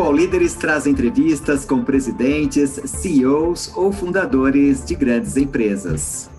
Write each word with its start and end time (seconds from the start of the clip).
O 0.00 0.12
Líderes 0.12 0.54
traz 0.54 0.86
entrevistas 0.86 1.64
com 1.64 1.82
presidentes, 1.82 2.70
CEOs 2.70 3.76
ou 3.76 3.92
fundadores 3.92 4.86
de 4.86 4.94
grandes 4.94 5.36
empresas. 5.36 6.30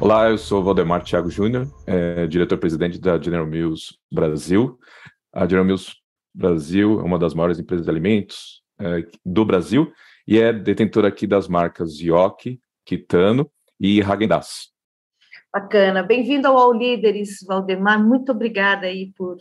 Olá, 0.00 0.30
eu 0.30 0.38
sou 0.38 0.64
Valdemar 0.64 1.04
Thiago 1.04 1.28
Júnior, 1.28 1.68
é, 1.86 2.26
diretor-presidente 2.26 2.98
da 2.98 3.20
General 3.20 3.46
Mills 3.46 3.94
Brasil. 4.10 4.78
A 5.34 5.42
General 5.42 5.66
Mills 5.66 5.92
Brasil 6.34 6.98
é 6.98 7.02
uma 7.02 7.18
das 7.18 7.34
maiores 7.34 7.58
empresas 7.58 7.84
de 7.84 7.90
alimentos 7.90 8.62
é, 8.80 9.06
do 9.22 9.44
Brasil 9.44 9.92
e 10.26 10.38
é 10.38 10.50
detentora 10.50 11.08
aqui 11.08 11.26
das 11.26 11.46
marcas 11.46 12.00
Yoki, 12.00 12.58
Kitano 12.86 13.50
e 13.78 14.00
Häagen-Dazs. 14.00 14.73
Bacana. 15.54 16.02
Bem-vindo 16.02 16.48
ao 16.48 16.58
All 16.58 16.72
Líderes, 16.72 17.38
Valdemar. 17.46 18.04
Muito 18.04 18.32
obrigada 18.32 18.88
aí 18.88 19.12
por 19.16 19.36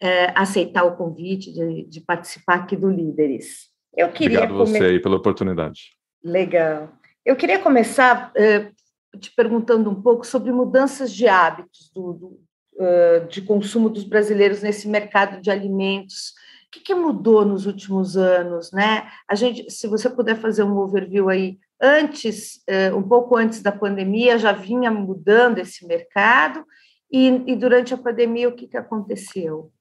é, 0.00 0.26
aceitar 0.32 0.84
o 0.84 0.96
convite 0.96 1.52
de, 1.52 1.82
de, 1.82 2.00
participar 2.00 2.58
aqui 2.58 2.76
do 2.76 2.88
Líderes. 2.88 3.66
Eu 3.92 4.08
queria 4.12 4.38
Obrigado 4.38 4.56
come... 4.56 4.78
você 4.78 4.84
aí 4.84 5.02
pela 5.02 5.16
oportunidade. 5.16 5.96
Legal. 6.22 6.92
Eu 7.26 7.34
queria 7.34 7.58
começar 7.58 8.30
é, 8.36 8.70
te 9.18 9.34
perguntando 9.34 9.90
um 9.90 10.00
pouco 10.00 10.24
sobre 10.24 10.52
mudanças 10.52 11.12
de 11.12 11.26
hábitos 11.26 11.90
do, 11.92 12.12
do, 12.12 12.26
uh, 12.74 13.26
de 13.28 13.42
consumo 13.42 13.90
dos 13.90 14.04
brasileiros 14.04 14.62
nesse 14.62 14.86
mercado 14.86 15.40
de 15.40 15.50
alimentos. 15.50 16.34
O 16.68 16.70
que, 16.70 16.80
que, 16.80 16.94
mudou 16.94 17.44
nos 17.44 17.66
últimos 17.66 18.16
anos, 18.16 18.70
né? 18.70 19.08
A 19.28 19.34
gente, 19.34 19.68
se 19.72 19.88
você 19.88 20.08
puder 20.08 20.36
fazer 20.36 20.62
um 20.62 20.78
overview 20.78 21.28
aí 21.28 21.58
antes, 21.80 22.62
eh, 22.66 22.92
um 22.92 23.02
pouco 23.02 23.36
antes 23.36 23.62
da 23.62 23.72
pandemia, 23.72 24.38
já 24.38 24.52
vinha 24.52 24.90
mudando 24.90 25.58
esse 25.58 25.86
mercado, 25.86 26.64
e, 27.10 27.28
e 27.46 27.56
durante 27.56 27.94
a 27.94 27.98
pandemia, 27.98 28.48
o 28.48 28.54
que, 28.54 28.66
que 28.66 28.76
aconteceu? 28.76 29.72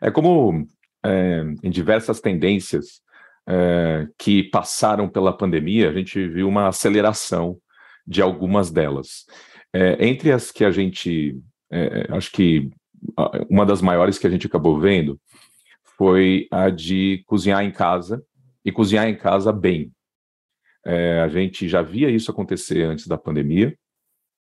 É 0.00 0.10
como 0.10 0.66
é, 1.04 1.42
em 1.62 1.70
diversas 1.70 2.20
tendências 2.20 3.00
é, 3.48 4.06
que 4.18 4.42
passaram 4.44 5.08
pela 5.08 5.36
pandemia, 5.36 5.88
a 5.88 5.92
gente 5.92 6.28
viu 6.28 6.48
uma 6.48 6.68
aceleração 6.68 7.56
de 8.06 8.20
algumas 8.20 8.70
delas. 8.70 9.24
É, 9.72 10.06
entre 10.06 10.32
as 10.32 10.50
que 10.50 10.64
a 10.64 10.70
gente, 10.70 11.38
acho 12.10 12.30
que 12.32 12.70
uma 13.48 13.66
das 13.66 13.80
maiores 13.80 14.18
que 14.18 14.26
a 14.26 14.30
gente 14.30 14.46
acabou 14.46 14.78
vendo 14.78 15.20
foi 15.96 16.46
a 16.50 16.70
de 16.70 17.22
cozinhar 17.26 17.64
em 17.64 17.70
casa 17.70 18.22
e 18.64 18.70
cozinhar 18.70 19.08
em 19.08 19.16
casa 19.16 19.52
bem. 19.52 19.92
É, 20.88 21.20
a 21.20 21.28
gente 21.28 21.68
já 21.68 21.82
via 21.82 22.08
isso 22.08 22.30
acontecer 22.30 22.84
antes 22.84 23.08
da 23.08 23.18
pandemia, 23.18 23.76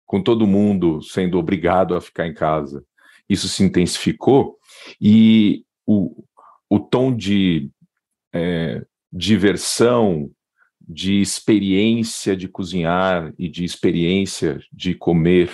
com 0.05 0.21
todo 0.21 0.45
mundo 0.45 1.01
sendo 1.01 1.39
obrigado 1.39 1.95
a 1.95 2.01
ficar 2.01 2.27
em 2.27 2.33
casa. 2.35 2.85
Isso 3.27 3.49
se 3.49 3.63
intensificou 3.63 4.59
e 5.01 5.65
o, 5.87 6.23
o 6.69 6.79
tom 6.79 7.15
de 7.15 7.71
é, 8.31 8.85
diversão, 9.11 10.29
de 10.87 11.19
experiência 11.19 12.37
de 12.37 12.47
cozinhar 12.47 13.33
e 13.39 13.49
de 13.49 13.63
experiência 13.63 14.59
de 14.71 14.93
comer 14.93 15.49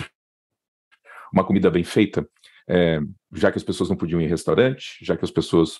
uma 1.32 1.42
comida 1.42 1.70
bem 1.70 1.84
feita, 1.84 2.28
é, 2.68 3.00
já 3.32 3.50
que 3.50 3.58
as 3.58 3.64
pessoas 3.64 3.88
não 3.88 3.96
podiam 3.96 4.20
ir 4.20 4.24
em 4.24 4.28
restaurante, 4.28 4.96
já 5.02 5.16
que 5.16 5.24
as 5.24 5.30
pessoas 5.30 5.78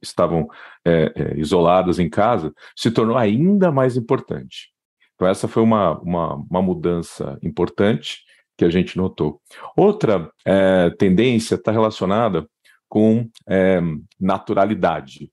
estavam 0.00 0.48
é, 0.84 1.12
é, 1.14 1.38
isoladas 1.38 1.98
em 1.98 2.08
casa, 2.08 2.52
se 2.76 2.90
tornou 2.90 3.16
ainda 3.16 3.70
mais 3.70 3.96
importante. 3.96 4.72
Então, 5.14 5.28
essa 5.28 5.46
foi 5.46 5.62
uma, 5.62 5.98
uma, 6.00 6.34
uma 6.34 6.62
mudança 6.62 7.38
importante 7.42 8.22
que 8.56 8.64
a 8.64 8.70
gente 8.70 8.96
notou. 8.96 9.40
Outra 9.76 10.30
é, 10.44 10.90
tendência 10.90 11.54
está 11.54 11.72
relacionada 11.72 12.46
com 12.88 13.28
é, 13.48 13.80
naturalidade, 14.20 15.30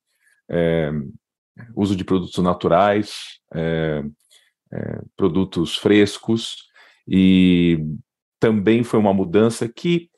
é, 0.50 0.92
uso 1.76 1.96
de 1.96 2.06
produtos 2.06 2.38
naturais, 2.38 3.40
produtos 5.18 5.76
frescos, 5.76 6.70
e 7.08 7.80
também 8.40 8.84
foi 8.84 9.00
uma 9.00 9.14
mudança 9.14 9.68
que 9.68 10.09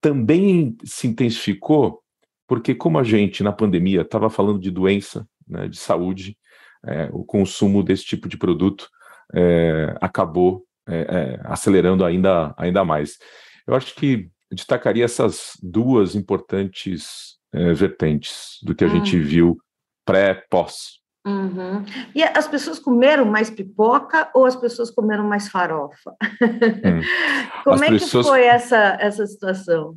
também 0.00 0.76
se 0.84 1.06
intensificou 1.06 2.02
porque 2.50 2.74
como 2.74 2.98
a 2.98 3.04
gente 3.04 3.44
na 3.44 3.52
pandemia 3.52 4.00
estava 4.00 4.28
falando 4.28 4.58
de 4.58 4.72
doença, 4.72 5.24
né, 5.46 5.68
de 5.68 5.78
saúde, 5.78 6.36
é, 6.84 7.08
o 7.12 7.24
consumo 7.24 7.80
desse 7.80 8.04
tipo 8.04 8.28
de 8.28 8.36
produto 8.36 8.88
é, 9.32 9.96
acabou 10.00 10.64
é, 10.88 10.98
é, 10.98 11.40
acelerando 11.44 12.04
ainda, 12.04 12.52
ainda 12.56 12.84
mais. 12.84 13.18
Eu 13.64 13.76
acho 13.76 13.94
que 13.94 14.28
destacaria 14.50 15.04
essas 15.04 15.52
duas 15.62 16.16
importantes 16.16 17.38
é, 17.52 17.72
vertentes 17.72 18.58
do 18.64 18.74
que 18.74 18.84
a 18.84 18.88
gente 18.88 19.16
hum. 19.16 19.22
viu 19.22 19.58
pré-pós. 20.04 20.99
Uhum. 21.26 21.84
E 22.14 22.22
as 22.22 22.48
pessoas 22.48 22.78
comeram 22.78 23.26
mais 23.26 23.50
pipoca 23.50 24.30
ou 24.34 24.46
as 24.46 24.56
pessoas 24.56 24.90
comeram 24.90 25.24
mais 25.24 25.48
farofa? 25.48 26.16
Hum. 26.42 27.02
Como 27.64 27.74
as 27.74 27.82
é 27.82 27.90
pessoas... 27.90 28.26
que 28.26 28.32
foi 28.32 28.44
essa, 28.44 28.96
essa 28.98 29.26
situação? 29.26 29.96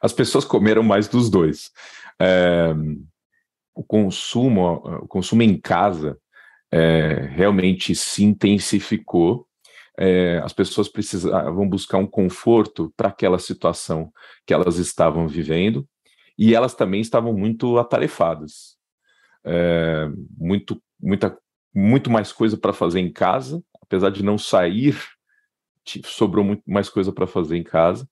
As 0.00 0.12
pessoas 0.12 0.44
comeram 0.44 0.82
mais 0.82 1.08
dos 1.08 1.30
dois. 1.30 1.70
É, 2.20 2.74
o 3.74 3.82
consumo, 3.82 4.74
o 5.02 5.08
consumo 5.08 5.42
em 5.42 5.58
casa 5.58 6.18
é, 6.70 7.28
realmente 7.30 7.94
se 7.94 8.22
intensificou. 8.22 9.46
É, 9.98 10.42
as 10.44 10.52
pessoas 10.52 10.88
precisavam 10.88 11.66
buscar 11.66 11.96
um 11.96 12.06
conforto 12.06 12.92
para 12.94 13.08
aquela 13.08 13.38
situação 13.38 14.12
que 14.46 14.52
elas 14.52 14.76
estavam 14.76 15.26
vivendo 15.26 15.88
e 16.36 16.54
elas 16.54 16.74
também 16.74 17.00
estavam 17.00 17.32
muito 17.32 17.78
atarefadas 17.78 18.75
é, 19.46 20.08
muito, 20.36 20.82
muita, 21.00 21.38
muito 21.72 22.10
mais 22.10 22.32
coisa 22.32 22.56
para 22.56 22.72
fazer 22.72 23.00
em 23.00 23.12
casa, 23.12 23.62
apesar 23.80 24.10
de 24.10 24.24
não 24.24 24.36
sair, 24.36 25.00
sobrou 26.04 26.44
muito 26.44 26.62
mais 26.66 26.88
coisa 26.88 27.12
para 27.12 27.26
fazer 27.26 27.56
em 27.56 27.62
casa. 27.62 28.08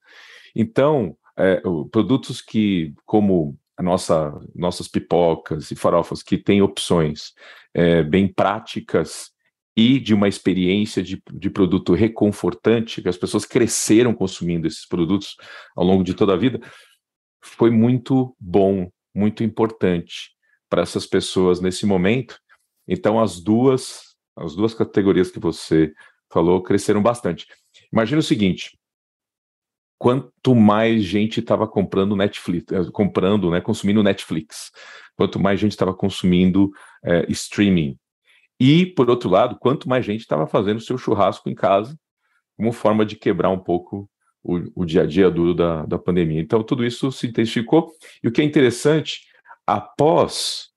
Então, 0.54 1.16
é, 1.36 1.60
produtos 1.90 2.40
que, 2.40 2.94
como 3.04 3.58
a 3.76 3.82
nossa, 3.82 4.32
nossas 4.54 4.86
pipocas 4.86 5.72
e 5.72 5.76
farofas, 5.76 6.22
que 6.22 6.38
têm 6.38 6.62
opções 6.62 7.32
é, 7.74 8.04
bem 8.04 8.32
práticas 8.32 9.32
e 9.76 9.98
de 9.98 10.14
uma 10.14 10.28
experiência 10.28 11.02
de, 11.02 11.20
de 11.32 11.50
produto 11.50 11.92
reconfortante, 11.92 13.02
que 13.02 13.08
as 13.08 13.16
pessoas 13.16 13.44
cresceram 13.44 14.14
consumindo 14.14 14.68
esses 14.68 14.86
produtos 14.86 15.34
ao 15.74 15.84
longo 15.84 16.04
de 16.04 16.14
toda 16.14 16.34
a 16.34 16.36
vida, 16.36 16.60
foi 17.42 17.70
muito 17.70 18.36
bom, 18.38 18.88
muito 19.12 19.42
importante 19.42 20.33
para 20.74 20.82
essas 20.82 21.06
pessoas 21.06 21.60
nesse 21.60 21.86
momento. 21.86 22.36
Então, 22.88 23.20
as 23.20 23.40
duas, 23.40 24.16
as 24.34 24.56
duas 24.56 24.74
categorias 24.74 25.30
que 25.30 25.38
você 25.38 25.94
falou 26.28 26.60
cresceram 26.64 27.00
bastante. 27.00 27.46
Imagina 27.92 28.18
o 28.18 28.24
seguinte: 28.24 28.76
quanto 29.96 30.52
mais 30.52 31.04
gente 31.04 31.38
estava 31.38 31.68
comprando 31.68 32.16
Netflix, 32.16 32.72
eh, 32.72 32.90
comprando, 32.92 33.52
né, 33.52 33.60
consumindo 33.60 34.02
Netflix, 34.02 34.72
quanto 35.14 35.38
mais 35.38 35.60
gente 35.60 35.70
estava 35.70 35.94
consumindo 35.94 36.72
é, 37.04 37.24
streaming. 37.30 37.96
E, 38.58 38.84
por 38.84 39.08
outro 39.08 39.30
lado, 39.30 39.56
quanto 39.60 39.88
mais 39.88 40.04
gente 40.04 40.22
estava 40.22 40.44
fazendo 40.44 40.80
seu 40.80 40.98
churrasco 40.98 41.48
em 41.48 41.54
casa, 41.54 41.96
como 42.56 42.72
forma 42.72 43.06
de 43.06 43.14
quebrar 43.14 43.50
um 43.50 43.60
pouco 43.60 44.10
o, 44.42 44.82
o 44.82 44.84
dia 44.84 45.02
a 45.02 45.06
dia 45.06 45.30
duro 45.30 45.54
da, 45.54 45.86
da 45.86 46.00
pandemia. 46.00 46.40
Então, 46.40 46.64
tudo 46.64 46.84
isso 46.84 47.12
se 47.12 47.28
intensificou. 47.28 47.92
E 48.24 48.26
o 48.26 48.32
que 48.32 48.42
é 48.42 48.44
interessante 48.44 49.32
após, 49.66 50.68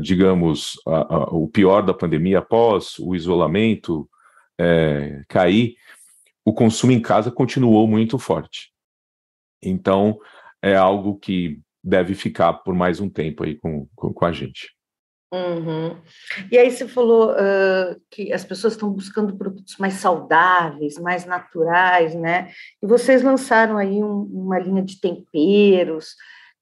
digamos, 0.00 0.80
o 1.30 1.48
pior 1.48 1.82
da 1.82 1.94
pandemia, 1.94 2.38
após 2.38 2.98
o 2.98 3.14
isolamento 3.14 4.08
é, 4.58 5.22
cair, 5.28 5.76
o 6.44 6.52
consumo 6.52 6.92
em 6.92 7.00
casa 7.00 7.30
continuou 7.30 7.86
muito 7.86 8.18
forte. 8.18 8.72
Então, 9.62 10.18
é 10.62 10.76
algo 10.76 11.18
que 11.18 11.60
deve 11.82 12.14
ficar 12.14 12.52
por 12.52 12.74
mais 12.74 13.00
um 13.00 13.08
tempo 13.08 13.44
aí 13.44 13.56
com, 13.56 13.88
com, 13.94 14.12
com 14.12 14.24
a 14.24 14.32
gente. 14.32 14.74
Uhum. 15.32 16.00
E 16.50 16.56
aí 16.56 16.70
você 16.70 16.86
falou 16.86 17.32
uh, 17.32 18.00
que 18.10 18.32
as 18.32 18.44
pessoas 18.44 18.74
estão 18.74 18.90
buscando 18.90 19.36
produtos 19.36 19.76
mais 19.76 19.94
saudáveis, 19.94 20.98
mais 20.98 21.26
naturais, 21.26 22.14
né? 22.14 22.50
E 22.80 22.86
vocês 22.86 23.22
lançaram 23.22 23.76
aí 23.76 24.02
um, 24.02 24.22
uma 24.22 24.58
linha 24.58 24.82
de 24.82 25.00
temperos, 25.00 26.14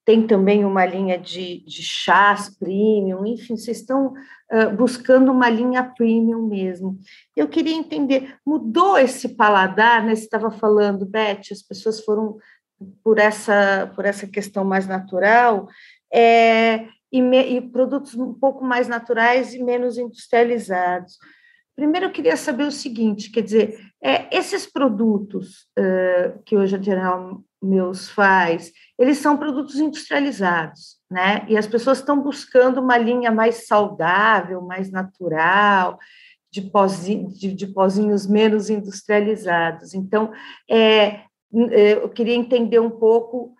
tem 0.04 0.26
também 0.26 0.64
uma 0.64 0.84
linha 0.84 1.18
de, 1.18 1.64
de 1.64 1.82
chás 1.82 2.50
premium, 2.58 3.24
enfim, 3.24 3.56
vocês 3.56 3.78
estão 3.78 4.08
uh, 4.52 4.70
buscando 4.76 5.32
uma 5.32 5.48
linha 5.48 5.82
premium 5.82 6.46
mesmo. 6.46 6.98
Eu 7.34 7.48
queria 7.48 7.74
entender, 7.74 8.36
mudou 8.44 8.98
esse 8.98 9.30
paladar, 9.30 10.04
né? 10.04 10.14
Você 10.14 10.24
estava 10.24 10.50
falando, 10.50 11.06
Beth, 11.06 11.42
as 11.50 11.62
pessoas 11.62 12.04
foram 12.04 12.36
por 13.02 13.18
essa, 13.18 13.90
por 13.94 14.04
essa 14.04 14.26
questão 14.26 14.64
mais 14.64 14.86
natural, 14.86 15.68
é, 16.12 16.86
e, 17.10 17.22
me, 17.22 17.56
e 17.56 17.60
produtos 17.60 18.14
um 18.14 18.34
pouco 18.34 18.64
mais 18.64 18.88
naturais 18.88 19.54
e 19.54 19.62
menos 19.62 19.96
industrializados. 19.96 21.16
Primeiro 21.76 22.06
eu 22.06 22.12
queria 22.12 22.36
saber 22.36 22.64
o 22.64 22.72
seguinte, 22.72 23.30
quer 23.30 23.42
dizer, 23.42 23.80
é, 24.02 24.36
esses 24.36 24.66
produtos 24.66 25.66
uh, 25.78 26.42
que 26.44 26.56
hoje 26.56 26.76
a 26.76 26.82
General 26.82 27.42
Mills 27.62 28.10
faz, 28.10 28.72
eles 28.98 29.18
são 29.18 29.36
produtos 29.36 29.76
industrializados, 29.76 30.98
né? 31.10 31.44
E 31.48 31.56
as 31.56 31.66
pessoas 31.66 31.98
estão 31.98 32.20
buscando 32.20 32.80
uma 32.80 32.98
linha 32.98 33.32
mais 33.32 33.66
saudável, 33.66 34.60
mais 34.60 34.90
natural, 34.90 35.98
de, 36.52 36.62
pozinho, 36.62 37.28
de, 37.28 37.52
de 37.54 37.66
pozinhos 37.66 38.26
menos 38.26 38.70
industrializados. 38.70 39.94
Então, 39.94 40.32
é, 40.70 41.22
é 41.70 41.94
eu 41.94 42.08
queria 42.10 42.34
entender 42.34 42.78
um 42.78 42.90
pouco 42.90 43.54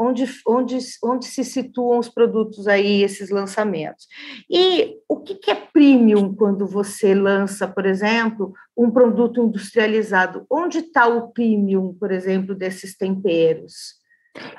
onde, 0.00 0.24
onde, 0.46 0.78
onde 1.04 1.26
se 1.26 1.44
situam 1.44 1.98
os 1.98 2.08
produtos 2.08 2.66
aí, 2.66 3.02
esses 3.02 3.28
lançamentos. 3.28 4.06
E 4.48 4.96
o 5.06 5.20
que, 5.20 5.34
que 5.34 5.50
é 5.50 5.54
premium 5.54 6.34
quando 6.34 6.66
você 6.66 7.14
lança, 7.14 7.68
por 7.68 7.84
exemplo, 7.84 8.54
um 8.76 8.90
produto 8.90 9.42
industrializado? 9.42 10.46
Onde 10.50 10.78
está 10.78 11.06
o 11.06 11.30
premium, 11.30 11.92
por 11.92 12.10
exemplo, 12.10 12.54
desses 12.54 12.96
temperos? 12.96 14.00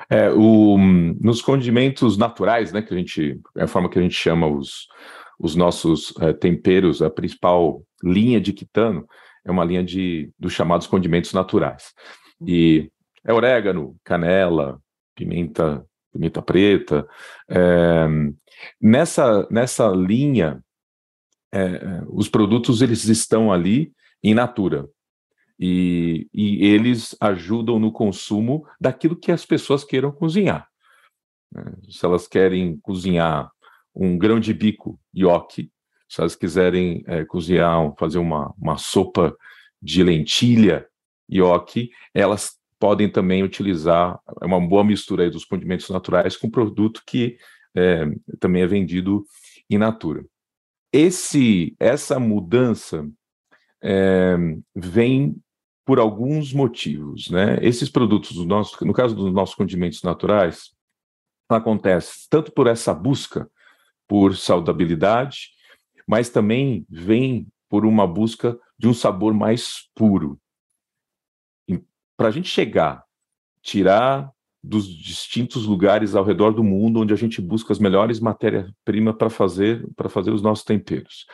É, 0.08 0.30
o, 0.30 0.78
nos 1.20 1.42
condimentos 1.42 2.16
naturais, 2.16 2.72
né, 2.72 2.80
que 2.82 2.94
a 2.94 2.96
gente, 2.96 3.40
é 3.56 3.64
a 3.64 3.68
forma 3.68 3.88
que 3.88 3.98
a 3.98 4.02
gente 4.02 4.14
chama 4.14 4.46
os, 4.46 4.86
os 5.40 5.56
nossos 5.56 6.14
é, 6.20 6.32
temperos, 6.32 7.02
a 7.02 7.10
principal 7.10 7.82
linha 8.02 8.40
de 8.40 8.52
quitano 8.52 9.06
é 9.44 9.50
uma 9.50 9.64
linha 9.64 9.82
de 9.82 10.30
dos 10.38 10.52
chamados 10.52 10.86
condimentos 10.86 11.32
naturais. 11.32 11.92
E 12.46 12.90
é 13.24 13.32
orégano, 13.32 13.96
canela, 14.04 14.78
pimenta, 15.22 15.86
pimenta 16.12 16.42
preta. 16.42 17.08
É, 17.48 18.06
nessa, 18.80 19.46
nessa 19.50 19.88
linha, 19.88 20.62
é, 21.52 22.02
os 22.08 22.28
produtos 22.28 22.82
eles 22.82 23.04
estão 23.04 23.52
ali 23.52 23.92
em 24.22 24.34
natura. 24.34 24.88
E, 25.58 26.28
e, 26.34 26.64
eles 26.66 27.14
ajudam 27.20 27.78
no 27.78 27.92
consumo 27.92 28.66
daquilo 28.80 29.14
que 29.14 29.30
as 29.30 29.46
pessoas 29.46 29.84
queiram 29.84 30.10
cozinhar. 30.10 30.68
Se 31.88 32.04
elas 32.04 32.26
querem 32.26 32.78
cozinhar 32.78 33.50
um 33.94 34.18
grão 34.18 34.40
de 34.40 34.52
bico, 34.52 34.98
ioki, 35.14 35.70
se 36.08 36.20
elas 36.20 36.34
quiserem 36.34 37.04
é, 37.06 37.24
cozinhar, 37.24 37.94
fazer 37.96 38.18
uma, 38.18 38.52
uma 38.58 38.76
sopa 38.76 39.36
de 39.80 40.02
lentilha, 40.02 40.88
ioki, 41.30 41.90
elas 42.12 42.58
podem 42.82 43.08
também 43.08 43.44
utilizar 43.44 44.18
é 44.40 44.44
uma 44.44 44.60
boa 44.60 44.82
mistura 44.82 45.30
dos 45.30 45.44
condimentos 45.44 45.88
naturais 45.88 46.36
com 46.36 46.50
produto 46.50 47.00
que 47.06 47.38
é, 47.76 48.06
também 48.40 48.60
é 48.60 48.66
vendido 48.66 49.24
in 49.70 49.78
natura. 49.78 50.24
Esse, 50.92 51.76
essa 51.78 52.18
mudança 52.18 53.08
é, 53.80 54.36
vem 54.74 55.36
por 55.86 56.00
alguns 56.00 56.52
motivos, 56.52 57.30
né? 57.30 57.56
Esses 57.62 57.88
produtos, 57.88 58.34
do 58.34 58.44
nosso, 58.44 58.84
no 58.84 58.92
caso 58.92 59.14
dos 59.14 59.32
nossos 59.32 59.54
condimentos 59.54 60.02
naturais, 60.02 60.72
acontece 61.48 62.26
tanto 62.28 62.50
por 62.50 62.66
essa 62.66 62.92
busca 62.92 63.48
por 64.08 64.36
saudabilidade, 64.36 65.50
mas 66.04 66.30
também 66.30 66.84
vem 66.90 67.46
por 67.68 67.86
uma 67.86 68.08
busca 68.08 68.58
de 68.76 68.88
um 68.88 68.92
sabor 68.92 69.32
mais 69.32 69.88
puro 69.94 70.41
para 72.16 72.28
a 72.28 72.30
gente 72.30 72.48
chegar, 72.48 73.02
tirar 73.62 74.30
dos 74.62 74.86
distintos 74.86 75.66
lugares 75.66 76.14
ao 76.14 76.24
redor 76.24 76.52
do 76.52 76.62
mundo 76.62 77.00
onde 77.00 77.12
a 77.12 77.16
gente 77.16 77.40
busca 77.40 77.72
as 77.72 77.78
melhores 77.78 78.20
matérias-primas 78.20 79.16
para 79.16 79.28
fazer 79.28 79.84
para 79.96 80.08
fazer 80.08 80.30
os 80.30 80.40
nossos 80.40 80.64
temperos 80.64 81.26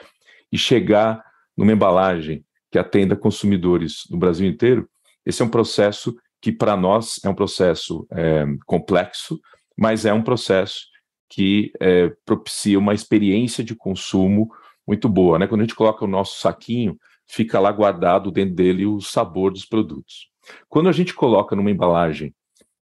e 0.51 0.57
chegar 0.57 1.23
numa 1.57 1.73
embalagem 1.73 2.45
que 2.71 2.79
atenda 2.79 3.17
consumidores 3.17 4.05
no 4.11 4.19
Brasil 4.19 4.49
inteiro, 4.49 4.89
esse 5.25 5.43
é 5.43 5.45
um 5.45 5.51
processo 5.51 6.17
que 6.41 6.53
para 6.53 6.77
nós 6.77 7.21
é 7.25 7.29
um 7.29 7.35
processo 7.35 8.07
é, 8.13 8.47
complexo, 8.67 9.41
mas 9.77 10.05
é 10.05 10.13
um 10.13 10.23
processo 10.23 10.87
que 11.29 11.73
é, 11.81 12.11
propicia 12.25 12.79
uma 12.79 12.95
experiência 12.95 13.63
de 13.63 13.75
consumo 13.75 14.49
muito 14.87 15.09
boa, 15.09 15.39
né? 15.39 15.47
Quando 15.47 15.61
a 15.61 15.65
gente 15.65 15.75
coloca 15.75 16.05
o 16.05 16.09
nosso 16.09 16.41
saquinho, 16.41 16.97
fica 17.27 17.61
lá 17.61 17.71
guardado 17.71 18.31
dentro 18.31 18.55
dele 18.55 18.87
o 18.87 19.01
sabor 19.01 19.53
dos 19.53 19.67
produtos. 19.67 20.31
Quando 20.69 20.89
a 20.89 20.93
gente 20.93 21.15
coloca 21.15 21.55
numa 21.57 21.71
embalagem 21.71 22.35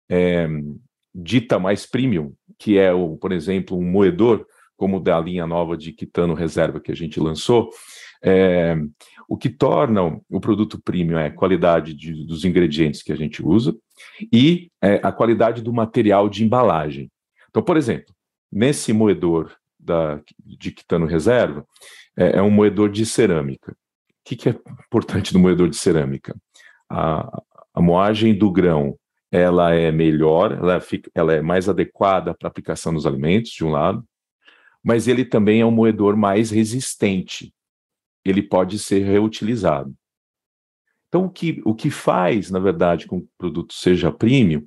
é, 0.09 0.49
dita 1.15 1.59
mais 1.59 1.87
premium, 1.87 2.33
que 2.59 2.79
é, 2.79 2.93
o, 2.93 3.17
por 3.17 3.33
exemplo, 3.33 3.79
um 3.79 3.85
moedor, 3.85 4.47
como 4.77 5.01
da 5.01 5.19
linha 5.19 5.47
nova 5.47 5.77
de 5.77 5.93
Quitano 5.93 6.35
Reserva 6.35 6.81
que 6.81 6.93
a 6.93 6.97
gente 6.97 7.19
lançou, 7.19 7.71
é, 8.23 8.77
o 9.29 9.37
que 9.37 9.49
torna 9.49 10.21
o 10.29 10.41
produto 10.41 10.81
premium 10.83 11.19
é 11.19 11.27
a 11.27 11.35
qualidade 11.35 11.95
de, 11.95 12.25
dos 12.25 12.45
ingredientes 12.45 13.03
que 13.03 13.13
a 13.13 13.17
gente 13.17 13.45
usa 13.45 13.75
e 14.33 14.71
é, 14.83 15.01
a 15.03 15.11
qualidade 15.11 15.63
do 15.63 15.73
material 15.73 16.29
de 16.29 16.45
embalagem. 16.45 17.11
Então, 17.49 17.63
por 17.63 17.77
exemplo, 17.77 18.15
nesse 18.53 18.93
moedor 18.93 19.57
da, 19.79 20.21
de 20.45 20.71
Quitano 20.71 21.07
Reserva, 21.07 21.67
é, 22.17 22.39
é 22.39 22.43
um 22.43 22.51
moedor 22.51 22.91
de 22.91 23.05
cerâmica. 23.07 23.73
O 23.73 23.75
que, 24.25 24.37
que 24.37 24.49
é 24.49 24.53
importante 24.87 25.33
no 25.33 25.41
moedor 25.41 25.69
de 25.69 25.77
cerâmica? 25.77 26.35
A, 26.91 27.43
a 27.77 27.83
moagem 27.83 28.35
do 28.35 28.51
grão 28.51 28.99
ela 29.31 29.75
é 29.75 29.93
melhor, 29.93 30.53
ela, 30.53 30.81
fica, 30.81 31.11
ela 31.15 31.35
é 31.35 31.43
mais 31.43 31.69
adequada 31.69 32.35
para 32.35 32.49
aplicação 32.49 32.91
nos 32.91 33.07
alimentos, 33.07 33.51
de 33.51 33.65
um 33.65 33.71
lado, 33.71 34.03
mas 34.83 35.07
ele 35.07 35.27
também 35.27 35.61
é 35.61 35.67
um 35.67 35.71
moedor 35.71 36.17
mais 36.17 36.51
resistente. 36.51 37.53
Ele 38.25 38.43
pode 38.43 38.79
ser 38.79 39.01
reutilizado. 39.01 39.95
Então, 41.09 41.27
o 41.27 41.31
que, 41.31 41.61
o 41.67 41.75
que 41.75 41.91
faz, 41.91 42.51
na 42.51 42.59
verdade, 42.59 43.07
com 43.07 43.21
que 43.21 43.27
o 43.27 43.39
produto 43.39 43.75
seja 43.75 44.11
premium 44.11 44.65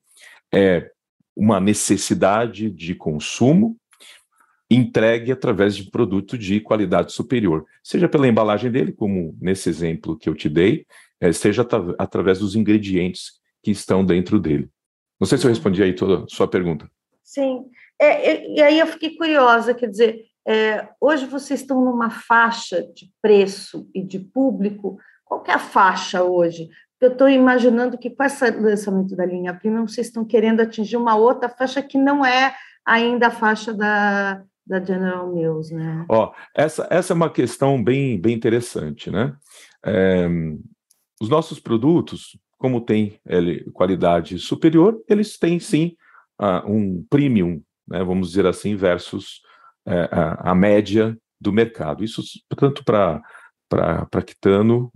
é 0.54 0.92
uma 1.36 1.60
necessidade 1.60 2.70
de 2.70 2.94
consumo 2.94 3.76
entregue 4.70 5.32
através 5.32 5.76
de 5.76 5.90
produto 5.90 6.38
de 6.38 6.60
qualidade 6.60 7.12
superior, 7.12 7.66
seja 7.84 8.08
pela 8.08 8.28
embalagem 8.28 8.70
dele, 8.70 8.92
como 8.92 9.36
nesse 9.42 9.68
exemplo 9.68 10.16
que 10.16 10.30
eu 10.30 10.36
te 10.36 10.48
dei, 10.48 10.86
é, 11.22 11.32
seja 11.32 11.68
através 11.98 12.40
dos 12.40 12.56
ingredientes 12.56 13.40
que 13.62 13.72
estão 13.72 14.06
dentro 14.06 14.40
dele. 14.40 14.70
Não 15.20 15.28
sei 15.28 15.38
se 15.38 15.46
eu 15.46 15.50
respondi 15.50 15.84
aí 15.84 15.94
toda 15.94 16.24
a 16.24 16.28
sua 16.28 16.48
pergunta. 16.48 16.90
Sim. 17.24 17.66
É, 18.02 18.48
e 18.48 18.62
aí 18.62 18.80
eu 18.80 18.88
fiquei 18.88 19.16
curiosa, 19.16 19.74
quer 19.74 19.90
dizer, 19.90 20.26
é, 20.48 20.88
hoje 21.02 21.26
vocês 21.26 21.62
estão 21.62 21.84
numa 21.84 22.10
faixa 22.10 22.82
de 22.94 23.12
preço 23.22 23.90
e 23.94 24.02
de 24.02 24.20
público. 24.20 24.98
Qual 25.26 25.44
é 25.48 25.54
a 25.54 25.60
faixa 25.60 26.24
hoje? 26.24 26.70
Eu 27.02 27.12
estou 27.12 27.30
imaginando 27.30 27.98
que 27.98 28.10
com 28.10 28.24
esse 28.24 28.50
lançamento 28.52 29.16
da 29.16 29.26
linha 29.26 29.54
Prima, 29.54 29.82
vocês 29.82 30.08
estão 30.08 30.26
querendo 30.26 30.62
atingir 30.62 30.98
uma 30.98 31.16
outra 31.16 31.50
faixa 31.50 31.82
que 31.82 31.98
não 31.98 32.26
é 32.26 32.56
ainda 32.86 33.28
a 33.28 33.32
faixa 33.32 33.74
da, 33.74 34.44
da 34.66 34.84
General 34.84 35.32
Mills, 35.32 35.74
né? 35.74 36.06
Ó, 36.10 36.34
essa, 36.56 36.88
essa 36.90 37.14
é 37.14 37.16
uma 37.16 37.30
questão 37.30 37.82
bem, 37.82 38.20
bem 38.20 38.36
interessante, 38.36 39.12
né? 39.12 39.36
É, 39.86 40.28
os 41.22 41.30
nossos 41.30 41.60
produtos, 41.60 42.38
como 42.58 42.82
têm 42.82 43.20
qualidade 43.74 44.38
superior, 44.40 45.02
eles 45.08 45.38
têm 45.38 45.60
sim 45.60 45.96
uh, 46.40 46.70
um 46.70 47.06
premium, 47.10 47.62
né, 47.88 48.04
vamos 48.04 48.30
dizer 48.30 48.46
assim, 48.46 48.76
versus 48.76 49.42
uh, 49.88 50.40
a, 50.40 50.56
média 50.56 51.18
do 51.40 51.52
mercado. 51.52 52.04
Isso 52.04 52.22
tanto 52.56 52.84
para 52.84 53.22
Quitano, 54.26 54.92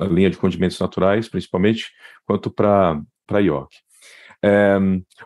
a 0.00 0.06
linha 0.06 0.30
de 0.30 0.36
condimentos 0.36 0.78
naturais, 0.78 1.28
principalmente, 1.28 1.90
quanto 2.26 2.50
para 2.50 3.00
IOC. 3.32 3.68
É, 4.42 4.76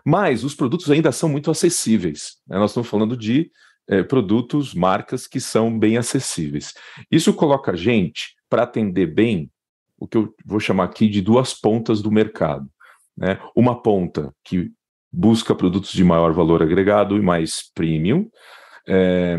mas 0.04 0.44
os 0.44 0.54
produtos 0.54 0.88
ainda 0.90 1.10
são 1.10 1.28
muito 1.28 1.50
acessíveis. 1.50 2.36
Né? 2.46 2.56
Nós 2.56 2.70
estamos 2.70 2.88
falando 2.88 3.16
de 3.16 3.50
é, 3.88 4.02
produtos, 4.02 4.74
marcas 4.74 5.26
que 5.26 5.40
são 5.40 5.76
bem 5.76 5.96
acessíveis. 5.96 6.72
Isso 7.10 7.34
coloca 7.34 7.72
a 7.72 7.76
gente 7.76 8.36
para 8.48 8.62
atender 8.62 9.06
bem 9.06 9.50
o 9.98 10.06
que 10.06 10.16
eu 10.16 10.34
vou 10.44 10.60
chamar 10.60 10.84
aqui 10.84 11.08
de 11.08 11.20
duas 11.20 11.52
pontas 11.52 12.00
do 12.00 12.10
mercado. 12.10 12.68
Né? 13.16 13.38
Uma 13.54 13.82
ponta 13.82 14.32
que 14.44 14.70
busca 15.12 15.54
produtos 15.54 15.92
de 15.92 16.04
maior 16.04 16.32
valor 16.32 16.62
agregado 16.62 17.16
e 17.16 17.22
mais 17.22 17.70
premium, 17.74 18.30
é, 18.86 19.36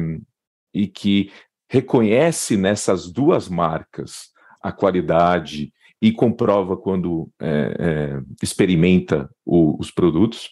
e 0.74 0.88
que 0.88 1.32
reconhece 1.70 2.58
nessas 2.58 3.12
duas 3.12 3.48
marcas 3.48 4.30
a 4.62 4.72
qualidade 4.72 5.72
e 6.01 6.12
comprova 6.12 6.75
quando 6.75 7.30
é, 7.39 7.75
é, 7.80 8.22
experimenta 8.42 9.30
o, 9.46 9.80
os 9.80 9.92
produtos. 9.92 10.50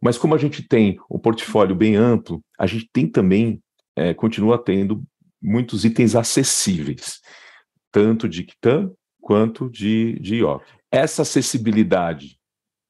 Mas 0.00 0.16
como 0.16 0.34
a 0.34 0.38
gente 0.38 0.66
tem 0.66 0.98
um 1.10 1.18
portfólio 1.18 1.74
bem 1.74 1.96
amplo, 1.96 2.42
a 2.58 2.66
gente 2.66 2.88
tem 2.92 3.06
também, 3.06 3.60
continua 4.16 4.56
tendo 4.56 5.02
muitos 5.42 5.84
itens 5.84 6.14
acessíveis 6.14 7.20
tanto 7.90 8.28
de 8.28 8.44
Kitan 8.44 8.92
quanto 9.20 9.68
de, 9.68 10.18
de 10.20 10.36
IOC. 10.36 10.62
Essa 10.90 11.22
acessibilidade, 11.22 12.38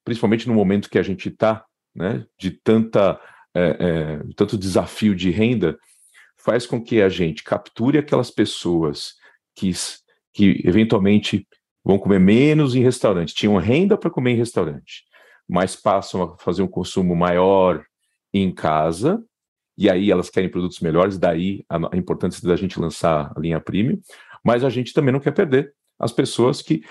principalmente 0.05 0.47
no 0.47 0.55
momento 0.55 0.91
que 0.91 0.99
a 0.99 1.03
gente 1.03 1.29
está, 1.29 1.65
né, 1.95 2.25
de 2.39 2.51
tanta, 2.51 3.21
é, 3.55 3.77
é, 3.81 4.35
tanto 4.37 4.57
desafio 4.57 5.15
de 5.15 5.31
renda, 5.31 5.77
faz 6.37 6.67
com 6.67 6.83
que 6.83 7.03
a 7.03 7.09
gente 7.09 7.43
capture 7.43 7.99
aquelas 7.99 8.31
pessoas 8.31 9.15
que, 9.55 9.73
que 10.33 10.63
eventualmente 10.65 11.47
vão 11.85 11.99
comer 11.99 12.21
menos 12.21 12.75
em 12.75 12.83
restaurante, 12.83 13.35
tinham 13.35 13.57
renda 13.57 13.97
para 13.97 14.11
comer 14.11 14.33
em 14.33 14.37
restaurante, 14.37 15.05
mas 15.49 15.75
passam 15.75 16.23
a 16.23 16.39
fazer 16.39 16.63
um 16.63 16.69
consumo 16.69 17.17
maior 17.17 17.85
em 18.33 18.55
casa, 18.55 19.23
e 19.77 19.89
aí 19.89 20.11
elas 20.11 20.29
querem 20.29 20.51
produtos 20.51 20.81
melhores, 20.81 21.19
daí 21.19 21.65
a 21.69 21.97
importância 21.97 22.47
da 22.47 22.57
gente 22.57 22.81
lançar 22.81 23.33
a 23.35 23.41
linha 23.41 23.61
premium, 23.61 24.01
mas 24.45 24.65
a 24.65 24.71
gente 24.71 24.93
também 24.93 25.13
não 25.13 25.21
quer 25.21 25.33
perder 25.33 25.73
as 25.99 26.13
pessoas 26.13 26.63
que 26.63 26.83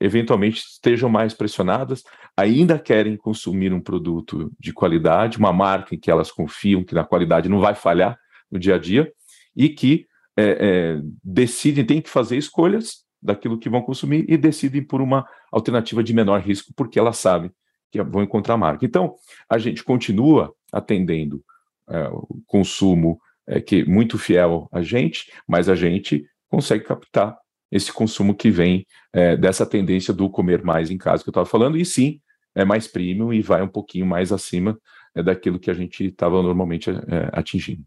eventualmente 0.00 0.58
estejam 0.60 1.08
mais 1.08 1.34
pressionadas, 1.34 2.02
ainda 2.36 2.78
querem 2.78 3.16
consumir 3.16 3.72
um 3.72 3.80
produto 3.80 4.52
de 4.58 4.72
qualidade, 4.72 5.38
uma 5.38 5.52
marca 5.52 5.94
em 5.94 5.98
que 5.98 6.10
elas 6.10 6.30
confiam 6.30 6.84
que 6.84 6.94
na 6.94 7.04
qualidade 7.04 7.48
não 7.48 7.60
vai 7.60 7.74
falhar 7.74 8.18
no 8.50 8.58
dia 8.58 8.76
a 8.76 8.78
dia, 8.78 9.12
e 9.56 9.68
que 9.68 10.06
é, 10.36 10.44
é, 10.44 11.00
decidem, 11.22 11.84
têm 11.84 12.00
que 12.00 12.10
fazer 12.10 12.36
escolhas 12.36 13.04
daquilo 13.22 13.58
que 13.58 13.70
vão 13.70 13.82
consumir 13.82 14.24
e 14.28 14.36
decidem 14.36 14.82
por 14.82 15.00
uma 15.00 15.26
alternativa 15.50 16.02
de 16.02 16.12
menor 16.12 16.40
risco, 16.40 16.72
porque 16.76 16.98
elas 16.98 17.18
sabem 17.18 17.50
que 17.90 18.02
vão 18.02 18.22
encontrar 18.22 18.56
marca. 18.56 18.84
Então, 18.84 19.14
a 19.48 19.56
gente 19.56 19.84
continua 19.84 20.52
atendendo 20.72 21.42
é, 21.88 22.08
o 22.08 22.42
consumo 22.46 23.18
é, 23.46 23.60
que 23.60 23.84
muito 23.84 24.18
fiel 24.18 24.68
a 24.72 24.82
gente, 24.82 25.32
mas 25.46 25.68
a 25.68 25.74
gente 25.74 26.24
consegue 26.54 26.84
captar 26.84 27.36
esse 27.70 27.92
consumo 27.92 28.34
que 28.34 28.48
vem 28.48 28.86
é, 29.12 29.36
dessa 29.36 29.66
tendência 29.66 30.14
do 30.14 30.30
comer 30.30 30.62
mais 30.62 30.90
em 30.90 30.96
casa 30.96 31.24
que 31.24 31.28
eu 31.28 31.32
estava 31.32 31.46
falando, 31.46 31.76
e 31.76 31.84
sim, 31.84 32.20
é 32.54 32.64
mais 32.64 32.86
premium 32.86 33.32
e 33.32 33.42
vai 33.42 33.60
um 33.62 33.68
pouquinho 33.68 34.06
mais 34.06 34.30
acima 34.30 34.78
é, 35.16 35.22
daquilo 35.22 35.58
que 35.58 35.70
a 35.70 35.74
gente 35.74 36.04
estava 36.06 36.40
normalmente 36.40 36.90
é, 36.90 36.94
atingindo. 37.32 37.84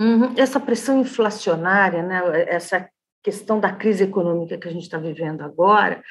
Uhum. 0.00 0.34
Essa 0.36 0.58
pressão 0.58 1.00
inflacionária, 1.00 2.02
né, 2.02 2.20
essa 2.48 2.88
questão 3.22 3.60
da 3.60 3.72
crise 3.72 4.04
econômica 4.04 4.58
que 4.58 4.66
a 4.66 4.72
gente 4.72 4.82
está 4.82 4.98
vivendo 4.98 5.42
agora, 5.42 6.02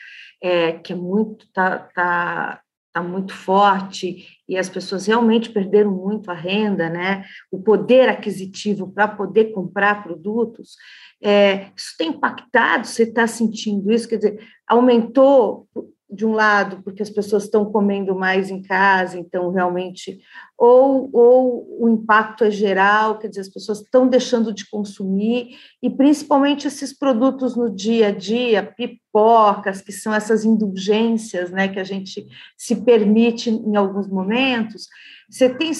é, 0.41 0.73
que 0.73 0.93
é 0.93 0.95
muito 0.95 1.51
tá, 1.51 1.79
tá, 1.93 2.61
tá 2.97 3.03
muito 3.03 3.33
forte 3.33 4.25
e 4.47 4.57
as 4.57 4.69
pessoas 4.69 5.05
realmente 5.05 5.49
perderam 5.49 5.91
muito 5.91 6.31
a 6.31 6.33
renda, 6.33 6.89
né, 6.89 7.23
o 7.51 7.61
poder 7.61 8.09
aquisitivo 8.09 8.91
para 8.91 9.07
poder 9.07 9.51
comprar 9.51 10.03
produtos, 10.03 10.75
é, 11.21 11.71
isso 11.75 11.95
tem 11.97 12.09
impactado? 12.09 12.85
Você 12.87 13.03
está 13.03 13.25
sentindo 13.27 13.91
isso? 13.91 14.07
Quer 14.07 14.17
dizer, 14.17 14.47
aumentou 14.67 15.67
de 16.09 16.25
um 16.25 16.31
lado 16.31 16.81
porque 16.83 17.03
as 17.03 17.09
pessoas 17.09 17.43
estão 17.43 17.65
comendo 17.65 18.15
mais 18.15 18.49
em 18.49 18.61
casa, 18.61 19.19
então 19.19 19.51
realmente, 19.51 20.19
ou, 20.57 21.09
ou 21.11 21.83
o 21.83 21.89
impacto 21.89 22.45
é 22.45 22.51
geral, 22.51 23.19
quer 23.19 23.27
dizer, 23.27 23.41
as 23.41 23.49
pessoas 23.49 23.81
estão 23.81 24.07
deixando 24.07 24.53
de 24.53 24.69
consumir, 24.69 25.57
e 25.83 25.89
principalmente 25.89 26.67
esses 26.67 26.97
produtos 26.97 27.57
no 27.57 27.69
dia 27.69 28.07
a 28.07 28.11
dia, 28.11 28.63
pipocas, 28.63 29.81
que 29.81 29.91
são 29.91 30.13
essas 30.13 30.45
indulgências 30.45 31.51
né, 31.51 31.67
que 31.67 31.79
a 31.79 31.83
gente 31.83 32.25
se 32.57 32.77
permite 32.77 33.49
em 33.49 33.75
alguns 33.75 34.07
momentos. 34.07 34.87
Você 35.29 35.49
tem, 35.49 35.71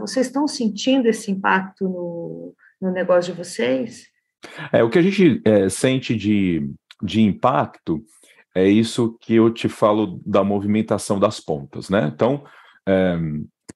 vocês 0.00 0.26
estão 0.26 0.48
sentindo 0.48 1.06
esse 1.06 1.30
impacto 1.30 1.84
no, 1.84 2.54
no 2.80 2.90
negócio 2.90 3.32
de 3.32 3.38
vocês? 3.38 4.06
É, 4.72 4.82
o 4.82 4.88
que 4.88 4.98
a 4.98 5.02
gente 5.02 5.42
é, 5.44 5.68
sente 5.68 6.16
de, 6.16 6.70
de 7.02 7.20
impacto 7.20 8.02
é 8.54 8.68
isso 8.68 9.16
que 9.20 9.34
eu 9.34 9.50
te 9.50 9.68
falo 9.68 10.20
da 10.24 10.44
movimentação 10.44 11.18
das 11.18 11.40
pontas, 11.40 11.90
né? 11.90 12.10
Então, 12.14 12.44
é, 12.86 13.18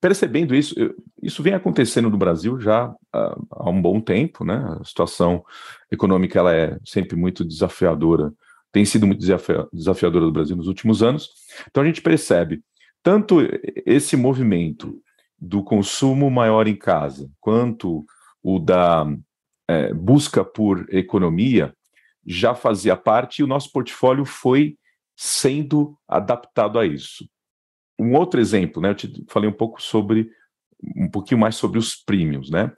percebendo 0.00 0.54
isso, 0.54 0.74
isso 1.22 1.42
vem 1.42 1.54
acontecendo 1.54 2.08
no 2.08 2.16
Brasil 2.16 2.60
já 2.60 2.94
há, 3.12 3.70
um 3.70 3.82
bom 3.82 4.00
tempo, 4.00 4.44
né? 4.44 4.64
A 4.80 4.84
situação 4.84 5.44
econômica 5.90 6.38
ela 6.38 6.54
é 6.54 6.78
sempre 6.84 7.16
muito 7.16 7.44
desafiadora, 7.44 8.32
tem 8.70 8.84
sido 8.84 9.06
muito 9.06 9.20
desafiadora 9.72 10.24
do 10.24 10.32
Brasil 10.32 10.56
nos 10.56 10.68
últimos 10.68 11.02
anos. 11.02 11.30
Então 11.68 11.82
a 11.82 11.86
gente 11.86 12.00
percebe 12.00 12.62
tanto 13.02 13.38
esse 13.84 14.16
movimento 14.16 15.00
do 15.40 15.62
consumo 15.62 16.30
maior 16.30 16.68
em 16.68 16.76
casa, 16.76 17.30
quanto 17.40 18.04
o 18.42 18.58
da 18.58 19.06
é, 19.68 19.92
busca 19.92 20.44
por 20.44 20.86
economia 20.90 21.74
já 22.28 22.54
fazia 22.54 22.94
parte 22.94 23.38
e 23.38 23.42
o 23.42 23.46
nosso 23.46 23.72
portfólio 23.72 24.24
foi 24.24 24.76
sendo 25.16 25.96
adaptado 26.06 26.78
a 26.78 26.84
isso. 26.86 27.28
Um 27.98 28.14
outro 28.14 28.38
exemplo, 28.38 28.82
né? 28.82 28.90
Eu 28.90 28.94
te 28.94 29.24
falei 29.28 29.48
um 29.48 29.52
pouco 29.52 29.82
sobre 29.82 30.30
um 30.94 31.10
pouquinho 31.10 31.40
mais 31.40 31.56
sobre 31.56 31.78
os 31.78 31.96
premiums, 31.96 32.50
né? 32.50 32.70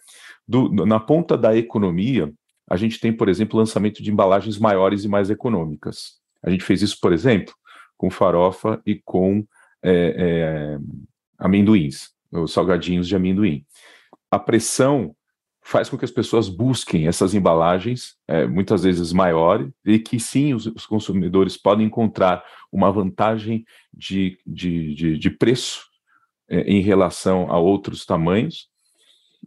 Do, 0.47 0.71
na 0.87 0.99
ponta 0.99 1.37
da 1.37 1.55
economia, 1.57 2.33
a 2.69 2.77
gente 2.77 2.99
tem, 3.01 3.13
por 3.13 3.29
exemplo, 3.29 3.59
lançamento 3.59 4.03
de 4.03 4.11
embalagens 4.11 4.57
maiores 4.57 5.05
e 5.05 5.09
mais 5.09 5.29
econômicas. 5.29 6.21
A 6.43 6.49
gente 6.49 6.65
fez 6.65 6.81
isso, 6.81 6.99
por 7.01 7.13
exemplo, 7.13 7.53
com 7.97 8.09
farofa 8.09 8.81
e 8.87 9.01
com 9.05 9.45
é, 9.83 10.15
é, 10.17 10.79
amendoins, 11.39 12.11
os 12.31 12.53
salgadinhos 12.53 13.09
de 13.09 13.17
amendoim. 13.17 13.67
A 14.31 14.39
pressão 14.39 15.15
faz 15.63 15.89
com 15.89 15.99
que 15.99 16.05
as 16.05 16.11
pessoas 16.11 16.49
busquem 16.49 17.07
essas 17.07 17.35
embalagens, 17.35 18.17
é, 18.27 18.47
muitas 18.47 18.83
vezes 18.83 19.13
maiores, 19.13 19.71
e 19.85 19.99
que 19.99 20.19
sim, 20.19 20.55
os, 20.55 20.67
os 20.67 20.87
consumidores 20.87 21.57
podem 21.57 21.87
encontrar 21.87 22.43
uma 22.73 22.91
vantagem 22.91 23.65
de, 23.93 24.39
de, 24.47 24.95
de, 24.95 25.19
de 25.19 25.31
preço 25.31 25.85
é, 26.49 26.61
em 26.63 26.81
relação 26.81 27.51
a 27.51 27.59
outros 27.59 28.07
tamanhos. 28.07 28.69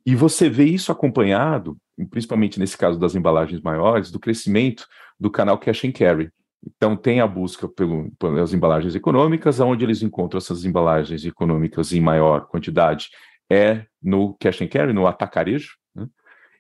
E 0.06 0.16
você 0.16 0.50
vê 0.50 0.66
isso 0.66 0.92
acompanhado, 0.92 1.78
principalmente 2.10 2.60
nesse 2.60 2.78
caso 2.78 3.00
das 3.00 3.16
embalagens 3.16 3.62
maiores, 3.62 4.12
do 4.12 4.20
crescimento 4.20 4.86
do 5.20 5.32
canal 5.32 5.58
Cash 5.58 5.86
and 5.86 5.92
Carry. 5.92 6.30
Então, 6.66 6.96
tem 6.96 7.20
a 7.20 7.28
busca 7.28 7.68
pelo, 7.68 8.10
pelas 8.18 8.54
embalagens 8.54 8.96
econômicas, 8.96 9.60
onde 9.60 9.84
eles 9.84 10.02
encontram 10.02 10.38
essas 10.38 10.64
embalagens 10.64 11.26
econômicas 11.26 11.92
em 11.92 12.00
maior 12.00 12.48
quantidade 12.48 13.10
é 13.52 13.86
no 14.02 14.36
cash 14.40 14.62
and 14.62 14.68
carry, 14.68 14.94
no 14.94 15.06
atacarejo, 15.06 15.76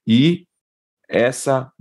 e 0.05 0.45
essa, 1.07 1.71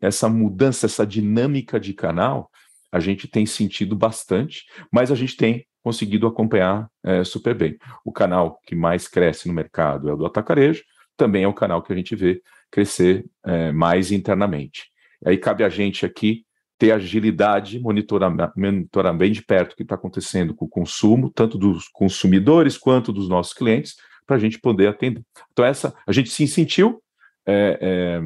essa 0.00 0.28
mudança, 0.28 0.86
essa 0.86 1.06
dinâmica 1.06 1.78
de 1.78 1.94
canal, 1.94 2.50
a 2.90 2.98
gente 2.98 3.28
tem 3.28 3.46
sentido 3.46 3.94
bastante, 3.94 4.64
mas 4.92 5.12
a 5.12 5.14
gente 5.14 5.36
tem 5.36 5.66
conseguido 5.82 6.26
acompanhar 6.26 6.90
é, 7.04 7.24
super 7.24 7.54
bem. 7.54 7.78
O 8.04 8.12
canal 8.12 8.60
que 8.66 8.74
mais 8.74 9.06
cresce 9.08 9.48
no 9.48 9.54
mercado 9.54 10.08
é 10.08 10.12
o 10.12 10.16
do 10.16 10.26
atacarejo, 10.26 10.82
também 11.16 11.44
é 11.44 11.48
o 11.48 11.54
canal 11.54 11.82
que 11.82 11.92
a 11.92 11.96
gente 11.96 12.16
vê 12.16 12.42
crescer 12.70 13.24
é, 13.44 13.72
mais 13.72 14.10
internamente. 14.10 14.90
Aí 15.24 15.36
cabe 15.36 15.64
a 15.64 15.68
gente 15.68 16.04
aqui 16.04 16.44
ter 16.78 16.92
agilidade, 16.92 17.78
monitorar, 17.78 18.52
monitorar 18.56 19.14
bem 19.14 19.30
de 19.30 19.42
perto 19.42 19.72
o 19.72 19.76
que 19.76 19.82
está 19.82 19.94
acontecendo 19.94 20.54
com 20.54 20.64
o 20.64 20.68
consumo, 20.68 21.30
tanto 21.30 21.58
dos 21.58 21.88
consumidores 21.88 22.78
quanto 22.78 23.12
dos 23.12 23.28
nossos 23.28 23.52
clientes, 23.52 23.96
para 24.26 24.36
a 24.36 24.38
gente 24.38 24.58
poder 24.58 24.88
atender. 24.88 25.22
Então, 25.52 25.64
essa 25.64 25.94
a 26.06 26.12
gente 26.12 26.30
se 26.30 26.46
sentiu 26.48 27.02
é, 27.50 27.78
é, 27.80 28.20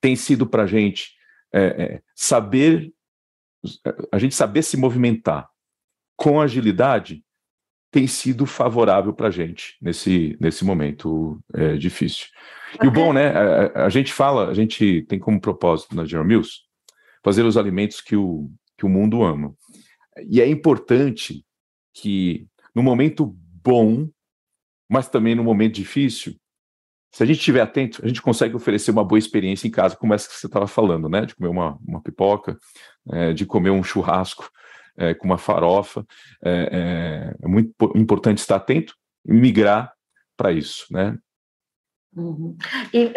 tem 0.00 0.14
sido 0.14 0.46
para 0.46 0.64
a 0.64 0.66
gente 0.66 1.12
é, 1.52 1.60
é, 1.60 2.02
saber, 2.14 2.92
a 4.12 4.18
gente 4.18 4.34
saber 4.34 4.62
se 4.62 4.76
movimentar 4.76 5.48
com 6.16 6.40
agilidade 6.40 7.24
tem 7.90 8.06
sido 8.06 8.44
favorável 8.44 9.14
para 9.14 9.28
a 9.28 9.30
gente 9.30 9.76
nesse, 9.80 10.36
nesse 10.40 10.64
momento 10.64 11.40
é, 11.54 11.76
difícil. 11.76 12.26
E 12.82 12.86
o 12.86 12.90
bom, 12.90 13.12
né? 13.12 13.28
A, 13.28 13.86
a, 13.86 13.88
gente 13.88 14.12
fala, 14.12 14.48
a 14.48 14.54
gente 14.54 15.02
tem 15.08 15.18
como 15.18 15.40
propósito 15.40 15.96
na 15.96 16.04
General 16.04 16.26
Mills 16.26 16.60
fazer 17.24 17.44
os 17.44 17.56
alimentos 17.56 18.00
que 18.00 18.14
o, 18.14 18.50
que 18.76 18.84
o 18.84 18.88
mundo 18.88 19.22
ama. 19.22 19.54
E 20.28 20.40
é 20.40 20.46
importante 20.46 21.44
que 21.94 22.46
no 22.74 22.82
momento 22.82 23.34
bom, 23.62 24.08
mas 24.88 25.08
também 25.08 25.34
no 25.34 25.44
momento 25.44 25.74
difícil, 25.74 26.36
se 27.10 27.22
a 27.22 27.26
gente 27.26 27.38
estiver 27.38 27.60
atento, 27.60 28.04
a 28.04 28.08
gente 28.08 28.22
consegue 28.22 28.54
oferecer 28.54 28.90
uma 28.90 29.04
boa 29.04 29.18
experiência 29.18 29.66
em 29.66 29.70
casa, 29.70 29.96
como 29.96 30.14
essa 30.14 30.28
que 30.28 30.34
você 30.34 30.46
estava 30.46 30.66
falando, 30.66 31.08
né? 31.08 31.24
De 31.24 31.34
comer 31.34 31.48
uma, 31.48 31.78
uma 31.86 32.02
pipoca, 32.02 32.56
é, 33.10 33.32
de 33.32 33.46
comer 33.46 33.70
um 33.70 33.82
churrasco 33.82 34.50
é, 34.96 35.14
com 35.14 35.26
uma 35.26 35.38
farofa. 35.38 36.04
É, 36.44 37.32
é, 37.40 37.44
é 37.44 37.48
muito 37.48 37.72
importante 37.94 38.38
estar 38.38 38.56
atento 38.56 38.94
e 39.26 39.32
migrar 39.32 39.92
para 40.36 40.52
isso, 40.52 40.86
né? 40.90 41.16
Uhum. 42.16 42.56
E 42.92 43.12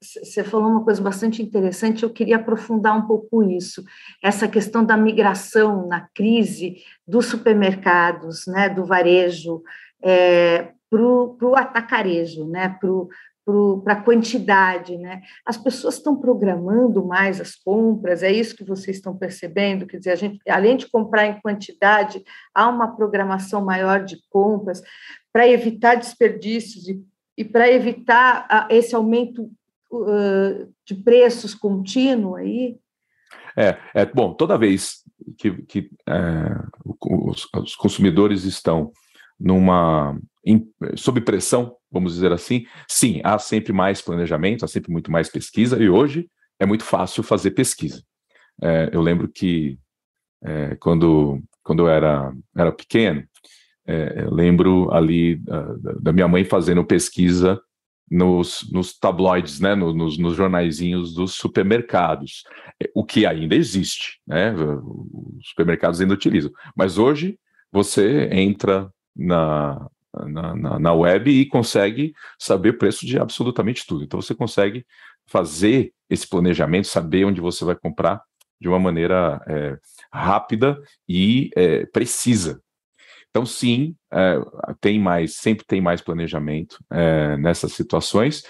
você 0.00 0.40
é, 0.40 0.44
falou 0.44 0.68
uma 0.68 0.84
coisa 0.84 1.00
bastante 1.00 1.42
interessante, 1.42 2.02
eu 2.02 2.10
queria 2.10 2.36
aprofundar 2.36 2.96
um 2.96 3.06
pouco 3.06 3.42
isso, 3.42 3.82
essa 4.22 4.46
questão 4.46 4.84
da 4.84 4.96
migração 4.96 5.86
na 5.86 6.08
crise 6.14 6.76
dos 7.06 7.26
supermercados, 7.26 8.46
né, 8.46 8.68
do 8.68 8.84
varejo, 8.84 9.62
é, 10.02 10.73
para 10.90 11.02
o 11.02 11.56
atacarejo, 11.56 12.46
né? 12.46 12.78
para 13.84 13.92
a 13.92 14.02
quantidade, 14.02 14.96
né? 14.96 15.20
As 15.44 15.58
pessoas 15.58 15.96
estão 15.96 16.16
programando 16.16 17.04
mais 17.04 17.40
as 17.40 17.54
compras, 17.54 18.22
é 18.22 18.32
isso 18.32 18.56
que 18.56 18.64
vocês 18.64 18.96
estão 18.96 19.16
percebendo? 19.16 19.86
Quer 19.86 19.98
dizer, 19.98 20.10
a 20.12 20.16
gente, 20.16 20.38
além 20.48 20.76
de 20.76 20.88
comprar 20.88 21.26
em 21.26 21.40
quantidade, 21.40 22.24
há 22.54 22.68
uma 22.68 22.96
programação 22.96 23.62
maior 23.62 24.02
de 24.04 24.18
compras 24.30 24.80
para 25.32 25.46
evitar 25.48 25.96
desperdícios 25.96 26.88
e, 26.88 27.04
e 27.36 27.44
para 27.44 27.70
evitar 27.70 28.66
esse 28.70 28.94
aumento 28.94 29.50
uh, 29.92 30.72
de 30.86 30.94
preços 30.94 31.54
contínuo 31.54 32.36
aí? 32.36 32.78
É, 33.56 33.78
é 33.94 34.06
bom, 34.06 34.32
toda 34.32 34.58
vez 34.58 35.04
que, 35.38 35.62
que 35.62 35.90
é, 36.08 36.14
os, 36.84 37.48
os, 37.56 37.76
consumidores 37.76 38.44
estão 38.44 38.92
numa 39.38 40.18
em, 40.44 40.68
sob 40.96 41.20
pressão, 41.22 41.76
vamos 41.90 42.14
dizer 42.14 42.32
assim, 42.32 42.66
sim, 42.88 43.20
há 43.24 43.38
sempre 43.38 43.72
mais 43.72 44.02
planejamento, 44.02 44.64
há 44.64 44.68
sempre 44.68 44.92
muito 44.92 45.10
mais 45.10 45.28
pesquisa, 45.28 45.82
e 45.82 45.88
hoje 45.88 46.28
é 46.58 46.66
muito 46.66 46.84
fácil 46.84 47.22
fazer 47.22 47.52
pesquisa. 47.52 48.02
É, 48.62 48.90
eu 48.92 49.00
lembro 49.00 49.28
que 49.28 49.78
é, 50.42 50.76
quando, 50.76 51.42
quando 51.62 51.84
eu 51.84 51.88
era, 51.88 52.32
era 52.56 52.70
pequeno, 52.70 53.24
é, 53.86 54.24
eu 54.24 54.32
lembro 54.32 54.92
ali 54.92 55.34
uh, 55.34 56.00
da 56.00 56.12
minha 56.12 56.28
mãe 56.28 56.44
fazendo 56.44 56.84
pesquisa 56.84 57.60
nos, 58.10 58.68
nos 58.70 58.98
tabloides, 58.98 59.60
né, 59.60 59.74
nos, 59.74 60.18
nos 60.18 60.34
jornaizinhos 60.34 61.14
dos 61.14 61.34
supermercados, 61.34 62.44
é, 62.82 62.90
o 62.94 63.04
que 63.04 63.26
ainda 63.26 63.54
existe, 63.54 64.20
né, 64.26 64.54
os 64.54 65.48
supermercados 65.48 66.00
ainda 66.00 66.14
utilizam. 66.14 66.50
Mas 66.76 66.98
hoje 66.98 67.38
você 67.72 68.28
entra 68.30 68.90
na, 69.14 69.88
na, 70.26 70.78
na, 70.78 70.92
web 70.92 71.30
e 71.30 71.46
consegue 71.46 72.14
saber 72.38 72.70
o 72.70 72.78
preço 72.78 73.06
de 73.06 73.18
absolutamente 73.18 73.86
tudo. 73.86 74.04
Então 74.04 74.20
você 74.20 74.34
consegue 74.34 74.86
fazer 75.26 75.92
esse 76.08 76.28
planejamento, 76.28 76.86
saber 76.86 77.24
onde 77.24 77.40
você 77.40 77.64
vai 77.64 77.74
comprar 77.74 78.22
de 78.60 78.68
uma 78.68 78.78
maneira 78.78 79.42
é, 79.46 79.78
rápida 80.12 80.80
e 81.08 81.50
é, 81.56 81.86
precisa. 81.86 82.62
Então, 83.30 83.44
sim, 83.44 83.96
é, 84.12 84.38
tem 84.80 84.98
mais, 84.98 85.34
sempre 85.34 85.64
tem 85.66 85.80
mais 85.80 86.00
planejamento 86.00 86.78
é, 86.88 87.36
nessas 87.36 87.72
situações, 87.72 88.44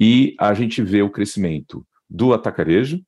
e 0.00 0.34
a 0.40 0.54
gente 0.54 0.82
vê 0.82 1.02
o 1.02 1.10
crescimento 1.10 1.86
do 2.08 2.32
atacarejo, 2.32 3.00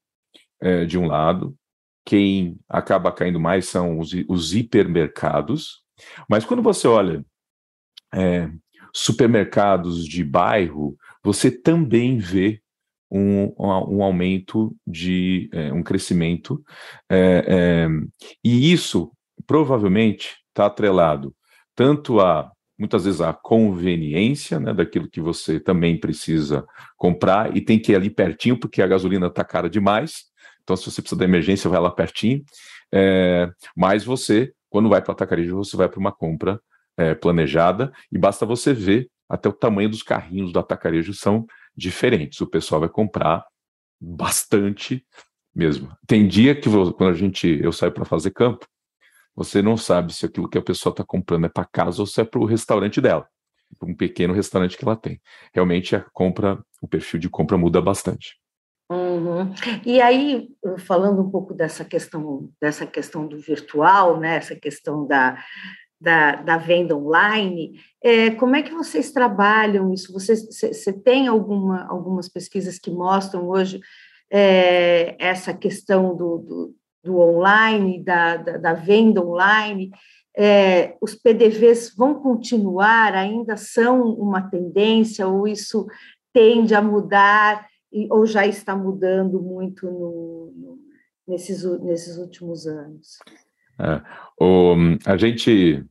é, 0.61 0.85
de 0.85 0.99
um 0.99 1.07
lado, 1.07 1.57
quem 2.05 2.59
acaba 2.69 3.11
caindo 3.11 3.41
mais 3.41 3.67
são 3.67 3.99
os, 3.99 4.13
os 4.29 4.55
hipermercados, 4.55 5.83
mas 6.29 6.45
quando 6.45 6.63
você 6.63 6.87
olha 6.87 7.25
é, 8.13 8.49
supermercados 8.93 10.07
de 10.07 10.23
bairro, 10.25 10.97
você 11.23 11.51
também 11.51 12.19
vê 12.19 12.61
um, 13.11 13.53
um 13.59 14.03
aumento 14.03 14.75
de 14.87 15.49
é, 15.53 15.73
um 15.73 15.83
crescimento, 15.83 16.63
é, 17.09 17.45
é, 17.47 17.89
e 18.43 18.73
isso 18.73 19.13
provavelmente 19.47 20.37
está 20.49 20.67
atrelado 20.67 21.35
tanto 21.75 22.21
a 22.21 22.51
muitas 22.79 23.05
vezes 23.05 23.21
a 23.21 23.33
conveniência 23.33 24.59
né, 24.59 24.73
daquilo 24.73 25.09
que 25.09 25.21
você 25.21 25.61
também 25.61 25.99
precisa 25.99 26.67
comprar 26.97 27.57
e 27.57 27.61
tem 27.61 27.79
que 27.79 27.93
ir 27.93 27.97
ali 27.97 28.11
pertinho 28.11 28.59
porque 28.59 28.83
a 28.83 28.87
gasolina 28.87 29.29
está 29.29 29.45
cara 29.45 29.71
demais. 29.71 30.25
Então, 30.63 30.77
se 30.77 30.91
você 30.91 31.01
precisa 31.01 31.19
da 31.19 31.25
emergência, 31.25 31.71
vai 31.71 31.81
lá 31.81 31.91
pertinho. 31.91 32.43
É, 32.93 33.49
mas 33.77 34.05
você, 34.05 34.53
quando 34.75 34.89
vai 34.89 35.01
para 35.01 35.13
o 35.13 35.15
atacarejo, 35.15 35.55
você 35.55 35.77
vai 35.77 35.89
para 35.89 36.01
uma 36.01 36.11
compra 36.11 36.61
é, 36.97 37.15
planejada 37.15 37.93
e 38.11 38.19
basta 38.19 38.45
você 38.45 38.75
ver 38.75 39.09
até 39.29 39.49
o 39.49 39.53
tamanho 39.53 39.89
dos 39.89 40.03
carrinhos 40.03 40.53
do 40.53 40.59
atacarejo 40.59 41.15
são 41.15 41.47
diferentes. 41.77 42.41
O 42.41 42.47
pessoal 42.49 42.81
vai 42.81 42.89
comprar 42.89 43.47
bastante 44.01 45.07
mesmo. 45.55 45.97
Tem 46.09 46.27
dia 46.27 46.57
que 46.57 46.69
quando 46.69 47.11
a 47.11 47.15
gente 47.15 47.47
eu 47.63 47.71
saio 47.71 47.93
para 47.93 48.05
fazer 48.05 48.33
campo, 48.33 48.67
você 49.37 49.63
não 49.63 49.77
sabe 49.77 50.13
se 50.13 50.27
aquilo 50.27 50.51
que 50.51 50.59
a 50.59 50.63
pessoa 50.63 50.91
está 50.91 51.05
comprando 51.05 51.47
é 51.47 51.49
para 51.49 51.65
casa 51.67 52.03
ou 52.03 52.07
se 52.07 52.21
é 52.21 52.25
para 52.25 52.41
o 52.41 52.45
restaurante 52.45 53.01
dela, 53.01 53.29
para 53.79 53.89
um 53.89 53.95
pequeno 53.95 54.35
restaurante 54.35 54.77
que 54.77 54.85
ela 54.85 54.97
tem. 54.97 55.21
Realmente 55.53 55.95
a 55.95 56.05
compra, 56.13 56.61
o 56.83 56.89
perfil 56.89 57.21
de 57.21 57.29
compra 57.29 57.57
muda 57.57 57.81
bastante. 57.81 58.41
Uhum. 58.91 59.55
E 59.85 60.01
aí, 60.01 60.49
falando 60.79 61.23
um 61.23 61.31
pouco 61.31 61.55
dessa 61.55 61.85
questão, 61.85 62.51
dessa 62.61 62.87
questão 62.87 63.27
do 63.27 63.39
virtual, 63.39 64.21
né, 64.21 64.37
essa 64.37 64.55
questão 64.55 65.07
da, 65.07 65.43
da, 66.01 66.37
da 66.37 66.57
venda 66.59 66.95
online, 66.95 67.81
é, 68.03 68.31
como 68.33 68.57
é 68.57 68.63
que 68.63 68.75
vocês 68.75 69.11
trabalham 69.11 69.93
isso? 69.93 70.13
Você, 70.13 70.37
você 70.37 70.93
tem 70.93 71.27
alguma, 71.27 71.87
algumas 71.89 72.29
pesquisas 72.29 72.79
que 72.79 72.91
mostram 72.91 73.49
hoje 73.49 73.81
é, 74.31 75.17
essa 75.19 75.55
questão 75.55 76.15
do, 76.15 76.39
do, 76.39 76.75
do 77.03 77.19
online, 77.19 78.05
da, 78.05 78.37
da, 78.37 78.57
da, 78.59 78.75
venda 78.75 79.25
online? 79.25 79.91
É, 80.37 80.95
os 81.01 81.15
PDVs 81.15 81.95
vão 81.97 82.17
continuar, 82.17 83.15
ainda 83.15 83.57
são 83.57 84.03
uma 84.03 84.43
tendência, 84.51 85.27
ou 85.27 85.49
isso 85.49 85.87
tende 86.35 86.75
a 86.75 86.83
mudar, 86.83 87.67
ou 88.11 88.27
já 88.27 88.47
está 88.47 88.77
mudando 88.77 89.41
muito 89.41 89.87
no, 89.87 90.53
no, 90.57 90.79
nesses, 91.29 91.65
nesses 91.81 92.17
últimos 92.17 92.67
anos? 92.67 93.19
É, 93.79 94.03
o, 94.41 94.75
a 95.07 95.17
gente 95.17 95.85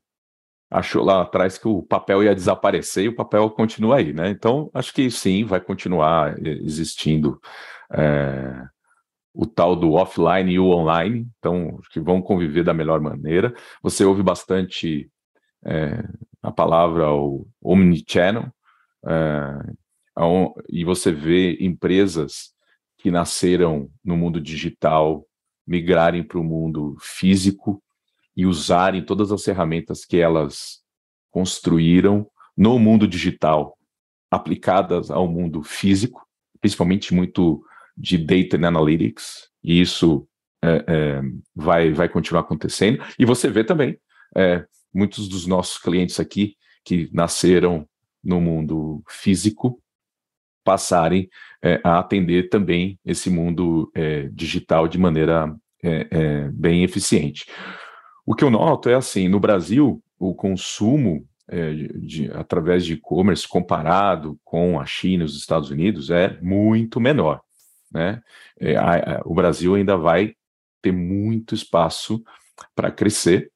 achou 0.69 1.03
lá 1.03 1.21
atrás 1.21 1.57
que 1.57 1.67
o 1.67 1.83
papel 1.83 2.23
ia 2.23 2.33
desaparecer 2.33 3.05
e 3.05 3.09
o 3.09 3.15
papel 3.15 3.49
continua 3.51 3.97
aí, 3.97 4.11
né? 4.11 4.29
Então, 4.29 4.71
acho 4.73 4.93
que 4.93 5.09
sim, 5.11 5.45
vai 5.45 5.61
continuar 5.61 6.35
existindo 6.43 7.39
é, 7.91 8.65
o 9.33 9.45
tal 9.45 9.75
do 9.75 9.93
offline 9.93 10.51
e 10.51 10.59
o 10.59 10.69
online, 10.69 11.27
então, 11.37 11.79
que 11.91 11.99
vão 11.99 12.21
conviver 12.21 12.63
da 12.63 12.73
melhor 12.73 12.99
maneira. 12.99 13.53
Você 13.81 14.03
ouve 14.03 14.23
bastante 14.23 15.09
é, 15.65 16.03
a 16.41 16.51
palavra 16.51 17.11
o 17.11 17.47
omnichannel, 17.61 18.51
é, 19.05 19.73
e 20.69 20.83
você 20.85 21.11
vê 21.11 21.57
empresas 21.59 22.53
que 22.97 23.11
nasceram 23.11 23.89
no 24.03 24.15
mundo 24.15 24.39
digital 24.39 25.25
migrarem 25.65 26.23
para 26.23 26.39
o 26.39 26.43
mundo 26.43 26.95
físico, 26.99 27.81
e 28.35 28.45
usarem 28.45 29.03
todas 29.03 29.31
as 29.31 29.43
ferramentas 29.43 30.05
que 30.05 30.17
elas 30.17 30.81
construíram 31.31 32.27
no 32.57 32.77
mundo 32.79 33.07
digital, 33.07 33.77
aplicadas 34.29 35.11
ao 35.11 35.27
mundo 35.27 35.63
físico, 35.63 36.25
principalmente 36.59 37.13
muito 37.13 37.63
de 37.95 38.17
data 38.17 38.57
and 38.57 38.67
analytics, 38.67 39.49
e 39.63 39.79
isso 39.79 40.27
é, 40.63 40.85
é, 40.87 41.21
vai, 41.55 41.91
vai 41.93 42.09
continuar 42.09 42.41
acontecendo. 42.41 43.03
E 43.19 43.25
você 43.25 43.49
vê 43.49 43.63
também 43.63 43.99
é, 44.35 44.65
muitos 44.93 45.27
dos 45.27 45.45
nossos 45.45 45.77
clientes 45.77 46.19
aqui 46.19 46.55
que 46.83 47.09
nasceram 47.13 47.87
no 48.23 48.41
mundo 48.41 49.03
físico 49.07 49.82
passarem 50.63 51.29
é, 51.61 51.79
a 51.83 51.99
atender 51.99 52.49
também 52.49 52.99
esse 53.05 53.29
mundo 53.29 53.91
é, 53.95 54.29
digital 54.31 54.87
de 54.87 54.97
maneira 54.97 55.53
é, 55.83 56.49
bem 56.49 56.83
eficiente. 56.83 57.45
O 58.25 58.33
que 58.33 58.43
eu 58.43 58.49
noto 58.49 58.89
é 58.89 58.95
assim, 58.95 59.27
no 59.27 59.39
Brasil, 59.39 60.01
o 60.17 60.33
consumo 60.33 61.27
é, 61.47 61.73
de, 61.73 62.31
através 62.31 62.85
de 62.85 62.93
e-commerce 62.93 63.47
comparado 63.47 64.39
com 64.43 64.79
a 64.79 64.85
China 64.85 65.23
e 65.23 65.25
os 65.25 65.37
Estados 65.37 65.69
Unidos 65.69 66.09
é 66.09 66.39
muito 66.41 66.99
menor. 66.99 67.41
Né? 67.91 68.21
É, 68.59 68.75
a, 68.75 69.17
a, 69.17 69.21
o 69.25 69.33
Brasil 69.33 69.75
ainda 69.75 69.97
vai 69.97 70.33
ter 70.81 70.91
muito 70.91 71.53
espaço 71.53 72.23
para 72.75 72.91
crescer 72.91 73.51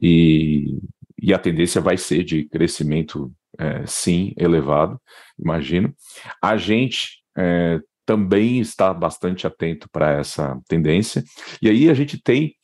e, 0.00 0.78
e, 1.20 1.34
a 1.34 1.38
tendência 1.38 1.80
vai 1.80 1.96
ser 1.96 2.24
de 2.24 2.44
crescimento, 2.44 3.32
é, 3.60 3.86
sim, 3.86 4.32
elevado, 4.38 5.00
imagino. 5.38 5.94
A 6.42 6.56
gente 6.56 7.22
é, 7.36 7.78
também 8.06 8.58
está 8.58 8.92
bastante 8.94 9.46
atento 9.46 9.88
para 9.90 10.12
essa 10.12 10.58
tendência, 10.66 11.22
e 11.60 11.68
aí 11.68 11.90
a 11.90 11.94
gente 11.94 12.20
tem 12.20 12.54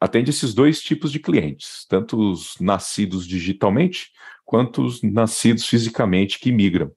atende 0.00 0.30
esses 0.30 0.52
dois 0.52 0.82
tipos 0.82 1.10
de 1.12 1.20
clientes, 1.20 1.86
tanto 1.88 2.18
os 2.18 2.56
nascidos 2.60 3.26
digitalmente 3.26 4.10
quanto 4.44 4.82
os 4.84 5.02
nascidos 5.02 5.66
fisicamente 5.66 6.38
que 6.38 6.52
migram. 6.52 6.90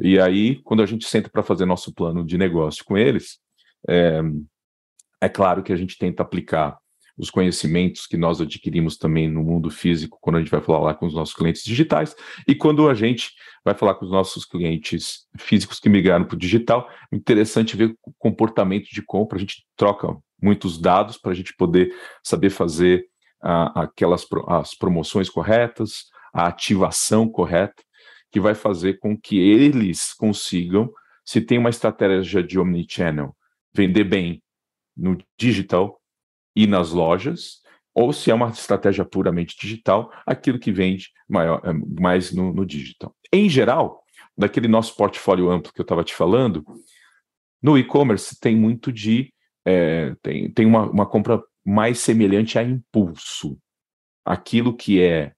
E 0.00 0.18
aí, 0.18 0.56
quando 0.62 0.82
a 0.82 0.86
gente 0.86 1.06
senta 1.06 1.28
para 1.28 1.42
fazer 1.42 1.66
nosso 1.66 1.92
plano 1.92 2.24
de 2.24 2.38
negócio 2.38 2.84
com 2.84 2.96
eles, 2.96 3.38
é, 3.88 4.20
é 5.20 5.28
claro 5.28 5.62
que 5.62 5.72
a 5.72 5.76
gente 5.76 5.98
tenta 5.98 6.22
aplicar 6.22 6.78
os 7.18 7.30
conhecimentos 7.30 8.06
que 8.06 8.16
nós 8.16 8.40
adquirimos 8.40 8.96
também 8.96 9.28
no 9.28 9.42
mundo 9.42 9.70
físico, 9.70 10.18
quando 10.20 10.36
a 10.36 10.38
gente 10.38 10.50
vai 10.50 10.60
falar 10.60 10.78
lá 10.78 10.94
com 10.94 11.06
os 11.06 11.14
nossos 11.14 11.34
clientes 11.34 11.64
digitais, 11.64 12.14
e 12.46 12.54
quando 12.54 12.88
a 12.88 12.94
gente 12.94 13.32
vai 13.64 13.74
falar 13.74 13.94
com 13.96 14.04
os 14.04 14.10
nossos 14.10 14.44
clientes 14.44 15.26
físicos 15.36 15.80
que 15.80 15.88
migraram 15.88 16.24
para 16.24 16.36
o 16.36 16.38
digital, 16.38 16.88
interessante 17.12 17.76
ver 17.76 17.96
o 18.04 18.14
comportamento 18.18 18.86
de 18.90 19.02
compra, 19.02 19.36
a 19.36 19.40
gente 19.40 19.66
troca 19.76 20.16
muitos 20.40 20.80
dados 20.80 21.18
para 21.18 21.32
a 21.32 21.34
gente 21.34 21.54
poder 21.56 21.92
saber 22.22 22.50
fazer 22.50 23.04
aquelas 23.40 24.26
as 24.46 24.74
promoções 24.74 25.28
corretas, 25.28 26.06
a 26.32 26.46
ativação 26.46 27.28
correta, 27.28 27.82
que 28.30 28.40
vai 28.40 28.54
fazer 28.54 28.98
com 28.98 29.18
que 29.18 29.38
eles 29.38 30.12
consigam, 30.12 30.90
se 31.24 31.40
tem 31.40 31.58
uma 31.58 31.70
estratégia 31.70 32.42
de 32.42 32.58
omnichannel, 32.58 33.34
vender 33.74 34.04
bem 34.04 34.42
no 34.96 35.16
digital 35.38 35.97
e 36.58 36.66
nas 36.66 36.90
lojas, 36.90 37.62
ou 37.94 38.12
se 38.12 38.32
é 38.32 38.34
uma 38.34 38.48
estratégia 38.48 39.04
puramente 39.04 39.56
digital, 39.56 40.12
aquilo 40.26 40.58
que 40.58 40.72
vende 40.72 41.12
maior, 41.28 41.62
eh, 41.64 41.72
mais 42.00 42.32
no, 42.32 42.52
no 42.52 42.66
digital. 42.66 43.14
Em 43.32 43.48
geral, 43.48 44.02
daquele 44.36 44.66
nosso 44.66 44.96
portfólio 44.96 45.50
amplo 45.50 45.72
que 45.72 45.80
eu 45.80 45.84
estava 45.84 46.02
te 46.02 46.12
falando, 46.12 46.64
no 47.62 47.78
e-commerce 47.78 48.36
tem 48.40 48.56
muito 48.56 48.92
de 48.92 49.32
é, 49.64 50.16
tem, 50.20 50.50
tem 50.50 50.66
uma, 50.66 50.90
uma 50.90 51.06
compra 51.06 51.40
mais 51.64 52.00
semelhante 52.00 52.58
a 52.58 52.62
impulso. 52.64 53.56
Aquilo 54.24 54.76
que 54.76 55.00
é, 55.00 55.32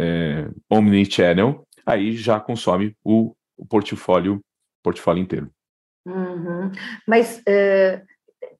é 0.00 0.48
omnichannel, 0.70 1.66
aí 1.84 2.16
já 2.16 2.38
consome 2.38 2.96
o, 3.02 3.34
o 3.56 3.66
portfólio, 3.66 4.40
portfólio 4.80 5.22
inteiro. 5.22 5.50
Uhum. 6.06 6.70
Mas 7.06 7.42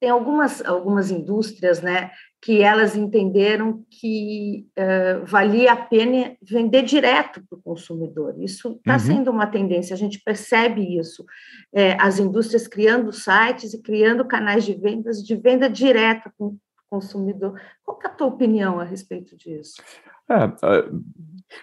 tem 0.02 0.10
algumas, 0.10 0.60
algumas 0.64 1.12
indústrias 1.12 1.80
né, 1.80 2.10
que 2.40 2.60
elas 2.60 2.96
entenderam 2.96 3.84
que 3.88 4.66
uh, 4.76 5.24
valia 5.24 5.74
a 5.74 5.76
pena 5.76 6.36
vender 6.42 6.82
direto 6.82 7.40
para 7.48 7.56
o 7.56 7.62
consumidor. 7.62 8.34
Isso 8.42 8.72
está 8.78 8.94
uhum. 8.94 8.98
sendo 8.98 9.30
uma 9.30 9.46
tendência, 9.46 9.94
a 9.94 9.96
gente 9.96 10.20
percebe 10.24 10.98
isso. 10.98 11.24
É, 11.72 11.92
as 12.00 12.18
indústrias 12.18 12.66
criando 12.66 13.12
sites 13.12 13.74
e 13.74 13.80
criando 13.80 14.24
canais 14.24 14.64
de 14.64 14.74
vendas 14.74 15.22
de 15.22 15.36
venda 15.36 15.70
direta 15.70 16.32
com 16.36 16.46
o 16.46 16.58
consumidor. 16.90 17.54
Qual 17.84 17.96
é 18.02 18.08
a 18.08 18.10
tua 18.10 18.26
opinião 18.26 18.80
a 18.80 18.84
respeito 18.84 19.36
disso? 19.36 19.80
É, 20.28 20.46
uh, 20.46 21.04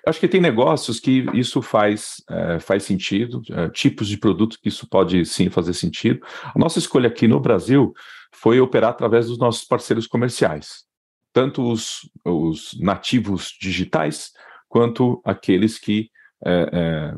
acho 0.07 0.19
que 0.19 0.29
tem 0.29 0.39
negócios 0.39 0.97
que 0.97 1.25
isso 1.33 1.61
faz, 1.61 2.23
uh, 2.29 2.59
faz 2.61 2.83
sentido, 2.83 3.41
uh, 3.49 3.69
tipos 3.69 4.07
de 4.07 4.17
produtos 4.17 4.55
que 4.55 4.69
isso 4.69 4.87
pode 4.87 5.25
sim 5.25 5.49
fazer 5.49 5.73
sentido. 5.73 6.25
A 6.55 6.57
nossa 6.57 6.79
escolha 6.79 7.09
aqui 7.09 7.27
no 7.27 7.41
Brasil 7.41 7.93
foi 8.33 8.59
operar 8.59 8.91
através 8.91 9.27
dos 9.27 9.37
nossos 9.37 9.65
parceiros 9.65 10.07
comerciais, 10.07 10.85
tanto 11.33 11.69
os, 11.69 12.09
os 12.25 12.77
nativos 12.79 13.55
digitais 13.59 14.31
quanto 14.67 15.21
aqueles 15.25 15.79
que 15.79 16.09
é, 16.45 17.13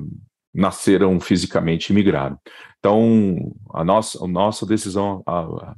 nasceram 0.53 1.19
fisicamente 1.19 1.89
e 1.89 1.93
migraram. 1.93 2.37
Então, 2.79 3.53
a 3.73 3.83
nossa, 3.83 4.23
a 4.23 4.27
nossa 4.27 4.65
decisão 4.65 5.21
a, 5.25 5.41
a, 5.41 5.75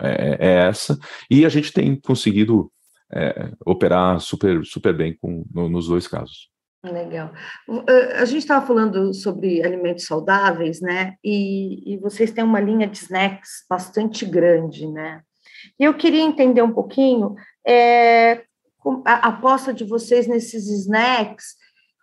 é, 0.00 0.36
é 0.40 0.68
essa, 0.68 0.98
e 1.30 1.44
a 1.44 1.48
gente 1.48 1.72
tem 1.72 1.94
conseguido 2.00 2.70
é, 3.12 3.52
operar 3.64 4.20
super, 4.20 4.64
super 4.64 4.96
bem 4.96 5.16
com, 5.16 5.44
no, 5.52 5.68
nos 5.68 5.88
dois 5.88 6.06
casos. 6.06 6.49
Legal. 6.82 7.30
A 8.18 8.24
gente 8.24 8.38
estava 8.38 8.66
falando 8.66 9.12
sobre 9.12 9.62
alimentos 9.62 10.06
saudáveis, 10.06 10.80
né? 10.80 11.16
E, 11.22 11.94
e, 11.94 11.98
vocês 11.98 12.30
têm 12.30 12.42
uma 12.42 12.60
linha 12.60 12.86
de 12.86 12.96
snacks 12.96 13.66
bastante 13.68 14.24
grande, 14.24 14.86
né? 14.86 15.20
E 15.78 15.84
eu 15.84 15.92
queria 15.92 16.22
entender 16.22 16.62
um 16.62 16.72
pouquinho 16.72 17.34
é, 17.66 18.44
a 19.04 19.28
aposta 19.28 19.74
de 19.74 19.84
vocês 19.84 20.26
nesses 20.26 20.68
snacks 20.68 21.54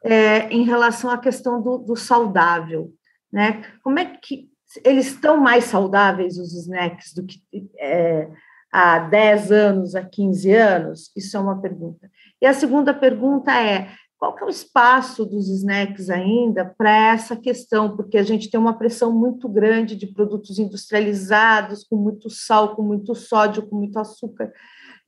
é, 0.05 0.47
em 0.49 0.63
relação 0.63 1.09
à 1.09 1.17
questão 1.17 1.59
do, 1.59 1.79
do 1.79 1.95
saudável, 1.95 2.93
né? 3.33 3.63
Como 3.83 3.97
é 3.97 4.05
que 4.05 4.47
eles 4.85 5.07
estão 5.07 5.37
mais 5.37 5.63
saudáveis, 5.63 6.37
os 6.37 6.53
snacks, 6.53 7.13
do 7.15 7.25
que 7.25 7.41
é, 7.79 8.29
há 8.71 8.99
10 8.99 9.51
anos, 9.51 9.95
há 9.95 10.03
15 10.03 10.51
anos? 10.51 11.11
Isso 11.15 11.35
é 11.35 11.39
uma 11.39 11.59
pergunta. 11.59 12.11
E 12.39 12.45
a 12.45 12.53
segunda 12.53 12.93
pergunta 12.93 13.51
é: 13.51 13.89
qual 14.17 14.35
que 14.35 14.43
é 14.43 14.47
o 14.47 14.49
espaço 14.49 15.25
dos 15.25 15.47
snacks 15.47 16.09
ainda 16.09 16.65
para 16.65 17.13
essa 17.13 17.35
questão? 17.35 17.95
Porque 17.95 18.17
a 18.17 18.23
gente 18.23 18.49
tem 18.49 18.59
uma 18.59 18.77
pressão 18.77 19.11
muito 19.11 19.47
grande 19.47 19.95
de 19.95 20.07
produtos 20.07 20.57
industrializados, 20.57 21.83
com 21.83 21.95
muito 21.95 22.29
sal, 22.29 22.75
com 22.75 22.81
muito 22.81 23.13
sódio, 23.13 23.67
com 23.67 23.75
muito 23.75 23.97
açúcar. 23.99 24.51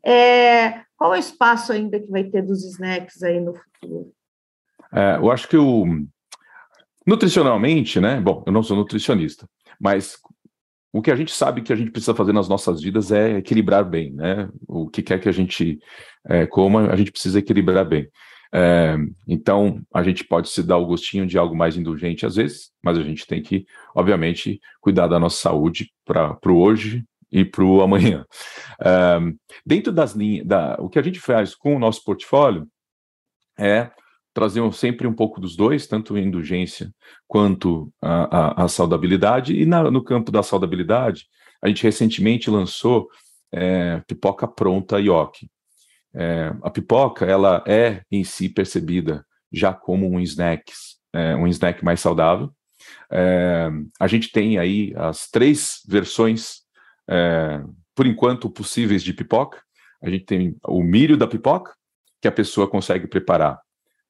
É, 0.05 0.83
qual 0.95 1.13
é 1.13 1.17
o 1.17 1.19
espaço 1.19 1.71
ainda 1.71 1.99
que 1.99 2.09
vai 2.09 2.23
ter 2.23 2.43
dos 2.43 2.63
snacks 2.63 3.23
aí 3.23 3.39
no 3.39 3.53
futuro? 3.55 4.13
É, 4.93 5.17
eu 5.17 5.31
acho 5.31 5.47
que 5.47 5.57
o 5.57 5.85
nutricionalmente, 7.05 7.99
né? 7.99 8.21
Bom, 8.21 8.43
eu 8.45 8.53
não 8.53 8.61
sou 8.61 8.77
nutricionista, 8.77 9.47
mas 9.79 10.17
o 10.93 11.01
que 11.01 11.11
a 11.11 11.15
gente 11.15 11.33
sabe 11.33 11.61
que 11.61 11.73
a 11.73 11.75
gente 11.75 11.91
precisa 11.91 12.13
fazer 12.13 12.33
nas 12.33 12.47
nossas 12.47 12.81
vidas 12.81 13.11
é 13.11 13.37
equilibrar 13.37 13.83
bem, 13.83 14.11
né? 14.13 14.49
O 14.67 14.87
que 14.87 15.01
quer 15.01 15.19
que 15.19 15.29
a 15.29 15.31
gente 15.31 15.79
é, 16.27 16.45
coma, 16.45 16.91
a 16.91 16.95
gente 16.95 17.11
precisa 17.11 17.39
equilibrar 17.39 17.85
bem. 17.85 18.07
É, 18.51 18.95
então, 19.27 19.81
a 19.93 20.01
gente 20.01 20.23
pode 20.23 20.49
se 20.49 20.63
dar 20.63 20.77
o 20.77 20.85
gostinho 20.85 21.27
de 21.27 21.37
algo 21.37 21.55
mais 21.55 21.77
indulgente 21.77 22.25
às 22.25 22.35
vezes, 22.35 22.71
mas 22.83 22.97
a 22.97 23.03
gente 23.03 23.27
tem 23.27 23.41
que, 23.41 23.65
obviamente, 23.95 24.59
cuidar 24.81 25.07
da 25.07 25.19
nossa 25.19 25.37
saúde 25.37 25.91
para 26.05 26.37
o 26.47 26.57
hoje 26.57 27.03
e 27.31 27.45
para 27.45 27.63
o 27.63 27.81
amanhã. 27.81 28.25
É, 28.81 29.19
dentro 29.65 29.91
das 29.91 30.13
linhas, 30.13 30.45
da, 30.47 30.77
o 30.79 30.89
que 30.89 30.97
a 30.97 31.01
gente 31.01 31.19
faz 31.19 31.53
com 31.53 31.75
o 31.75 31.79
nosso 31.79 32.03
portfólio 32.03 32.67
é 33.57 33.91
trazer 34.33 34.61
sempre 34.73 35.05
um 35.05 35.13
pouco 35.13 35.41
dos 35.41 35.55
dois, 35.55 35.85
tanto 35.85 36.15
a 36.15 36.19
indulgência 36.19 36.91
quanto 37.27 37.91
a, 38.01 38.61
a, 38.61 38.63
a 38.63 38.67
saudabilidade. 38.67 39.53
E 39.53 39.65
na, 39.65 39.91
no 39.91 40.03
campo 40.03 40.31
da 40.31 40.41
saudabilidade, 40.41 41.27
a 41.61 41.67
gente 41.67 41.83
recentemente 41.83 42.49
lançou 42.49 43.09
é, 43.51 44.01
pipoca 44.07 44.47
pronta 44.47 44.99
Yoki. 44.99 45.49
É, 46.13 46.53
a 46.61 46.69
pipoca 46.69 47.25
ela 47.25 47.63
é 47.67 48.01
em 48.11 48.23
si 48.23 48.49
percebida 48.49 49.25
já 49.51 49.73
como 49.73 50.09
um 50.09 50.19
snack, 50.19 50.71
é, 51.13 51.35
um 51.35 51.47
snack 51.47 51.83
mais 51.83 51.99
saudável. 51.99 52.51
É, 53.11 53.69
a 53.99 54.07
gente 54.07 54.31
tem 54.31 54.57
aí 54.57 54.93
as 54.95 55.29
três 55.29 55.81
versões, 55.87 56.61
é, 57.07 57.61
por 57.95 58.05
enquanto, 58.05 58.49
possíveis 58.49 59.03
de 59.03 59.13
pipoca. 59.13 59.61
A 60.01 60.09
gente 60.09 60.25
tem 60.25 60.55
o 60.65 60.81
milho 60.81 61.17
da 61.17 61.27
pipoca, 61.27 61.73
que 62.21 62.27
a 62.27 62.31
pessoa 62.31 62.69
consegue 62.69 63.07
preparar 63.07 63.59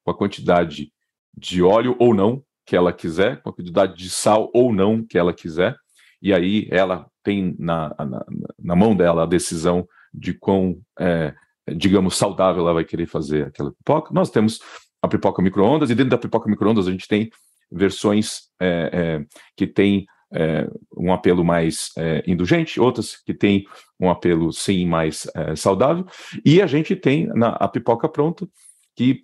com 0.03 0.11
a 0.11 0.17
quantidade 0.17 0.91
de 1.35 1.61
óleo 1.61 1.95
ou 1.99 2.13
não 2.13 2.43
que 2.65 2.75
ela 2.75 2.93
quiser, 2.93 3.41
com 3.41 3.49
a 3.49 3.53
quantidade 3.53 3.95
de 3.95 4.09
sal 4.09 4.51
ou 4.53 4.71
não 4.71 5.03
que 5.03 5.17
ela 5.17 5.33
quiser, 5.33 5.75
e 6.21 6.33
aí 6.33 6.67
ela 6.69 7.07
tem 7.23 7.55
na, 7.57 7.95
na, 7.97 8.25
na 8.59 8.75
mão 8.75 8.95
dela 8.95 9.23
a 9.23 9.27
decisão 9.27 9.87
de 10.13 10.33
quão, 10.33 10.79
é, 10.99 11.33
digamos, 11.75 12.17
saudável 12.17 12.61
ela 12.63 12.73
vai 12.73 12.83
querer 12.83 13.05
fazer 13.05 13.47
aquela 13.47 13.71
pipoca. 13.71 14.13
Nós 14.13 14.29
temos 14.29 14.59
a 15.01 15.07
pipoca 15.07 15.41
micro-ondas, 15.41 15.89
e 15.89 15.95
dentro 15.95 16.11
da 16.11 16.17
pipoca 16.17 16.49
micro-ondas 16.49 16.87
a 16.87 16.91
gente 16.91 17.07
tem 17.07 17.29
versões 17.71 18.49
é, 18.59 18.89
é, 18.91 19.25
que 19.55 19.67
têm 19.67 20.05
é, 20.33 20.67
um 20.95 21.11
apelo 21.13 21.43
mais 21.43 21.91
é, 21.97 22.23
indulgente, 22.27 22.79
outras 22.79 23.15
que 23.15 23.33
têm 23.33 23.65
um 23.99 24.09
apelo, 24.09 24.51
sim, 24.51 24.85
mais 24.85 25.27
é, 25.35 25.55
saudável, 25.55 26.05
e 26.45 26.61
a 26.61 26.67
gente 26.67 26.95
tem 26.95 27.27
na, 27.27 27.49
a 27.49 27.67
pipoca 27.67 28.07
pronta, 28.07 28.47
que 28.95 29.21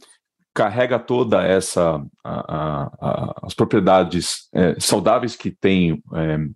carrega 0.54 0.98
toda 0.98 1.44
essa 1.44 2.02
a, 2.24 2.56
a, 2.56 2.84
a, 3.02 3.36
as 3.44 3.54
propriedades 3.54 4.48
é, 4.54 4.80
saudáveis 4.80 5.36
que 5.36 5.52
tem 5.52 6.02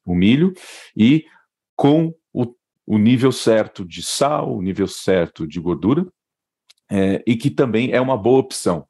o 0.06 0.15
milho 0.15 0.54
e 0.95 1.25
com 1.75 2.13
o, 2.89 2.97
nível 2.97 3.32
certo 3.32 3.86
de 3.86 4.02
sal, 4.02 4.56
o 4.56 4.62
nível 4.62 4.88
certo 4.88 5.47
de 5.47 5.60
gordura 5.60 6.06
é, 6.89 7.23
e 7.25 7.36
que 7.36 7.49
também 7.49 7.91
é 7.91 8.02
uma 8.02 8.17
boa 8.17 8.39
opção 8.39 8.86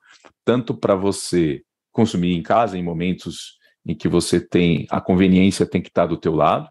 tanto 0.46 0.74
para 0.74 0.96
você 0.96 1.62
consumir 1.92 2.34
em 2.34 2.42
casa 2.42 2.78
em 2.78 2.84
momentos 2.84 3.58
em 3.86 3.96
que 3.96 4.08
você 4.08 4.40
tem 4.40 4.88
a 4.90 5.02
conveniência 5.02 5.66
tem 5.66 5.82
que 5.82 5.90
estar 5.90 6.06
do 6.06 6.18
teu 6.18 6.34
lado 6.34 6.70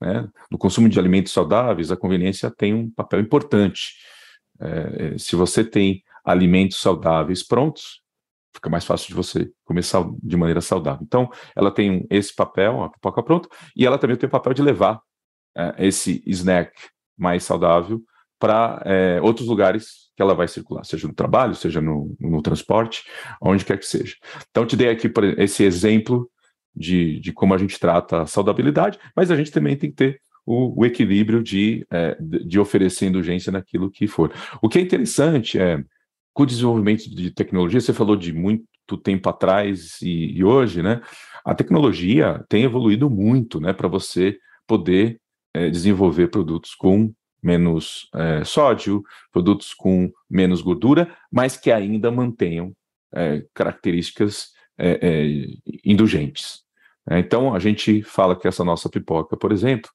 né? 0.00 0.28
no 0.50 0.58
consumo 0.58 0.88
de 0.88 0.98
alimentos 0.98 1.32
saudáveis 1.32 1.92
a 1.92 1.96
conveniência 1.96 2.50
tem 2.50 2.72
um 2.72 2.90
papel 2.90 3.20
importante 3.20 3.94
é, 4.60 5.14
é, 5.14 5.18
se 5.18 5.36
você 5.36 5.64
tem 5.64 6.02
alimentos 6.24 6.78
saudáveis 6.78 7.42
prontos, 7.42 8.00
fica 8.54 8.70
mais 8.70 8.84
fácil 8.84 9.08
de 9.08 9.14
você 9.14 9.50
comer 9.64 9.82
de 10.22 10.36
maneira 10.36 10.60
saudável. 10.60 11.02
Então, 11.02 11.30
ela 11.54 11.70
tem 11.70 12.06
esse 12.08 12.34
papel, 12.34 12.82
a 12.82 12.88
pipoca 12.88 13.22
pronta, 13.22 13.48
e 13.76 13.84
ela 13.84 13.98
também 13.98 14.16
tem 14.16 14.26
o 14.26 14.30
papel 14.30 14.54
de 14.54 14.62
levar 14.62 15.00
é, 15.56 15.86
esse 15.86 16.22
snack 16.26 16.72
mais 17.16 17.44
saudável 17.44 18.02
para 18.38 18.82
é, 18.84 19.20
outros 19.22 19.48
lugares 19.48 20.04
que 20.16 20.22
ela 20.22 20.34
vai 20.34 20.46
circular, 20.46 20.84
seja 20.84 21.08
no 21.08 21.14
trabalho, 21.14 21.54
seja 21.54 21.80
no, 21.80 22.14
no 22.20 22.42
transporte, 22.42 23.02
onde 23.40 23.64
quer 23.64 23.78
que 23.78 23.86
seja. 23.86 24.14
Então, 24.50 24.66
te 24.66 24.76
dei 24.76 24.88
aqui 24.88 25.10
esse 25.38 25.64
exemplo 25.64 26.30
de, 26.74 27.18
de 27.20 27.32
como 27.32 27.54
a 27.54 27.58
gente 27.58 27.78
trata 27.78 28.22
a 28.22 28.26
saudabilidade, 28.26 28.98
mas 29.16 29.30
a 29.30 29.36
gente 29.36 29.50
também 29.50 29.76
tem 29.76 29.90
que 29.90 29.96
ter 29.96 30.20
o, 30.46 30.82
o 30.82 30.84
equilíbrio 30.84 31.42
de, 31.42 31.86
é, 31.90 32.16
de 32.20 32.60
oferecer 32.60 33.06
indulgência 33.06 33.50
naquilo 33.50 33.90
que 33.90 34.06
for. 34.06 34.32
O 34.60 34.68
que 34.68 34.78
é 34.78 34.82
interessante 34.82 35.58
é 35.58 35.82
com 36.32 36.42
o 36.42 36.46
desenvolvimento 36.46 37.08
de 37.08 37.30
tecnologia, 37.30 37.80
você 37.80 37.92
falou 37.92 38.16
de 38.16 38.32
muito 38.32 38.64
tempo 39.02 39.28
atrás 39.28 40.00
e, 40.02 40.36
e 40.36 40.44
hoje, 40.44 40.82
né? 40.82 41.00
A 41.44 41.54
tecnologia 41.54 42.44
tem 42.48 42.64
evoluído 42.64 43.08
muito, 43.08 43.60
né? 43.60 43.72
Para 43.72 43.88
você 43.88 44.36
poder 44.66 45.20
é, 45.54 45.70
desenvolver 45.70 46.28
produtos 46.28 46.74
com 46.74 47.14
menos 47.42 48.08
é, 48.14 48.44
sódio, 48.44 49.02
produtos 49.30 49.72
com 49.72 50.10
menos 50.28 50.60
gordura, 50.60 51.14
mas 51.30 51.56
que 51.56 51.70
ainda 51.70 52.10
mantenham 52.10 52.74
é, 53.14 53.44
características 53.54 54.48
é, 54.76 54.98
é, 55.00 55.78
indulgentes. 55.84 56.62
É, 57.08 57.18
então, 57.18 57.54
a 57.54 57.58
gente 57.58 58.02
fala 58.02 58.34
que 58.34 58.48
essa 58.48 58.64
nossa 58.64 58.88
pipoca, 58.88 59.36
por 59.36 59.52
exemplo, 59.52 59.90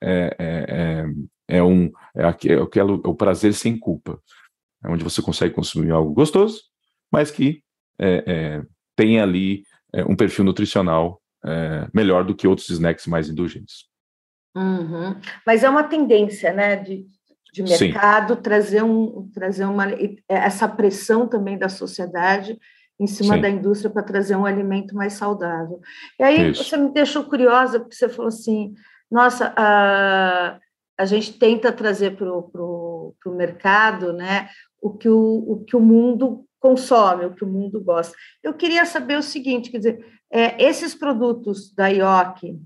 é, 0.00 1.04
é 1.48 1.62
um, 1.62 1.92
é, 2.16 2.24
aquele, 2.24 2.54
é 2.54 2.62
o 2.62 3.14
prazer 3.14 3.52
sem 3.54 3.78
culpa 3.78 4.18
onde 4.84 5.04
você 5.04 5.22
consegue 5.22 5.54
consumir 5.54 5.90
algo 5.90 6.12
gostoso, 6.12 6.62
mas 7.10 7.30
que 7.30 7.62
é, 7.98 8.24
é, 8.26 8.62
tem 8.96 9.20
ali 9.20 9.64
é, 9.92 10.04
um 10.04 10.16
perfil 10.16 10.44
nutricional 10.44 11.20
é, 11.44 11.88
melhor 11.94 12.24
do 12.24 12.34
que 12.34 12.46
outros 12.46 12.68
snacks 12.70 13.06
mais 13.06 13.28
indulgentes. 13.28 13.86
Uhum. 14.54 15.16
Mas 15.46 15.64
é 15.64 15.68
uma 15.70 15.84
tendência, 15.84 16.52
né, 16.52 16.76
de, 16.76 17.06
de 17.52 17.62
mercado 17.62 18.36
trazer 18.36 18.82
um 18.82 19.30
trazer 19.32 19.64
uma 19.64 19.86
essa 20.28 20.68
pressão 20.68 21.26
também 21.26 21.58
da 21.58 21.68
sociedade 21.68 22.58
em 23.00 23.06
cima 23.06 23.34
Sim. 23.34 23.40
da 23.40 23.50
indústria 23.50 23.90
para 23.90 24.02
trazer 24.02 24.36
um 24.36 24.46
alimento 24.46 24.94
mais 24.94 25.14
saudável. 25.14 25.80
E 26.18 26.22
aí 26.22 26.50
Isso. 26.50 26.64
você 26.64 26.76
me 26.76 26.92
deixou 26.92 27.24
curiosa 27.24 27.80
porque 27.80 27.96
você 27.96 28.08
falou 28.08 28.28
assim, 28.28 28.74
nossa, 29.10 29.52
a, 29.56 30.58
a 30.98 31.04
gente 31.04 31.32
tenta 31.38 31.72
trazer 31.72 32.16
para 32.16 32.30
o 32.30 33.14
mercado, 33.26 34.12
né, 34.12 34.48
o 34.80 34.90
que 34.90 35.08
o, 35.08 35.44
o 35.48 35.64
que 35.64 35.74
o 35.74 35.80
mundo 35.80 36.44
consome, 36.60 37.24
o 37.24 37.34
que 37.34 37.44
o 37.44 37.48
mundo 37.48 37.82
gosta. 37.82 38.16
Eu 38.42 38.54
queria 38.54 38.86
saber 38.86 39.18
o 39.18 39.22
seguinte, 39.22 39.70
quer 39.70 39.78
dizer, 39.78 40.06
é, 40.30 40.62
esses 40.62 40.94
produtos 40.94 41.74
da 41.74 41.88
IOC, 41.88 42.56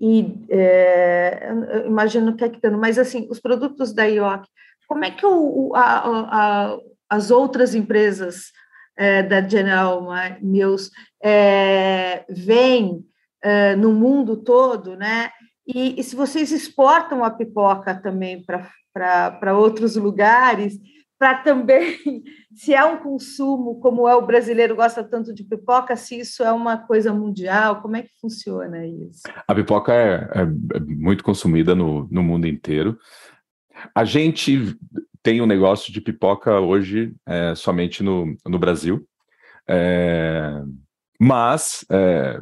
e 0.00 0.44
é, 0.50 1.48
imagino 1.86 2.36
que 2.36 2.44
é 2.44 2.48
que 2.48 2.70
mas 2.70 2.98
assim, 2.98 3.26
os 3.30 3.40
produtos 3.40 3.94
da 3.94 4.04
IOC, 4.04 4.46
como 4.86 5.04
é 5.04 5.10
que 5.10 5.24
o, 5.24 5.72
a, 5.74 6.72
a, 6.72 6.78
as 7.08 7.30
outras 7.30 7.74
empresas 7.74 8.52
é, 8.96 9.22
da 9.22 9.46
General 9.46 10.02
Mills 10.40 10.90
é, 11.22 12.24
veem 12.28 13.04
é, 13.42 13.76
no 13.76 13.92
mundo 13.92 14.36
todo, 14.36 14.96
né? 14.96 15.30
E, 15.66 15.98
e, 16.00 16.04
se 16.04 16.14
vocês 16.14 16.52
exportam 16.52 17.24
a 17.24 17.30
pipoca 17.30 17.94
também 17.94 18.44
para 18.44 19.58
outros 19.58 19.96
lugares, 19.96 20.78
para 21.18 21.34
também, 21.42 21.96
se 22.54 22.74
é 22.74 22.84
um 22.84 22.98
consumo, 22.98 23.80
como 23.80 24.08
é 24.08 24.14
o 24.14 24.26
brasileiro 24.26 24.76
gosta 24.76 25.02
tanto 25.02 25.34
de 25.34 25.44
pipoca, 25.44 25.96
se 25.96 26.18
isso 26.18 26.42
é 26.42 26.52
uma 26.52 26.76
coisa 26.76 27.12
mundial, 27.12 27.80
como 27.80 27.96
é 27.96 28.02
que 28.02 28.10
funciona 28.20 28.86
isso? 28.86 29.22
A 29.46 29.54
pipoca 29.54 29.92
é, 29.92 30.14
é, 30.14 30.42
é 30.76 30.80
muito 30.80 31.24
consumida 31.24 31.74
no, 31.74 32.06
no 32.10 32.22
mundo 32.22 32.46
inteiro. 32.46 32.98
A 33.94 34.04
gente 34.04 34.76
tem 35.22 35.40
um 35.40 35.46
negócio 35.46 35.92
de 35.92 36.00
pipoca 36.00 36.60
hoje 36.60 37.14
é, 37.26 37.54
somente 37.54 38.02
no, 38.02 38.36
no 38.46 38.58
Brasil, 38.58 39.06
é, 39.68 40.62
mas 41.20 41.84
é, 41.90 42.40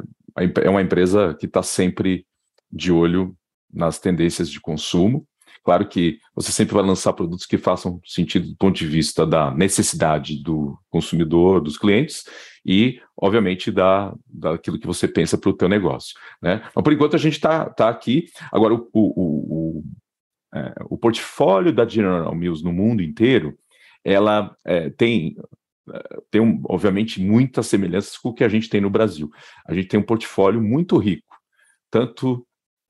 é 0.63 0.69
uma 0.69 0.81
empresa 0.81 1.35
que 1.39 1.45
está 1.45 1.63
sempre 1.63 2.25
de 2.71 2.91
olho 2.91 3.35
nas 3.73 3.99
tendências 3.99 4.49
de 4.49 4.59
consumo 4.59 5.25
Claro 5.65 5.87
que 5.87 6.19
você 6.35 6.51
sempre 6.51 6.75
vai 6.75 6.83
lançar 6.83 7.11
produtos 7.13 7.47
que 7.47 7.57
façam 7.57 7.99
sentido 8.05 8.49
do 8.49 8.55
ponto 8.55 8.77
de 8.77 8.85
vista 8.85 9.25
da 9.25 9.49
necessidade 9.49 10.41
do 10.43 10.77
consumidor, 10.91 11.59
dos 11.59 11.75
clientes 11.75 12.23
e, 12.63 13.01
obviamente, 13.19 13.71
da, 13.71 14.13
daquilo 14.27 14.79
que 14.79 14.85
você 14.85 15.07
pensa 15.07 15.39
para 15.39 15.49
o 15.49 15.57
teu 15.57 15.67
negócio. 15.67 16.15
Né? 16.39 16.61
Mas, 16.75 16.83
por 16.83 16.93
enquanto, 16.93 17.15
a 17.15 17.19
gente 17.19 17.33
está 17.33 17.67
tá 17.67 17.89
aqui. 17.89 18.27
Agora, 18.51 18.75
o, 18.75 18.87
o, 18.93 19.79
o, 19.79 19.83
é, 20.53 20.75
o, 20.87 20.99
portfólio 20.99 21.73
da 21.73 21.87
General 21.87 22.35
Mills 22.35 22.63
no 22.63 22.71
mundo 22.71 23.01
inteiro, 23.01 23.57
ela 24.03 24.55
é, 24.63 24.91
tem 24.91 25.35
é, 25.91 26.21
tem, 26.29 26.41
um, 26.41 26.61
obviamente, 26.65 27.19
muitas 27.19 27.65
semelhanças 27.65 28.17
com 28.19 28.29
o 28.29 28.33
que 28.35 28.43
a 28.43 28.49
gente 28.49 28.69
tem 28.69 28.81
no 28.81 28.89
Brasil. 28.91 29.31
A 29.67 29.73
gente 29.73 29.87
tem 29.87 29.99
um 29.99 30.03
portfólio 30.03 30.61
muito 30.61 30.95
rico, 30.99 31.35
tanto 31.89 32.45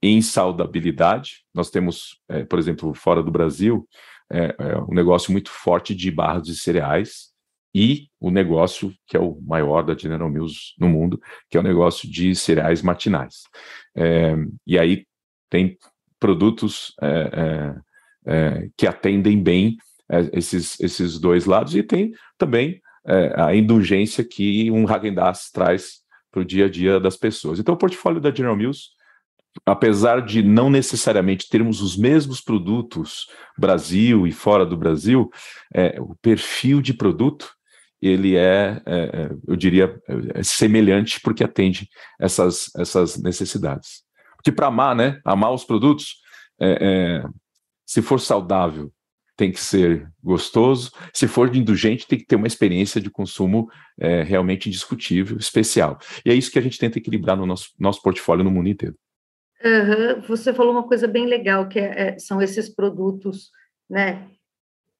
em 0.06 0.22
saudabilidade. 0.22 1.44
Nós 1.54 1.72
temos, 1.72 2.22
é, 2.30 2.44
por 2.44 2.60
exemplo, 2.60 2.94
fora 2.94 3.24
do 3.24 3.32
Brasil, 3.32 3.88
é, 4.32 4.56
é, 4.58 4.78
um 4.78 4.94
negócio 4.94 5.32
muito 5.32 5.50
forte 5.50 5.96
de 5.96 6.12
barras 6.12 6.44
de 6.44 6.56
cereais 6.56 7.34
e 7.74 8.08
o 8.20 8.30
negócio 8.30 8.94
que 9.08 9.18
é 9.18 9.20
o 9.20 9.40
maior 9.42 9.82
da 9.82 9.98
General 9.98 10.30
Mills 10.30 10.74
no 10.80 10.88
mundo, 10.88 11.20
que 11.50 11.58
é 11.58 11.60
o 11.60 11.64
negócio 11.64 12.10
de 12.10 12.36
cereais 12.36 12.82
matinais. 12.82 13.44
E 14.66 14.80
aí 14.80 15.06
tem 15.50 15.78
produtos 16.18 16.96
que 18.78 18.88
atendem 18.88 19.44
bem 19.44 19.76
esses, 20.32 20.80
esses 20.80 21.20
dois 21.20 21.46
lados 21.46 21.76
e 21.76 21.84
tem 21.84 22.14
também 22.38 22.82
a 23.36 23.54
indulgência 23.54 24.24
que 24.24 24.72
um 24.72 24.86
Häagen-Dazs 24.86 25.52
traz 25.52 26.00
para 26.32 26.42
o 26.44 26.46
dia 26.46 26.68
a 26.68 26.70
dia 26.70 26.98
das 26.98 27.18
pessoas. 27.18 27.60
Então, 27.60 27.76
o 27.76 27.78
portfólio 27.78 28.22
da 28.22 28.32
General 28.32 28.56
Mills 28.56 28.95
apesar 29.66 30.22
de 30.22 30.42
não 30.42 30.70
necessariamente 30.70 31.48
termos 31.50 31.82
os 31.82 31.96
mesmos 31.96 32.42
produtos 32.42 33.28
Brasil 33.58 34.26
e 34.28 34.32
fora 34.32 34.66
do 34.66 34.76
Brasil, 34.76 35.30
é, 35.74 36.00
o 36.00 36.16
perfil 36.16 36.82
de 36.82 36.94
produto 36.94 37.54
ele 38.02 38.36
é, 38.36 38.82
é, 38.86 38.96
é 38.96 39.30
eu 39.48 39.56
diria, 39.56 40.00
é 40.34 40.44
semelhante 40.44 41.20
porque 41.22 41.44
atende 41.44 41.88
essas, 42.20 42.70
essas 42.76 43.18
necessidades. 43.18 44.04
Porque 44.36 44.52
para 44.52 44.68
amar, 44.68 44.96
né, 44.96 45.20
amar 45.24 45.52
os 45.52 45.64
produtos, 45.64 46.18
é, 46.60 46.78
é, 46.82 47.30
se 47.86 48.02
for 48.02 48.20
saudável, 48.20 48.92
tem 49.36 49.52
que 49.52 49.60
ser 49.60 50.10
gostoso, 50.24 50.92
se 51.14 51.28
for 51.28 51.54
indulgente, 51.54 52.08
tem 52.08 52.18
que 52.18 52.26
ter 52.26 52.36
uma 52.36 52.48
experiência 52.48 53.02
de 53.02 53.10
consumo 53.10 53.70
é, 54.00 54.24
realmente 54.24 54.70
indiscutível, 54.70 55.38
especial. 55.38 55.98
E 56.26 56.30
é 56.30 56.34
isso 56.34 56.52
que 56.52 56.60
a 56.60 56.62
gente 56.62 56.80
tenta 56.80 56.98
equilibrar 56.98 57.36
no 57.36 57.46
nosso, 57.46 57.70
nosso 57.78 58.02
portfólio 58.02 58.44
no 58.44 58.52
mundo 58.52 58.70
inteiro. 58.70 58.96
Uhum. 59.64 60.22
Você 60.28 60.54
falou 60.54 60.74
uma 60.74 60.88
coisa 60.88 61.08
bem 61.08 61.26
legal, 61.26 61.68
que 61.68 61.80
é, 61.80 62.10
é 62.10 62.20
são 62.20 62.42
esses 62.42 62.70
produtos, 62.70 63.52
né? 63.90 64.28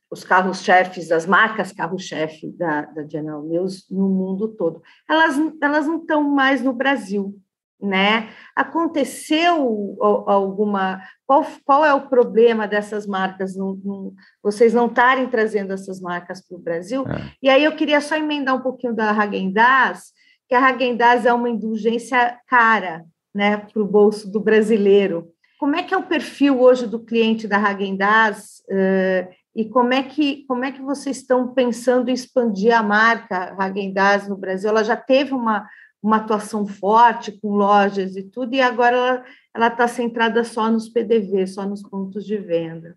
Os 0.10 0.24
carros-chefes, 0.24 1.12
as 1.12 1.26
marcas 1.26 1.72
carro-chefe 1.72 2.52
da, 2.52 2.84
da 2.84 3.08
General 3.08 3.42
Mills 3.42 3.86
no 3.90 4.08
mundo 4.08 4.50
todo. 4.50 4.82
Elas, 5.10 5.36
elas 5.62 5.88
não 5.88 5.98
estão 5.98 6.24
mais 6.24 6.62
no 6.62 6.72
Brasil, 6.72 7.36
né? 7.82 8.30
Aconteceu 8.56 9.98
alguma. 10.00 11.02
Qual, 11.26 11.46
qual 11.66 11.84
é 11.84 11.94
o 11.94 12.08
problema 12.08 12.68
dessas 12.68 13.06
marcas? 13.06 13.56
Não, 13.56 13.80
não, 13.84 14.14
vocês 14.42 14.74
não 14.74 14.88
estarem 14.88 15.28
trazendo 15.28 15.74
essas 15.74 16.00
marcas 16.00 16.46
para 16.48 16.58
o 16.58 16.62
Brasil? 16.62 17.04
É. 17.08 17.32
E 17.42 17.50
aí 17.50 17.64
eu 17.64 17.76
queria 17.76 18.00
só 18.00 18.16
emendar 18.16 18.56
um 18.56 18.62
pouquinho 18.62 18.96
da 18.96 19.12
Häagen-Dazs, 19.12 20.14
que 20.48 20.56
a 20.56 20.62
Häagen-Dazs 20.62 21.26
é 21.26 21.34
uma 21.34 21.50
indulgência 21.50 22.40
cara, 22.48 23.04
né, 23.36 23.58
para 23.58 23.82
o 23.82 23.86
bolso 23.86 24.32
do 24.32 24.40
brasileiro. 24.40 25.28
Como 25.60 25.76
é 25.76 25.84
que 25.84 25.94
é 25.94 25.98
o 25.98 26.04
perfil 26.04 26.62
hoje 26.62 26.88
do 26.88 27.00
cliente 27.00 27.48
da 27.48 27.58
Häagen-Dazs 27.58 28.60
uh, 28.70 29.34
e 29.54 29.66
como 29.66 29.94
é, 29.94 30.04
que, 30.04 30.46
como 30.48 30.64
é 30.64 30.72
que 30.72 30.82
vocês 30.82 31.18
estão 31.18 31.54
pensando 31.54 32.10
em 32.10 32.14
expandir 32.14 32.74
a 32.74 32.82
marca 32.82 33.54
Häagen-Dazs 33.60 34.30
no 34.30 34.38
Brasil? 34.38 34.70
Ela 34.70 34.84
já 34.84 34.96
teve 34.96 35.34
uma, 35.34 35.68
uma 36.02 36.18
atuação 36.18 36.66
forte 36.66 37.34
com 37.34 37.56
lojas 37.56 38.16
e 38.16 38.24
tudo, 38.24 38.54
e 38.54 38.62
agora 38.62 39.24
ela 39.54 39.68
está 39.68 39.88
centrada 39.88 40.44
só 40.44 40.70
nos 40.70 40.88
PDV, 40.88 41.48
só 41.48 41.66
nos 41.66 41.82
pontos 41.82 42.26
de 42.26 42.38
venda. 42.38 42.96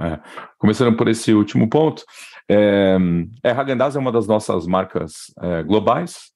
É, 0.00 0.18
começando 0.58 0.96
por 0.96 1.08
esse 1.08 1.34
último 1.34 1.68
ponto, 1.68 2.02
é, 2.48 2.96
é, 3.42 3.50
a 3.50 3.54
Häagen-Dazs 3.54 3.96
é 3.96 3.98
uma 3.98 4.12
das 4.12 4.26
nossas 4.26 4.66
marcas 4.66 5.32
é, 5.40 5.62
globais, 5.62 6.32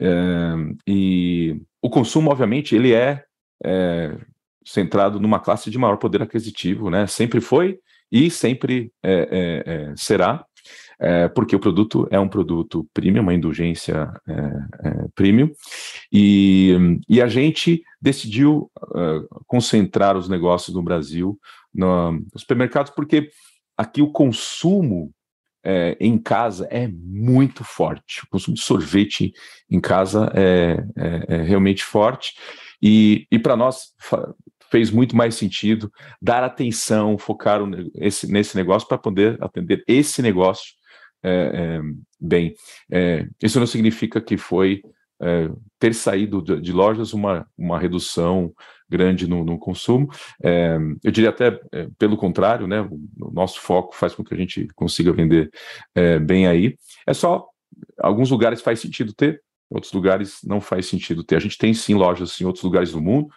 é, 0.00 0.54
e 0.86 1.60
o 1.80 1.88
consumo, 1.90 2.30
obviamente, 2.30 2.74
ele 2.74 2.92
é, 2.92 3.24
é, 3.64 4.16
centrado 4.64 5.20
numa 5.20 5.40
classe 5.40 5.70
de 5.70 5.78
maior 5.78 5.96
poder 5.96 6.22
aquisitivo, 6.22 6.90
né? 6.90 7.06
Sempre 7.06 7.40
foi 7.40 7.78
e 8.10 8.30
sempre 8.30 8.92
é, 9.02 9.92
será, 9.96 10.44
porque 11.34 11.56
o 11.56 11.60
produto 11.60 12.06
é 12.10 12.20
um 12.20 12.28
produto 12.28 12.86
premium, 12.94 13.22
uma 13.22 13.34
indulgência 13.34 14.08
premium, 15.16 15.50
e, 16.12 16.76
e 17.08 17.20
a 17.20 17.26
gente 17.26 17.82
decidiu 18.00 18.70
concentrar 19.46 20.16
os 20.16 20.28
negócios 20.28 20.74
no 20.74 20.82
Brasil 20.82 21.36
no, 21.74 22.12
nos 22.12 22.42
supermercados, 22.42 22.92
porque 22.94 23.30
aqui 23.76 24.00
o 24.00 24.12
consumo 24.12 25.12
é, 25.64 25.96
em 25.98 26.18
casa 26.18 26.66
é 26.70 26.86
muito 26.88 27.64
forte. 27.64 28.22
O 28.24 28.28
consumo 28.28 28.54
de 28.54 28.62
sorvete 28.62 29.32
em 29.70 29.80
casa 29.80 30.30
é, 30.34 30.84
é, 30.96 31.36
é 31.36 31.42
realmente 31.42 31.82
forte. 31.82 32.34
E, 32.82 33.26
e 33.30 33.38
para 33.38 33.56
nós 33.56 33.94
fez 34.70 34.90
muito 34.90 35.16
mais 35.16 35.34
sentido 35.34 35.90
dar 36.20 36.44
atenção, 36.44 37.16
focar 37.16 37.60
esse, 37.96 38.30
nesse 38.30 38.56
negócio 38.56 38.86
para 38.86 38.98
poder 38.98 39.42
atender 39.42 39.82
esse 39.86 40.20
negócio 40.20 40.74
é, 41.22 41.30
é, 41.32 41.80
bem. 42.20 42.54
isso 43.42 43.58
não 43.58 43.66
significa 43.66 44.20
que 44.20 44.36
foi 44.36 44.82
ter 45.78 45.94
saído 45.94 46.42
de, 46.42 46.72
lojas 46.72 47.12
uma, 47.12 47.46
uma 47.56 47.78
redução 47.78 48.52
grande 48.88 49.26
no, 49.26 49.44
no 49.44 49.58
consumo. 49.58 50.08
É, 50.42 50.76
eu 51.02 51.10
diria 51.10 51.30
até 51.30 51.60
é, 51.72 51.88
pelo 51.98 52.16
contrário, 52.16 52.66
né? 52.66 52.80
O, 52.80 53.30
nosso 53.32 53.60
foco 53.60 53.94
faz 53.94 54.14
com 54.14 54.24
que 54.24 54.34
a 54.34 54.36
gente 54.36 54.68
consiga 54.74 55.12
vender 55.12 55.50
é, 55.94 56.18
bem 56.18 56.46
aí. 56.46 56.76
É 57.06 57.12
só 57.12 57.46
alguns 57.98 58.30
lugares 58.30 58.62
faz 58.62 58.80
sentido 58.80 59.12
ter, 59.12 59.42
outros 59.68 59.92
lugares 59.92 60.38
não 60.44 60.60
faz 60.60 60.86
sentido 60.86 61.24
ter. 61.24 61.36
A 61.36 61.40
gente 61.40 61.58
tem 61.58 61.74
sim 61.74 61.94
lojas 61.94 62.40
em 62.40 62.44
outros 62.44 62.64
lugares 62.64 62.92
do 62.92 63.00
mundo. 63.00 63.28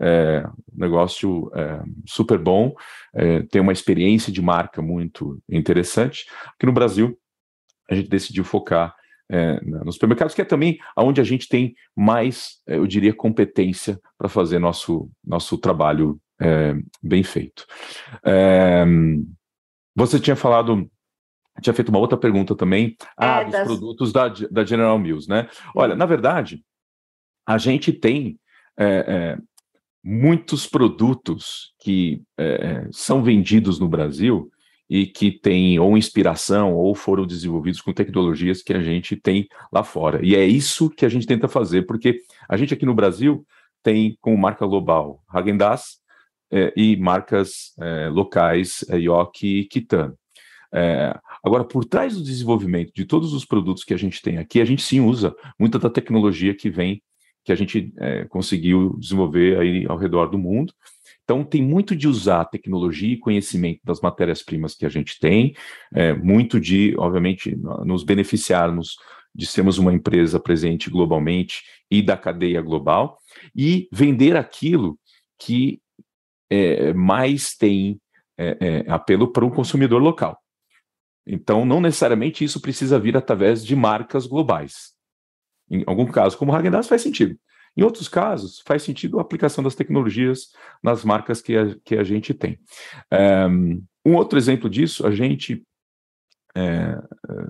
É, 0.00 0.44
negócio 0.72 1.50
é, 1.54 1.80
super 2.04 2.36
bom, 2.36 2.74
é, 3.14 3.42
tem 3.42 3.60
uma 3.60 3.72
experiência 3.72 4.32
de 4.32 4.42
marca 4.42 4.82
muito 4.82 5.40
interessante. 5.48 6.26
Aqui 6.48 6.66
no 6.66 6.72
Brasil, 6.72 7.16
a 7.88 7.94
gente 7.94 8.08
decidiu 8.08 8.42
focar 8.42 8.94
é, 9.30 9.60
nos 9.62 9.94
supermercados, 9.94 10.34
que 10.34 10.42
é 10.42 10.44
também 10.44 10.78
onde 10.96 11.20
a 11.20 11.24
gente 11.24 11.48
tem 11.48 11.74
mais, 11.96 12.60
é, 12.66 12.76
eu 12.76 12.86
diria, 12.86 13.14
competência 13.14 13.98
para 14.18 14.28
fazer 14.28 14.58
nosso, 14.58 15.10
nosso 15.24 15.58
trabalho 15.58 16.20
é, 16.40 16.74
bem 17.02 17.22
feito. 17.22 17.66
É, 18.24 18.84
você 19.94 20.18
tinha 20.20 20.36
falado 20.36 20.88
tinha 21.62 21.72
feito 21.72 21.88
uma 21.90 22.00
outra 22.00 22.18
pergunta 22.18 22.56
também, 22.56 22.96
ah, 23.16 23.40
é, 23.40 23.44
dos 23.44 23.52
das... 23.52 23.66
produtos 23.68 24.12
da, 24.12 24.28
da 24.28 24.64
General 24.64 24.98
Mills, 24.98 25.28
né? 25.28 25.48
Olha, 25.72 25.94
na 25.94 26.04
verdade, 26.04 26.64
a 27.46 27.58
gente 27.58 27.92
tem 27.92 28.40
é, 28.76 29.38
muitos 30.02 30.66
produtos 30.66 31.72
que 31.78 32.20
são 32.90 33.22
vendidos 33.22 33.78
no 33.78 33.88
Brasil 33.88 34.50
e 34.94 35.06
que 35.06 35.32
têm 35.32 35.76
ou 35.76 35.98
inspiração 35.98 36.72
ou 36.72 36.94
foram 36.94 37.26
desenvolvidos 37.26 37.80
com 37.80 37.92
tecnologias 37.92 38.62
que 38.62 38.72
a 38.72 38.80
gente 38.80 39.16
tem 39.16 39.48
lá 39.72 39.82
fora. 39.82 40.24
E 40.24 40.36
é 40.36 40.44
isso 40.44 40.88
que 40.88 41.04
a 41.04 41.08
gente 41.08 41.26
tenta 41.26 41.48
fazer, 41.48 41.82
porque 41.82 42.20
a 42.48 42.56
gente 42.56 42.72
aqui 42.72 42.86
no 42.86 42.94
Brasil 42.94 43.44
tem 43.82 44.16
como 44.20 44.38
marca 44.38 44.64
global 44.64 45.20
Häagen-Dazs 45.34 45.98
é, 46.48 46.72
e 46.76 46.96
marcas 46.96 47.74
é, 47.80 48.08
locais 48.08 48.84
é, 48.88 48.96
Yoki 48.98 49.58
e 49.58 49.64
Kitano. 49.64 50.16
Agora, 51.44 51.64
por 51.64 51.84
trás 51.84 52.14
do 52.14 52.22
desenvolvimento 52.22 52.92
de 52.94 53.04
todos 53.04 53.32
os 53.32 53.44
produtos 53.44 53.82
que 53.82 53.94
a 53.94 53.96
gente 53.96 54.22
tem 54.22 54.38
aqui, 54.38 54.60
a 54.60 54.64
gente 54.64 54.82
sim 54.82 55.00
usa 55.00 55.34
muita 55.58 55.76
da 55.76 55.90
tecnologia 55.90 56.54
que 56.54 56.70
vem 56.70 57.02
que 57.44 57.52
a 57.52 57.54
gente 57.56 57.92
conseguiu 58.28 58.96
desenvolver 58.98 59.58
aí 59.58 59.86
ao 59.88 59.96
redor 59.96 60.26
do 60.26 60.38
mundo. 60.38 60.72
Então, 61.24 61.42
tem 61.42 61.62
muito 61.62 61.96
de 61.96 62.06
usar 62.06 62.44
tecnologia 62.44 63.14
e 63.14 63.18
conhecimento 63.18 63.80
das 63.82 64.00
matérias-primas 64.00 64.74
que 64.74 64.84
a 64.84 64.90
gente 64.90 65.18
tem, 65.18 65.54
é, 65.92 66.12
muito 66.12 66.60
de, 66.60 66.94
obviamente, 66.98 67.56
nos 67.56 68.04
beneficiarmos 68.04 68.96
de 69.34 69.46
sermos 69.46 69.78
uma 69.78 69.92
empresa 69.92 70.38
presente 70.38 70.90
globalmente 70.90 71.62
e 71.90 72.02
da 72.02 72.16
cadeia 72.16 72.60
global, 72.60 73.18
e 73.56 73.88
vender 73.90 74.36
aquilo 74.36 74.98
que 75.38 75.80
é, 76.50 76.92
mais 76.92 77.56
tem 77.56 77.98
é, 78.38 78.56
é, 78.60 78.90
apelo 78.90 79.32
para 79.32 79.44
um 79.44 79.50
consumidor 79.50 80.00
local. 80.00 80.38
Então, 81.26 81.64
não 81.64 81.80
necessariamente 81.80 82.44
isso 82.44 82.60
precisa 82.60 82.98
vir 82.98 83.16
através 83.16 83.64
de 83.64 83.74
marcas 83.74 84.26
globais. 84.26 84.92
Em 85.70 85.82
algum 85.86 86.06
caso, 86.06 86.36
como 86.36 86.52
Häagen 86.52 86.82
faz 86.82 87.00
sentido. 87.00 87.38
Em 87.76 87.82
outros 87.82 88.08
casos, 88.08 88.62
faz 88.64 88.82
sentido 88.82 89.18
a 89.18 89.22
aplicação 89.22 89.62
das 89.62 89.74
tecnologias 89.74 90.50
nas 90.82 91.04
marcas 91.04 91.42
que 91.42 91.56
a, 91.56 91.74
que 91.84 91.96
a 91.96 92.04
gente 92.04 92.32
tem. 92.32 92.58
Um 94.04 94.14
outro 94.16 94.38
exemplo 94.38 94.68
disso, 94.68 95.06
a 95.06 95.10
gente, 95.10 95.64
é, 96.54 96.96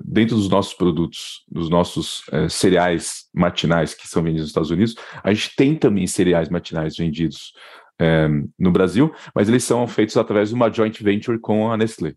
dentro 0.04 0.36
dos 0.36 0.48
nossos 0.48 0.72
produtos, 0.72 1.44
dos 1.48 1.68
nossos 1.68 2.22
é, 2.30 2.48
cereais 2.48 3.28
matinais 3.34 3.92
que 3.92 4.06
são 4.06 4.22
vendidos 4.22 4.42
nos 4.42 4.50
Estados 4.50 4.70
Unidos, 4.70 4.94
a 5.22 5.32
gente 5.32 5.54
tem 5.56 5.74
também 5.74 6.06
cereais 6.06 6.48
matinais 6.48 6.96
vendidos 6.96 7.52
é, 8.00 8.28
no 8.58 8.70
Brasil, 8.70 9.12
mas 9.34 9.48
eles 9.48 9.64
são 9.64 9.86
feitos 9.88 10.16
através 10.16 10.50
de 10.50 10.54
uma 10.54 10.70
joint 10.70 11.02
venture 11.02 11.38
com 11.38 11.70
a 11.70 11.76
Nestlé. 11.76 12.14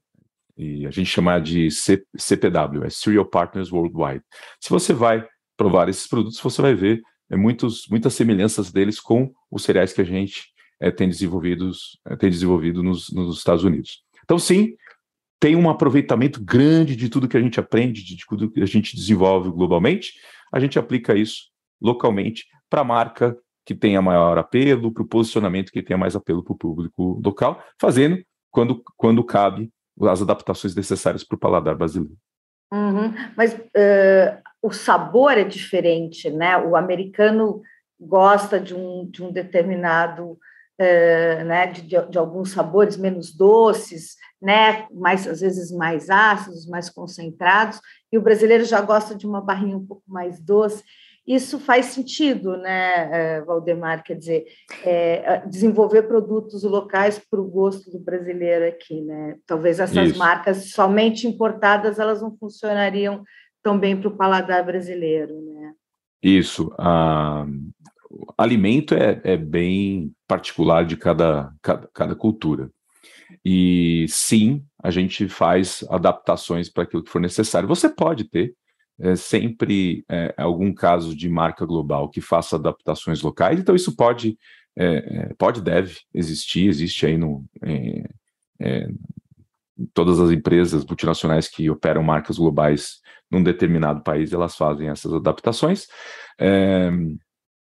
E 0.56 0.86
a 0.86 0.92
gente 0.92 1.08
chama 1.08 1.40
de 1.40 1.70
C, 1.70 2.04
CPW, 2.16 2.84
é 2.84 2.90
Cereal 2.90 3.26
Partners 3.26 3.72
Worldwide. 3.72 4.24
Se 4.60 4.70
você 4.70 4.94
vai 4.94 5.28
provar 5.56 5.90
esses 5.90 6.08
produtos, 6.08 6.40
você 6.40 6.62
vai 6.62 6.76
ver 6.76 7.02
muitos, 7.36 7.88
muitas 7.90 8.14
semelhanças 8.14 8.72
deles 8.72 9.00
com 9.00 9.34
os 9.52 9.64
cereais 9.64 9.92
que 9.92 10.02
a 10.02 10.06
gente 10.06 10.54
é, 10.80 10.92
tem, 10.92 11.10
desenvolvidos, 11.10 12.00
é, 12.08 12.16
tem 12.16 12.30
desenvolvido 12.30 12.84
nos, 12.84 13.12
nos, 13.12 13.38
Estados 13.38 13.64
Unidos. 13.64 14.04
Então, 14.24 14.38
sim, 14.38 14.76
tem 15.40 15.56
um 15.56 15.70
aproveitamento 15.70 16.42
grande 16.44 16.96
de 16.96 17.10
tudo 17.10 17.28
que 17.28 17.38
a 17.38 17.42
gente 17.42 17.60
aprende, 17.60 18.04
de 18.04 18.18
tudo 18.28 18.50
que 18.50 18.62
a 18.62 18.66
gente 18.66 18.96
desenvolve 18.96 19.50
globalmente, 19.50 20.14
a 20.52 20.60
gente 20.60 20.80
aplica 20.80 21.16
isso 21.16 21.50
localmente 21.82 22.46
para 22.70 22.82
a 22.82 22.86
marca 22.86 23.38
que 23.66 23.76
tenha 23.76 24.02
maior 24.02 24.38
apelo, 24.38 24.92
para 24.94 25.04
o 25.04 25.08
posicionamento 25.08 25.72
que 25.72 25.84
tenha 25.84 25.98
mais 25.98 26.16
apelo 26.16 26.44
para 26.44 26.54
o 26.54 26.58
público 26.58 27.22
local, 27.24 27.62
fazendo, 27.80 28.24
quando, 28.50 28.82
quando 28.96 29.24
cabe, 29.24 29.70
as 30.04 30.22
adaptações 30.22 30.74
necessárias 30.74 31.24
para 31.24 31.36
o 31.36 31.40
paladar 31.40 31.76
brasileiro. 31.76 32.16
Uhum. 32.72 33.14
Mas 33.36 33.54
uh, 33.54 34.42
o 34.62 34.72
sabor 34.72 35.38
é 35.38 35.44
diferente, 35.44 36.30
né? 36.30 36.58
O 36.58 36.76
americano 36.76 37.62
gosta 38.00 38.60
de 38.60 38.76
um, 38.76 39.10
de 39.10 39.24
um 39.24 39.32
determinado, 39.32 40.32
uh, 40.32 41.46
né? 41.46 41.68
De, 41.68 41.82
de, 41.82 42.10
de, 42.10 42.18
alguns 42.18 42.52
sabores 42.52 42.98
menos 42.98 43.36
doces, 43.36 44.16
né? 44.42 44.88
Mais 44.92 45.28
às 45.28 45.42
vezes 45.42 45.72
mais 45.72 46.10
ácidos, 46.10 46.68
mais 46.68 46.90
concentrados, 46.90 47.80
e 48.12 48.18
o 48.18 48.22
brasileiro 48.22 48.66
já 48.66 48.82
gosta 48.82 49.16
de 49.16 49.26
uma 49.26 49.42
barrinha 49.42 49.78
um 49.78 49.86
pouco 49.86 50.04
mais 50.08 50.40
doce. 50.40 50.84
Isso 51.28 51.60
faz 51.60 51.88
sentido, 51.88 52.56
né, 52.56 53.10
eh, 53.12 53.42
Valdemar? 53.42 54.02
Quer 54.02 54.16
dizer, 54.16 54.46
é, 54.86 55.46
desenvolver 55.46 56.04
produtos 56.04 56.64
locais 56.64 57.20
para 57.20 57.42
o 57.42 57.50
gosto 57.50 57.92
do 57.92 58.00
brasileiro 58.00 58.66
aqui, 58.66 59.02
né? 59.02 59.36
Talvez 59.46 59.78
essas 59.82 60.12
Isso. 60.12 60.18
marcas 60.18 60.72
somente 60.72 61.28
importadas 61.28 62.00
elas 62.00 62.22
não 62.22 62.34
funcionariam 62.38 63.26
tão 63.68 63.78
bem 63.78 64.00
para 64.00 64.08
o 64.08 64.16
paladar 64.16 64.66
brasileiro, 64.66 65.42
né? 65.42 65.74
Isso. 66.24 66.74
Ah, 66.80 67.46
alimento 68.38 68.94
é, 68.96 69.20
é, 69.26 69.36
bem 69.36 70.14
particular 70.26 70.86
de 70.86 70.96
cada, 70.96 71.54
cada, 71.62 71.90
cada 71.94 72.16
cultura. 72.16 72.72
E 73.44 74.06
sim, 74.08 74.64
a 74.82 74.90
gente 74.90 75.28
faz 75.28 75.84
adaptações 75.90 76.70
para 76.70 76.84
aquilo 76.84 77.04
que 77.04 77.12
for 77.12 77.20
necessário. 77.20 77.68
Você 77.68 77.90
pode 77.90 78.24
ter 78.24 78.54
é, 79.02 79.18
sempre 79.18 80.06
é, 80.10 80.34
algum 80.38 80.74
caso 80.74 81.14
de 81.14 81.28
marca 81.28 81.66
global 81.66 82.10
que 82.10 82.22
faça 82.22 82.56
adaptações 82.56 83.22
locais, 83.22 83.60
então 83.60 83.76
isso 83.76 83.98
pode, 83.98 84.38
é, 84.78 85.34
pode 85.38 85.62
deve 85.62 85.98
existir, 86.14 86.70
existe 86.70 87.06
aí 87.06 87.18
no, 87.18 87.44
todas 89.94 90.20
as 90.20 90.32
empresas 90.32 90.86
multinacionais 90.86 91.48
que 91.48 91.70
operam 91.70 92.04
marcas 92.04 92.38
globais 92.38 93.00
num 93.30 93.44
determinado 93.44 94.02
país, 94.04 94.34
elas 94.34 94.56
fazem 94.56 94.90
essas 94.90 95.14
adaptações, 95.14 95.88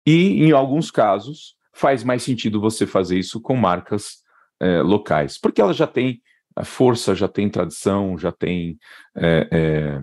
e 0.05 0.45
em 0.45 0.51
alguns 0.51 0.89
casos 0.89 1.55
faz 1.73 2.03
mais 2.03 2.23
sentido 2.23 2.61
você 2.61 2.87
fazer 2.87 3.19
isso 3.19 3.41
com 3.41 3.55
marcas 3.55 4.23
locais, 4.85 5.37
porque 5.37 5.59
elas 5.59 5.75
já 5.75 5.85
têm 5.85 6.21
força, 6.63 7.15
já 7.15 7.27
tem 7.27 7.49
tradição, 7.49 8.17
já 8.17 8.31
tem 8.31 8.77
é, 9.15 9.47
é, 9.51 10.01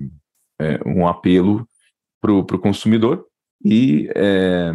é, 0.61 0.81
um 0.87 1.07
apelo 1.07 1.69
para 2.21 2.33
o 2.33 2.59
consumidor. 2.59 3.27
E 3.65 4.11
é, 4.15 4.73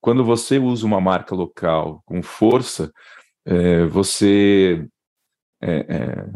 quando 0.00 0.24
você 0.24 0.58
usa 0.58 0.86
uma 0.86 1.00
marca 1.00 1.34
local 1.34 2.02
com 2.04 2.22
força, 2.22 2.92
é, 3.44 3.84
você 3.86 4.86
é, 5.62 5.86
é, 5.88 6.32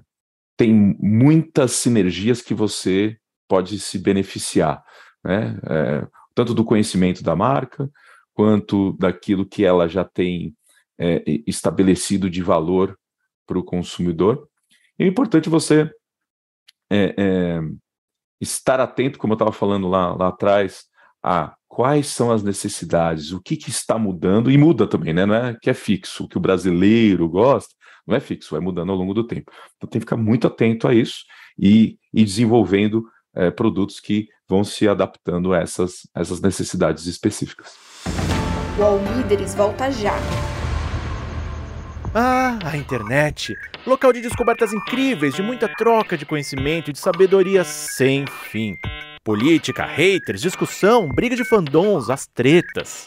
tem 0.56 0.72
muitas 0.72 1.72
sinergias 1.72 2.40
que 2.40 2.54
você 2.54 3.18
pode 3.48 3.78
se 3.78 3.98
beneficiar, 3.98 4.82
né? 5.24 5.58
É, 5.68 6.06
tanto 6.34 6.54
do 6.54 6.64
conhecimento 6.64 7.22
da 7.22 7.34
marca, 7.34 7.90
quanto 8.34 8.92
daquilo 8.98 9.46
que 9.46 9.64
ela 9.64 9.88
já 9.88 10.04
tem 10.04 10.54
estabelecido 11.46 12.30
de 12.30 12.42
valor 12.42 12.98
para 13.46 13.58
o 13.58 13.64
consumidor. 13.64 14.48
E 14.98 15.04
é 15.04 15.06
importante 15.06 15.48
você 15.48 15.90
é, 16.90 17.60
estar 18.40 18.80
atento, 18.80 19.18
como 19.18 19.32
eu 19.32 19.36
estava 19.36 19.52
falando 19.52 19.88
lá, 19.88 20.14
lá 20.14 20.28
atrás, 20.28 20.84
a 21.22 21.54
quais 21.66 22.06
são 22.06 22.30
as 22.30 22.42
necessidades, 22.42 23.32
o 23.32 23.40
que, 23.40 23.56
que 23.56 23.70
está 23.70 23.98
mudando, 23.98 24.50
e 24.50 24.56
muda 24.56 24.86
também, 24.86 25.12
né? 25.12 25.26
Não 25.26 25.34
é 25.34 25.56
que 25.60 25.68
é 25.68 25.74
fixo, 25.74 26.24
o 26.24 26.28
que 26.28 26.38
o 26.38 26.40
brasileiro 26.40 27.28
gosta, 27.28 27.74
não 28.06 28.16
é 28.16 28.20
fixo, 28.20 28.50
vai 28.52 28.60
mudando 28.60 28.92
ao 28.92 28.96
longo 28.96 29.12
do 29.12 29.26
tempo. 29.26 29.50
Então 29.76 29.88
tem 29.88 30.00
que 30.00 30.06
ficar 30.06 30.16
muito 30.16 30.46
atento 30.46 30.86
a 30.86 30.94
isso 30.94 31.24
e, 31.58 31.98
e 32.12 32.24
desenvolvendo 32.24 33.04
é, 33.34 33.50
produtos 33.50 34.00
que 34.00 34.28
vão 34.48 34.62
se 34.62 34.88
adaptando 34.88 35.52
a 35.52 35.58
essas, 35.58 36.08
essas 36.14 36.40
necessidades 36.40 37.06
específicas. 37.06 37.74
O 38.78 38.82
All 38.82 39.00
Líderes 39.16 39.54
volta 39.54 39.90
já. 39.90 40.14
Ah, 42.14 42.58
a 42.64 42.76
internet! 42.76 43.54
Local 43.86 44.12
de 44.12 44.22
descobertas 44.22 44.72
incríveis, 44.72 45.34
de 45.34 45.42
muita 45.42 45.68
troca 45.68 46.16
de 46.16 46.24
conhecimento 46.24 46.90
e 46.90 46.92
de 46.92 46.98
sabedoria 46.98 47.62
sem 47.62 48.24
fim. 48.26 48.74
Política, 49.22 49.84
haters, 49.84 50.40
discussão, 50.40 51.08
briga 51.08 51.36
de 51.36 51.44
fandons, 51.44 52.08
as 52.08 52.26
tretas. 52.26 53.06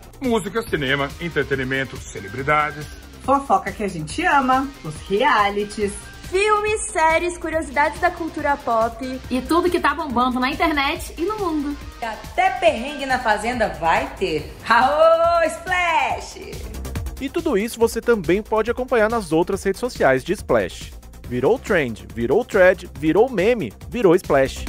Música, 0.21 0.61
cinema, 0.61 1.09
entretenimento, 1.19 1.97
celebridades 1.97 3.01
fofoca 3.21 3.71
que 3.71 3.83
a 3.83 3.87
gente 3.87 4.23
ama, 4.25 4.67
os 4.83 4.95
realities, 5.07 5.93
filmes, 6.29 6.91
séries, 6.91 7.37
curiosidades 7.37 7.99
da 7.99 8.09
cultura 8.09 8.57
pop 8.57 9.19
e 9.29 9.41
tudo 9.41 9.69
que 9.69 9.79
tá 9.79 9.93
bombando 9.93 10.39
na 10.39 10.49
internet 10.49 11.13
e 11.17 11.21
no 11.21 11.37
mundo. 11.37 11.77
Até 12.01 12.49
perrengue 12.59 13.05
na 13.05 13.19
fazenda 13.19 13.69
vai 13.69 14.13
ter. 14.15 14.51
Aô, 14.67 15.43
Splash! 15.43 16.51
E 17.19 17.29
tudo 17.29 17.57
isso 17.57 17.79
você 17.79 18.01
também 18.01 18.41
pode 18.41 18.71
acompanhar 18.71 19.09
nas 19.09 19.31
outras 19.31 19.63
redes 19.63 19.79
sociais 19.79 20.23
de 20.23 20.33
Splash. 20.33 20.91
Virou 21.27 21.59
trend, 21.59 22.07
virou 22.13 22.43
thread, 22.43 22.89
virou 22.97 23.29
meme, 23.29 23.71
virou 23.87 24.15
Splash. 24.15 24.65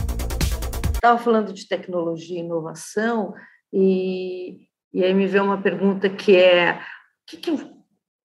Estava 0.95 1.19
falando 1.19 1.53
de 1.53 1.67
tecnologia 1.67 2.39
e 2.39 2.45
inovação 2.45 3.33
e, 3.73 4.69
e 4.93 5.03
aí 5.03 5.15
me 5.15 5.27
veio 5.27 5.45
uma 5.45 5.61
pergunta 5.61 6.09
que 6.09 6.37
é 6.37 6.81
que, 7.27 7.37
que, 7.37 7.73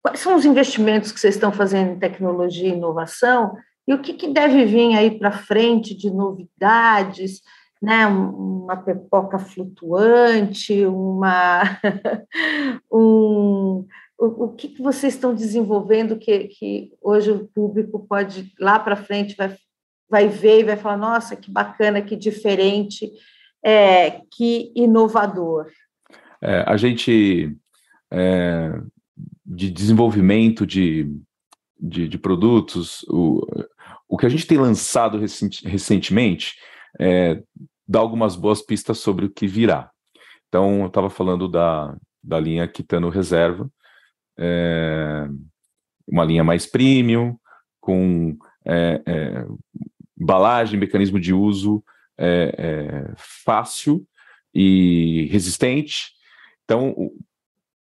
quais 0.02 0.20
são 0.20 0.36
os 0.36 0.46
investimentos 0.46 1.12
que 1.12 1.20
vocês 1.20 1.36
estão 1.36 1.52
fazendo 1.52 1.92
em 1.92 2.00
tecnologia 2.00 2.68
e 2.68 2.74
inovação 2.74 3.56
e 3.88 3.94
o 3.94 4.02
que, 4.02 4.14
que 4.14 4.28
deve 4.28 4.66
vir 4.66 4.96
aí 4.96 5.18
para 5.18 5.32
frente 5.32 5.96
de 5.96 6.12
novidades, 6.12 7.42
né? 7.82 8.06
uma 8.06 8.78
pipoca 8.78 9.40
flutuante, 9.40 10.86
uma 10.86 11.64
um, 12.92 13.86
o, 14.18 14.46
o 14.46 14.54
que, 14.54 14.68
que 14.68 14.82
vocês 14.82 15.16
estão 15.16 15.34
desenvolvendo 15.34 16.18
que, 16.18 16.50
que 16.50 16.92
hoje 17.02 17.32
o 17.32 17.48
público 17.48 18.06
pode 18.08 18.54
lá 18.60 18.78
para 18.78 18.96
frente 18.96 19.36
vai, 19.36 19.56
vai 20.10 20.28
ver 20.28 20.60
e 20.60 20.66
vai 20.66 20.78
falar 20.78 20.98
nossa 20.98 21.36
que 21.36 21.50
bacana 21.50 22.02
que 22.02 22.16
diferente 22.16 23.10
é, 23.64 24.22
que 24.32 24.72
inovador 24.76 25.68
é, 26.42 26.64
a 26.66 26.78
gente 26.78 27.56
é, 28.12 28.82
de 29.46 29.70
desenvolvimento 29.70 30.66
de, 30.66 31.12
de, 31.80 32.08
de, 32.08 32.18
produtos, 32.18 33.04
o, 33.10 33.46
o 34.08 34.18
que 34.18 34.26
a 34.26 34.30
gente 34.30 34.48
tem 34.48 34.58
lançado 34.58 35.18
recent, 35.18 35.64
recentemente 35.64 36.56
é, 37.00 37.42
dá 37.88 38.00
algumas 38.00 38.36
boas 38.36 38.62
pistas 38.62 39.00
sobre 39.00 39.26
o 39.26 39.30
que 39.30 39.48
virá. 39.48 39.90
Então, 40.48 40.82
eu 40.82 40.88
estava 40.88 41.10
falando 41.10 41.48
da, 41.48 41.96
da 42.24 42.40
linha 42.40 42.68
Kitano 42.68 43.10
Reserva, 43.10 43.70
é, 44.38 45.28
uma 46.08 46.24
linha 46.24 46.44
mais 46.44 46.66
premium, 46.66 47.38
com 47.80 48.38
é, 48.66 49.02
é, 49.06 49.46
embalagem, 50.20 50.80
mecanismo 50.80 51.20
de 51.20 51.34
uso 51.34 51.84
fácil 53.16 54.06
e 54.54 55.30
resistente, 55.32 56.12
então, 56.70 57.12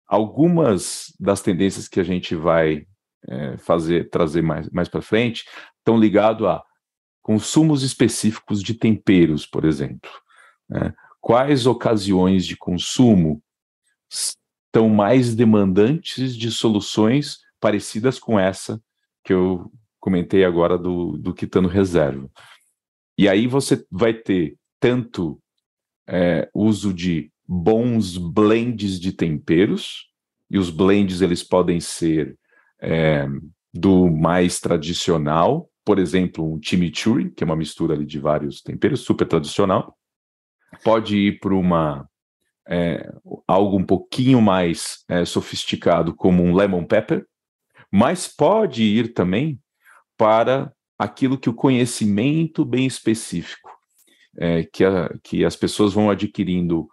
algumas 0.06 1.14
das 1.18 1.42
tendências 1.42 1.88
que 1.88 2.02
a 2.02 2.04
gente 2.04 2.36
vai 2.36 2.86
é, 3.26 3.56
fazer, 3.56 4.10
trazer 4.10 4.42
mais, 4.42 4.70
mais 4.72 4.90
para 4.90 5.02
frente, 5.02 5.46
estão 5.78 5.98
ligados 5.98 6.46
a 6.46 6.62
consumos 7.22 7.82
específicos 7.82 8.62
de 8.62 8.74
temperos, 8.74 9.46
por 9.46 9.64
exemplo. 9.64 10.12
Né? 10.70 10.94
Quais 11.22 11.66
ocasiões 11.66 12.46
de 12.46 12.58
consumo 12.58 13.42
estão 14.12 14.90
mais 14.90 15.34
demandantes 15.34 16.36
de 16.36 16.52
soluções 16.52 17.38
parecidas 17.62 18.20
com 18.20 18.38
essa 18.38 18.84
que 19.24 19.32
eu 19.32 19.72
comentei 19.98 20.44
agora 20.44 20.78
do, 20.78 21.18
do 21.18 21.34
Quitano 21.34 21.70
Reserva. 21.70 22.30
E 23.18 23.30
aí 23.30 23.48
você 23.48 23.86
vai 23.90 24.14
ter 24.14 24.58
tanto 24.78 25.42
é, 26.06 26.50
uso 26.54 26.94
de 26.94 27.33
bons 27.54 28.18
blends 28.18 29.00
de 29.00 29.12
temperos, 29.12 30.10
e 30.50 30.58
os 30.58 30.70
blends 30.70 31.22
eles 31.22 31.44
podem 31.44 31.80
ser 31.80 32.38
é, 32.82 33.28
do 33.74 34.10
mais 34.10 34.60
tradicional, 34.60 35.70
por 35.86 36.00
exemplo, 36.00 36.52
um 36.52 36.60
chimichurri, 36.62 37.32
que 37.32 37.44
é 37.44 37.46
uma 37.46 37.56
mistura 37.56 37.94
ali 37.94 38.06
de 38.06 38.20
vários 38.20 38.62
temperos, 38.62 39.02
super 39.02 39.28
tradicional. 39.28 39.96
Pode 40.84 41.16
ir 41.16 41.40
para 41.40 41.54
uma 41.54 42.10
é, 42.68 43.12
algo 43.48 43.78
um 43.78 43.86
pouquinho 43.86 44.42
mais 44.42 45.04
é, 45.08 45.26
sofisticado, 45.26 46.16
como 46.16 46.42
um 46.42 46.56
lemon 46.56 46.86
pepper, 46.86 47.26
mas 47.92 48.28
pode 48.28 48.84
ir 48.84 49.14
também 49.14 49.60
para 50.18 50.74
aquilo 50.98 51.38
que 51.38 51.50
o 51.50 51.54
conhecimento 51.54 52.66
bem 52.66 52.88
específico, 52.88 53.70
é, 54.38 54.64
que, 54.64 54.84
a, 54.84 55.14
que 55.22 55.46
as 55.46 55.56
pessoas 55.56 55.94
vão 55.94 56.10
adquirindo 56.10 56.90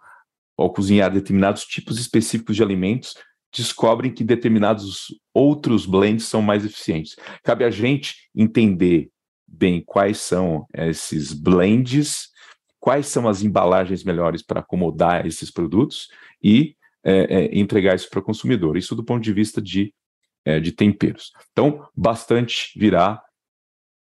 ao 0.61 0.71
cozinhar 0.71 1.11
determinados 1.11 1.65
tipos 1.65 1.99
específicos 1.99 2.55
de 2.55 2.63
alimentos, 2.63 3.15
descobrem 3.53 4.13
que 4.13 4.23
determinados 4.23 5.07
outros 5.33 5.85
blends 5.85 6.25
são 6.25 6.41
mais 6.41 6.65
eficientes. 6.65 7.15
Cabe 7.43 7.65
a 7.65 7.69
gente 7.69 8.29
entender 8.35 9.09
bem 9.45 9.83
quais 9.85 10.19
são 10.19 10.65
esses 10.73 11.33
blends, 11.33 12.29
quais 12.79 13.07
são 13.07 13.27
as 13.27 13.43
embalagens 13.43 14.03
melhores 14.03 14.41
para 14.41 14.61
acomodar 14.61 15.25
esses 15.25 15.51
produtos 15.51 16.07
e 16.41 16.75
é, 17.03 17.43
é, 17.43 17.59
entregar 17.59 17.95
isso 17.95 18.09
para 18.09 18.19
o 18.19 18.23
consumidor. 18.23 18.77
Isso 18.77 18.95
do 18.95 19.03
ponto 19.03 19.21
de 19.21 19.33
vista 19.33 19.61
de, 19.61 19.93
é, 20.45 20.59
de 20.59 20.71
temperos. 20.71 21.31
Então, 21.51 21.85
bastante 21.95 22.71
virá 22.77 23.21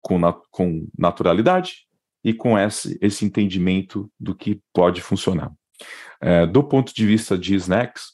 com, 0.01 0.17
na, 0.17 0.33
com 0.49 0.87
naturalidade 0.97 1.85
e 2.23 2.33
com 2.33 2.57
esse, 2.57 2.97
esse 3.01 3.23
entendimento 3.23 4.11
do 4.19 4.33
que 4.33 4.59
pode 4.73 5.01
funcionar. 5.01 5.53
É, 6.21 6.45
do 6.45 6.63
ponto 6.63 6.93
de 6.93 7.05
vista 7.05 7.37
de 7.37 7.55
snacks, 7.55 8.13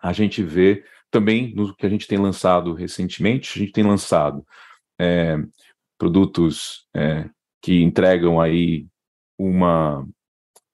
a 0.00 0.12
gente 0.12 0.42
vê 0.42 0.84
também 1.10 1.54
no 1.54 1.74
que 1.74 1.86
a 1.86 1.88
gente 1.88 2.06
tem 2.06 2.18
lançado 2.18 2.72
recentemente, 2.72 3.58
a 3.58 3.62
gente 3.62 3.72
tem 3.72 3.84
lançado 3.84 4.44
é, 4.98 5.36
produtos 5.98 6.86
é, 6.94 7.28
que 7.60 7.82
entregam 7.82 8.40
aí 8.40 8.86
uma, 9.38 10.06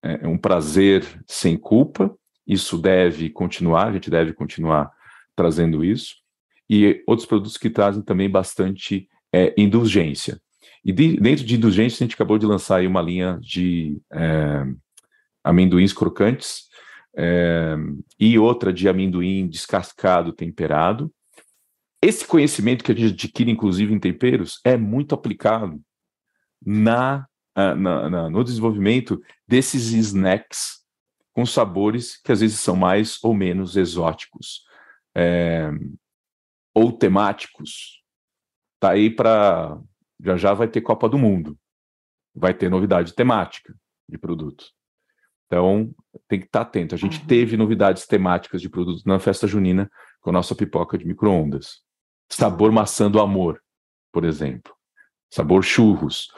é, 0.02 0.26
um 0.26 0.38
prazer 0.38 1.04
sem 1.26 1.56
culpa, 1.56 2.16
isso 2.46 2.78
deve 2.78 3.30
continuar, 3.30 3.88
a 3.88 3.92
gente 3.92 4.10
deve 4.10 4.32
continuar 4.32 4.90
trazendo 5.34 5.84
isso, 5.84 6.16
e 6.68 7.02
outros 7.06 7.26
produtos 7.26 7.56
que 7.56 7.70
trazem 7.70 8.02
também 8.02 8.30
bastante 8.30 9.08
é, 9.32 9.54
indulgência. 9.56 10.40
E 10.84 10.92
de, 10.92 11.16
dentro 11.18 11.44
de 11.44 11.56
indulgência, 11.56 12.02
a 12.02 12.06
gente 12.06 12.14
acabou 12.14 12.38
de 12.38 12.46
lançar 12.46 12.76
aí 12.76 12.86
uma 12.86 13.02
linha 13.02 13.38
de 13.40 14.00
é, 14.12 14.64
amendoins 15.46 15.92
crocantes, 15.92 16.66
é, 17.16 17.74
e 18.20 18.38
outra 18.38 18.72
de 18.72 18.88
amendoim 18.88 19.48
descascado 19.48 20.32
temperado. 20.32 21.12
Esse 22.02 22.26
conhecimento 22.26 22.84
que 22.84 22.92
a 22.92 22.94
gente 22.94 23.12
adquire, 23.12 23.50
inclusive 23.50 23.92
em 23.92 23.98
temperos, 23.98 24.60
é 24.64 24.76
muito 24.76 25.14
aplicado 25.14 25.80
na, 26.64 27.26
na, 27.56 28.10
na, 28.10 28.30
no 28.30 28.44
desenvolvimento 28.44 29.20
desses 29.48 29.92
snacks 29.92 30.84
com 31.32 31.46
sabores 31.46 32.20
que 32.20 32.32
às 32.32 32.40
vezes 32.40 32.60
são 32.60 32.76
mais 32.76 33.22
ou 33.22 33.34
menos 33.34 33.76
exóticos 33.76 34.64
é, 35.14 35.70
ou 36.74 36.92
temáticos. 36.92 38.02
Tá 38.78 38.90
aí 38.90 39.08
para 39.08 39.80
já 40.22 40.36
já 40.36 40.54
vai 40.54 40.68
ter 40.68 40.80
Copa 40.80 41.08
do 41.08 41.18
Mundo, 41.18 41.58
vai 42.34 42.54
ter 42.54 42.70
novidade 42.70 43.14
temática 43.14 43.74
de 44.08 44.18
produto. 44.18 44.75
Então, 45.46 45.90
tem 46.28 46.40
que 46.40 46.46
estar 46.46 46.62
atento. 46.62 46.94
A 46.94 46.98
gente 46.98 47.20
uhum. 47.20 47.26
teve 47.26 47.56
novidades 47.56 48.06
temáticas 48.06 48.60
de 48.60 48.68
produtos 48.68 49.04
na 49.04 49.18
festa 49.18 49.46
junina 49.46 49.90
com 50.20 50.30
a 50.30 50.32
nossa 50.32 50.54
pipoca 50.54 50.98
de 50.98 51.06
micro-ondas. 51.06 51.80
Sabor 52.30 52.72
maçã 52.72 53.10
do 53.10 53.20
amor, 53.20 53.60
por 54.12 54.24
exemplo. 54.24 54.74
Sabor 55.30 55.62
churros. 55.62 56.28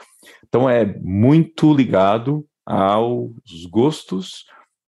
Então, 0.47 0.69
é 0.69 0.85
muito 0.85 1.73
ligado 1.73 2.45
aos 2.65 3.65
gostos. 3.69 4.45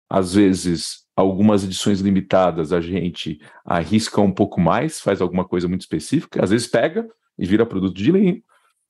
Às 0.07 0.35
vezes, 0.35 1.07
algumas 1.15 1.63
edições 1.63 1.99
limitadas 1.99 2.71
a 2.71 2.79
gente 2.79 3.39
arrisca 3.65 4.21
um 4.21 4.31
pouco 4.31 4.59
mais, 4.59 4.99
faz 4.99 5.21
alguma 5.21 5.47
coisa 5.47 5.67
muito 5.67 5.81
específica. 5.81 6.43
Às 6.43 6.51
vezes, 6.51 6.67
pega 6.67 7.07
e 7.39 7.45
vira 7.45 7.65
produto 7.65 7.95
de 7.95 8.11
linha. 8.11 8.39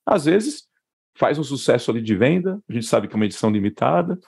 Às 0.04 0.26
vezes, 0.26 0.64
faz 1.16 1.38
um 1.38 1.44
sucesso 1.44 1.90
ali 1.90 2.02
de 2.02 2.14
venda. 2.14 2.60
A 2.68 2.72
gente 2.72 2.84
sabe 2.84 3.08
que 3.08 3.14
é 3.14 3.16
uma 3.16 3.24
edição 3.24 3.50
limitada 3.50 4.18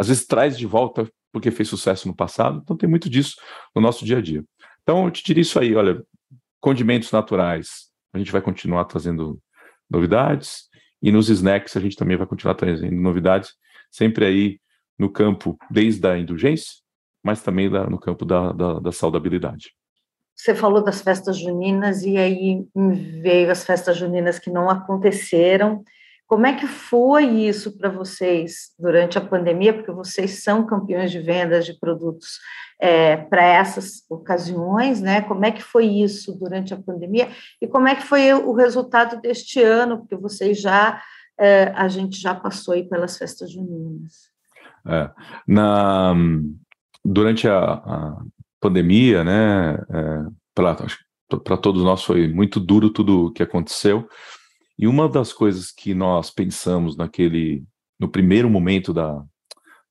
às 0.00 0.08
vezes 0.08 0.26
traz 0.26 0.56
de 0.56 0.64
volta 0.66 1.06
porque 1.30 1.50
fez 1.50 1.68
sucesso 1.68 2.08
no 2.08 2.16
passado. 2.16 2.60
Então 2.62 2.74
tem 2.74 2.88
muito 2.88 3.08
disso 3.10 3.36
no 3.76 3.82
nosso 3.82 4.02
dia 4.02 4.16
a 4.16 4.20
dia. 4.22 4.42
Então 4.82 5.04
eu 5.04 5.10
te 5.10 5.22
diria 5.22 5.42
isso 5.42 5.58
aí, 5.58 5.74
olha, 5.74 6.02
condimentos 6.58 7.12
naturais, 7.12 7.90
a 8.12 8.18
gente 8.18 8.32
vai 8.32 8.40
continuar 8.40 8.86
trazendo 8.86 9.38
novidades 9.90 10.70
e 11.02 11.12
nos 11.12 11.28
snacks 11.28 11.76
a 11.76 11.80
gente 11.80 11.96
também 11.96 12.16
vai 12.16 12.26
continuar 12.26 12.54
trazendo 12.54 12.96
novidades, 12.96 13.52
sempre 13.90 14.24
aí 14.24 14.58
no 14.98 15.10
campo 15.10 15.58
desde 15.70 16.06
a 16.08 16.18
indulgência, 16.18 16.72
mas 17.22 17.42
também 17.42 17.70
da, 17.70 17.86
no 17.86 18.00
campo 18.00 18.24
da, 18.24 18.52
da, 18.52 18.80
da 18.80 18.92
saudabilidade. 18.92 19.74
Você 20.34 20.54
falou 20.54 20.82
das 20.82 21.02
festas 21.02 21.36
juninas 21.36 22.02
e 22.02 22.16
aí 22.16 22.66
veio 23.22 23.50
as 23.50 23.64
festas 23.66 23.98
juninas 23.98 24.38
que 24.38 24.48
não 24.48 24.70
aconteceram 24.70 25.84
Como 26.30 26.46
é 26.46 26.52
que 26.52 26.68
foi 26.68 27.24
isso 27.24 27.76
para 27.76 27.88
vocês 27.88 28.70
durante 28.78 29.18
a 29.18 29.20
pandemia? 29.20 29.74
Porque 29.74 29.90
vocês 29.90 30.44
são 30.44 30.64
campeões 30.64 31.10
de 31.10 31.18
vendas 31.18 31.66
de 31.66 31.74
produtos 31.76 32.38
é, 32.80 33.16
para 33.16 33.42
essas 33.42 34.04
ocasiões, 34.08 35.00
né? 35.00 35.22
Como 35.22 35.44
é 35.44 35.50
que 35.50 35.60
foi 35.60 35.86
isso 35.86 36.32
durante 36.38 36.72
a 36.72 36.80
pandemia 36.80 37.28
e 37.60 37.66
como 37.66 37.88
é 37.88 37.96
que 37.96 38.04
foi 38.04 38.32
o 38.32 38.52
resultado 38.52 39.20
deste 39.20 39.60
ano? 39.60 39.98
Porque 39.98 40.14
vocês 40.14 40.60
já 40.60 41.02
é, 41.36 41.72
a 41.74 41.88
gente 41.88 42.20
já 42.20 42.32
passou 42.32 42.74
aí 42.74 42.88
pelas 42.88 43.18
festas 43.18 43.50
juninas. 43.50 44.30
É, 44.86 45.10
na 45.48 46.14
durante 47.04 47.48
a, 47.48 47.58
a 47.58 48.22
pandemia, 48.60 49.24
né? 49.24 49.74
É, 49.74 50.26
para 51.42 51.56
todos 51.56 51.82
nós 51.82 52.04
foi 52.04 52.28
muito 52.28 52.60
duro 52.60 52.88
tudo 52.88 53.26
o 53.26 53.32
que 53.32 53.42
aconteceu. 53.42 54.08
E 54.80 54.86
uma 54.86 55.06
das 55.06 55.30
coisas 55.30 55.70
que 55.70 55.92
nós 55.92 56.30
pensamos 56.30 56.96
naquele, 56.96 57.62
no 57.98 58.08
primeiro 58.08 58.48
momento 58.48 58.94
da, 58.94 59.22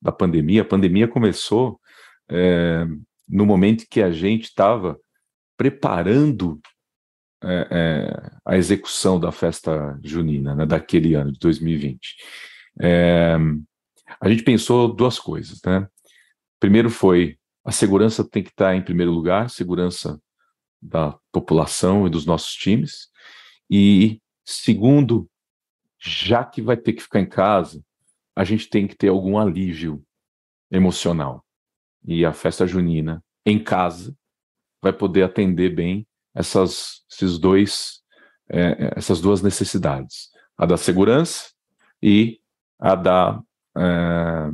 da 0.02 0.12
pandemia, 0.12 0.64
a 0.64 0.66
pandemia 0.66 1.08
começou 1.08 1.80
é, 2.28 2.88
no 3.28 3.46
momento 3.46 3.86
que 3.88 4.02
a 4.02 4.10
gente 4.10 4.46
estava 4.46 5.00
preparando 5.56 6.60
é, 7.44 7.68
é, 7.70 8.32
a 8.44 8.58
execução 8.58 9.20
da 9.20 9.32
festa 9.32 10.00
junina, 10.04 10.56
né, 10.56 10.66
daquele 10.66 11.14
ano 11.14 11.32
de 11.32 11.38
2020. 11.38 12.16
É, 12.82 13.38
a 14.20 14.28
gente 14.28 14.42
pensou 14.42 14.92
duas 14.92 15.20
coisas, 15.20 15.62
né? 15.64 15.88
Primeiro 16.60 16.90
foi 16.90 17.38
a 17.64 17.72
segurança 17.72 18.28
tem 18.28 18.42
que 18.42 18.50
estar 18.50 18.76
em 18.76 18.82
primeiro 18.82 19.12
lugar, 19.12 19.52
segurança 19.52 20.20
da 20.82 21.16
população 21.32 22.08
e 22.08 22.10
dos 22.10 22.26
nossos 22.26 22.56
times, 22.56 23.10
e 23.70 24.20
Segundo, 24.52 25.30
já 26.00 26.44
que 26.44 26.60
vai 26.60 26.76
ter 26.76 26.94
que 26.94 27.04
ficar 27.04 27.20
em 27.20 27.30
casa, 27.30 27.84
a 28.36 28.44
gente 28.44 28.68
tem 28.68 28.88
que 28.88 28.96
ter 28.96 29.10
algum 29.10 29.38
alívio 29.38 30.04
emocional. 30.72 31.46
E 32.04 32.26
a 32.26 32.34
festa 32.34 32.66
junina 32.66 33.24
em 33.46 33.64
casa 33.64 34.18
vai 34.82 34.92
poder 34.92 35.22
atender 35.22 35.76
bem 35.76 36.08
essas, 36.34 37.06
esses 37.12 37.38
dois, 37.38 38.02
é, 38.50 38.62
é, 38.62 38.94
essas 38.96 39.22
duas 39.22 39.44
necessidades: 39.44 40.32
a 40.58 40.66
da 40.66 40.78
segurança 40.78 41.52
e 42.02 42.42
a 42.80 42.96
da 42.96 43.40
é, 43.78 44.50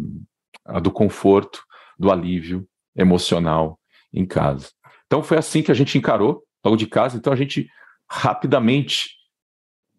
a 0.66 0.80
do 0.82 0.92
conforto, 0.92 1.64
do 1.98 2.12
alívio 2.12 2.68
emocional 2.94 3.80
em 4.12 4.26
casa. 4.26 4.72
Então 5.06 5.24
foi 5.24 5.38
assim 5.38 5.64
que 5.64 5.72
a 5.72 5.76
gente 5.76 5.98
encarou 5.98 6.44
logo 6.66 6.76
de 6.76 6.86
casa. 6.86 7.16
Então 7.16 7.32
a 7.32 7.36
gente 7.38 7.70
rapidamente 8.10 9.15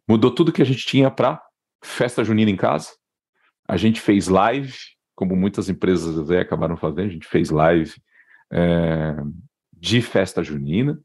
Mudou 0.09 0.30
tudo 0.30 0.52
que 0.52 0.62
a 0.62 0.66
gente 0.66 0.86
tinha 0.86 1.11
para 1.11 1.42
festa 1.82 2.24
junina 2.24 2.50
em 2.50 2.57
casa. 2.57 2.90
A 3.68 3.76
gente 3.76 4.00
fez 4.00 4.28
live, 4.28 4.74
como 5.14 5.34
muitas 5.34 5.68
empresas 5.68 6.30
acabaram 6.30 6.76
fazendo, 6.76 7.09
a 7.09 7.12
gente 7.12 7.26
fez 7.26 7.50
live 7.50 7.94
é, 8.52 9.16
de 9.72 10.00
festa 10.00 10.42
junina. 10.42 11.00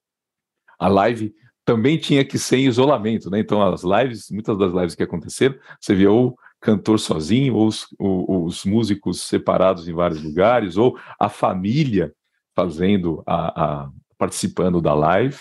A 0.80 0.88
live 0.88 1.34
também 1.66 1.98
tinha 1.98 2.26
que 2.26 2.38
ser 2.38 2.58
em 2.58 2.68
isolamento, 2.68 3.30
né? 3.30 3.40
Então, 3.40 3.62
as 3.62 3.84
lives, 3.84 4.30
muitas 4.30 4.58
das 4.58 4.74
lives 4.74 4.96
que 4.96 5.04
aconteceram, 5.04 5.56
você 5.80 5.96
via 5.96 6.12
ou 6.12 6.38
cantor 6.60 7.00
sozinho, 7.00 7.56
ou 7.56 7.68
os, 7.68 7.88
os 8.00 8.66
músicos 8.66 9.22
separados 9.22 9.88
em 9.88 9.94
vários 9.94 10.22
lugares, 10.22 10.78
ou 10.78 10.98
a 11.20 11.30
família 11.30 12.14
fazendo 12.56 13.24
a, 13.26 13.64
a 13.84 13.92
participando 14.18 14.80
da 14.80 14.94
live 14.94 15.40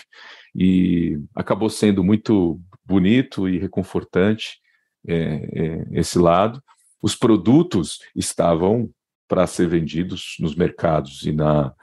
e 0.55 1.19
acabou 1.35 1.69
sendo 1.69 2.03
muito 2.03 2.59
bonito 2.91 3.47
e 3.47 3.57
reconfortante 3.57 4.59
é, 5.07 5.15
é, 5.15 5.87
esse 5.93 6.19
lado. 6.19 6.61
Os 7.01 7.15
produtos 7.15 7.99
estavam 8.13 8.89
para 9.27 9.47
ser 9.47 9.67
vendidos 9.67 10.35
nos 10.39 10.55
mercados 10.55 11.23
e 11.25 11.31
na 11.31 11.73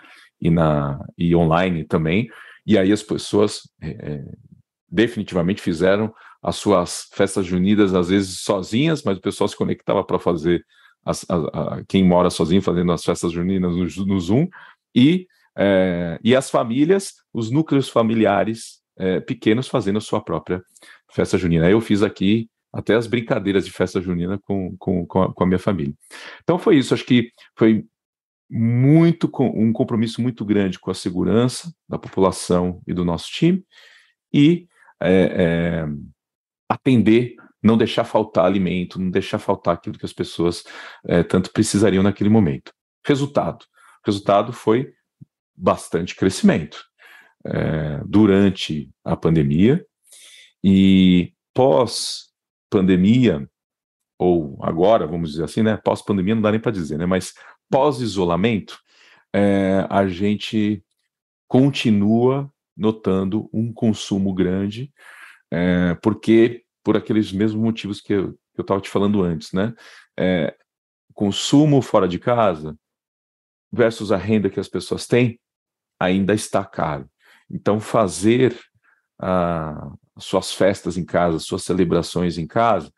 e 0.41 0.51
na 0.51 1.05
e 1.17 1.35
online 1.35 1.85
também. 1.85 2.29
E 2.65 2.79
aí 2.79 2.93
as 2.93 3.03
pessoas 3.03 3.63
é, 3.81 3.89
é 3.89 4.25
definitivamente 4.91 5.61
fizeram 5.63 6.15
as 6.43 6.57
suas 6.57 7.09
festas 7.13 7.45
junidas 7.45 7.95
às 7.95 8.09
vezes 8.09 8.41
sozinhas, 8.41 9.03
mas 9.03 9.19
o 9.19 9.21
pessoal 9.21 9.49
se 9.49 9.57
conectava 9.57 10.05
para 10.05 10.19
fazer 10.19 10.65
as, 11.05 11.25
a, 11.29 11.37
a, 11.37 11.85
quem 11.89 12.05
mora 12.05 12.31
sozinho 12.31 12.63
fazendo 12.63 12.93
as 12.93 13.05
festas 13.05 13.33
juninas 13.33 13.75
no, 13.75 14.07
no 14.07 14.21
Zoom 14.21 14.47
e 14.95 15.27
é, 15.61 16.21
e 16.23 16.37
as 16.37 16.49
famílias, 16.51 17.15
os 17.35 17.51
núcleos 17.51 17.89
familiares 17.89 18.79
é, 18.99 19.21
pequenos 19.21 19.67
fazendo 19.67 19.99
a 19.99 20.01
sua 20.01 20.21
própria 20.21 20.63
festa 21.11 21.39
junina. 21.39 21.71
Eu 21.71 21.81
fiz 21.81 22.03
aqui 22.03 22.49
até 22.73 22.95
as 22.95 23.07
brincadeiras 23.07 23.65
de 23.65 23.73
festa 23.73 24.01
junina 24.01 24.39
com, 24.39 24.77
com, 24.79 25.07
com, 25.07 25.23
a, 25.23 25.33
com 25.33 25.45
a 25.45 25.47
minha 25.47 25.59
família. 25.59 25.95
Então 26.43 26.59
foi 26.59 26.77
isso, 26.77 26.95
acho 26.95 27.05
que 27.05 27.33
foi 27.57 27.85
muito 28.51 29.31
um 29.41 29.73
compromisso 29.73 30.23
muito 30.23 30.45
grande 30.45 30.79
com 30.79 30.91
a 30.91 30.95
segurança 30.95 31.73
da 31.89 31.99
população 31.99 32.81
e 32.87 32.95
do 32.95 33.05
nosso 33.05 33.31
time 33.31 33.63
e 34.33 34.67
é, 35.01 35.13
é, 35.13 35.87
atender, 36.69 37.37
não 37.63 37.77
deixar 37.77 38.05
faltar 38.05 38.47
alimento, 38.47 38.99
não 38.99 39.11
deixar 39.11 39.39
faltar 39.39 39.75
aquilo 39.75 39.99
que 39.99 40.07
as 40.07 40.13
pessoas 40.13 40.65
é, 41.05 41.23
tanto 41.23 41.53
precisariam 41.53 42.03
naquele 42.03 42.31
momento. 42.31 42.73
Resultado, 43.05 43.63
o 43.63 44.07
resultado 44.07 44.53
foi 44.53 44.93
bastante 45.55 46.15
crescimento. 46.15 46.87
É, 47.47 48.03
durante 48.05 48.91
a 49.05 49.17
pandemia 49.17 49.87
e 50.63 51.33
pós-pandemia, 51.55 53.49
ou 54.19 54.59
agora, 54.63 55.07
vamos 55.07 55.31
dizer 55.31 55.45
assim, 55.45 55.63
né? 55.63 55.77
Pós-pandemia 55.77 56.35
não 56.35 56.43
dá 56.43 56.51
nem 56.51 56.61
para 56.61 56.73
dizer, 56.73 56.99
né? 56.99 57.07
Mas 57.07 57.35
pós-isolamento, 57.71 58.79
é, 59.33 59.87
a 59.89 60.07
gente 60.09 60.85
continua 61.47 62.53
notando 62.77 63.49
um 63.53 63.73
consumo 63.73 64.33
grande, 64.35 64.93
é, 65.51 65.95
porque 66.03 66.65
por 66.83 66.97
aqueles 66.97 67.33
mesmos 67.33 67.63
motivos 67.63 68.01
que 68.01 68.13
eu 68.13 68.39
estava 68.59 68.81
te 68.81 68.89
falando 68.89 69.23
antes, 69.23 69.53
né? 69.53 69.75
É, 70.19 70.57
consumo 71.15 71.83
fora 71.83 72.09
de 72.09 72.19
casa 72.19 72.79
versus 73.73 74.11
a 74.13 74.17
renda 74.17 74.49
que 74.49 74.61
as 74.61 74.69
pessoas 74.69 75.07
têm 75.07 75.41
ainda 75.99 76.33
está 76.35 76.65
caro. 76.65 77.11
Então, 77.51 77.81
fazer 77.81 78.59
ah, 79.19 79.93
suas 80.19 80.53
festas 80.53 80.97
em 80.97 81.05
casa, 81.05 81.39
suas 81.39 81.63
celebrações 81.63 82.39
em 82.39 82.47
casa, 82.47 82.93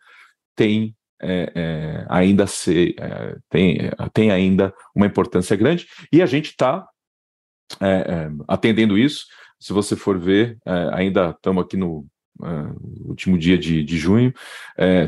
tem 0.56 0.94
é, 1.22 1.52
é, 1.54 2.06
ainda 2.08 2.46
ser, 2.46 2.94
é, 2.98 3.36
tem, 3.50 3.78
tem 4.12 4.30
ainda 4.30 4.72
uma 4.94 5.06
importância 5.06 5.54
grande 5.54 5.86
e 6.10 6.22
a 6.22 6.26
gente 6.26 6.46
está 6.46 6.88
é, 7.80 7.86
é, 7.86 8.30
atendendo 8.48 8.96
isso. 8.96 9.26
Se 9.58 9.72
você 9.72 9.94
for 9.94 10.18
ver, 10.18 10.56
é, 10.64 10.90
ainda 10.94 11.30
estamos 11.30 11.62
aqui 11.62 11.76
no 11.76 12.06
último 13.04 13.36
dia 13.36 13.58
de, 13.58 13.84
de 13.84 13.98
junho, 13.98 14.32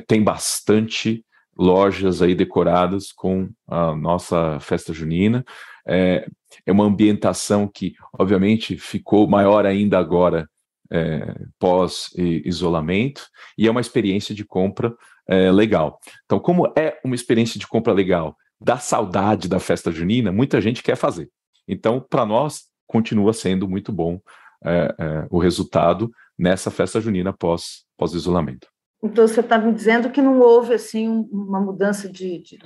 tem 0.07 0.23
bastante 0.23 1.25
lojas 1.57 2.21
aí 2.21 2.35
decoradas 2.35 3.11
com 3.11 3.49
a 3.67 3.97
nossa 3.97 4.61
festa 4.61 4.93
junina. 4.93 5.43
É 5.87 6.27
uma 6.69 6.85
ambientação 6.85 7.67
que, 7.67 7.95
obviamente, 8.13 8.77
ficou 8.77 9.27
maior 9.27 9.65
ainda 9.65 9.99
agora, 9.99 10.47
é, 10.93 11.34
pós-isolamento, 11.59 13.22
e 13.57 13.66
é 13.66 13.70
uma 13.70 13.80
experiência 13.80 14.34
de 14.34 14.45
compra 14.45 14.95
é, 15.26 15.51
legal. 15.51 15.99
Então, 16.26 16.38
como 16.38 16.70
é 16.76 17.01
uma 17.03 17.14
experiência 17.14 17.59
de 17.59 17.66
compra 17.66 17.93
legal, 17.93 18.36
da 18.61 18.76
saudade 18.78 19.49
da 19.49 19.59
festa 19.59 19.90
junina, 19.90 20.30
muita 20.30 20.61
gente 20.61 20.82
quer 20.82 20.97
fazer. 20.97 21.30
Então, 21.66 22.01
para 22.01 22.26
nós, 22.26 22.64
continua 22.86 23.32
sendo 23.32 23.68
muito 23.68 23.90
bom 23.90 24.20
é, 24.64 24.95
é, 24.99 25.26
o 25.30 25.38
resultado 25.38 26.11
nessa 26.38 26.70
festa 26.70 27.01
junina 27.01 27.32
pós-isolamento. 27.32 28.68
Então, 29.03 29.26
você 29.26 29.40
está 29.40 29.59
me 29.59 29.72
dizendo 29.72 30.11
que 30.11 30.22
não 30.22 30.38
houve 30.38 30.74
assim 30.74 31.09
uma 31.32 31.61
mudança 31.61 32.09
de, 32.09 32.38
de, 32.38 32.59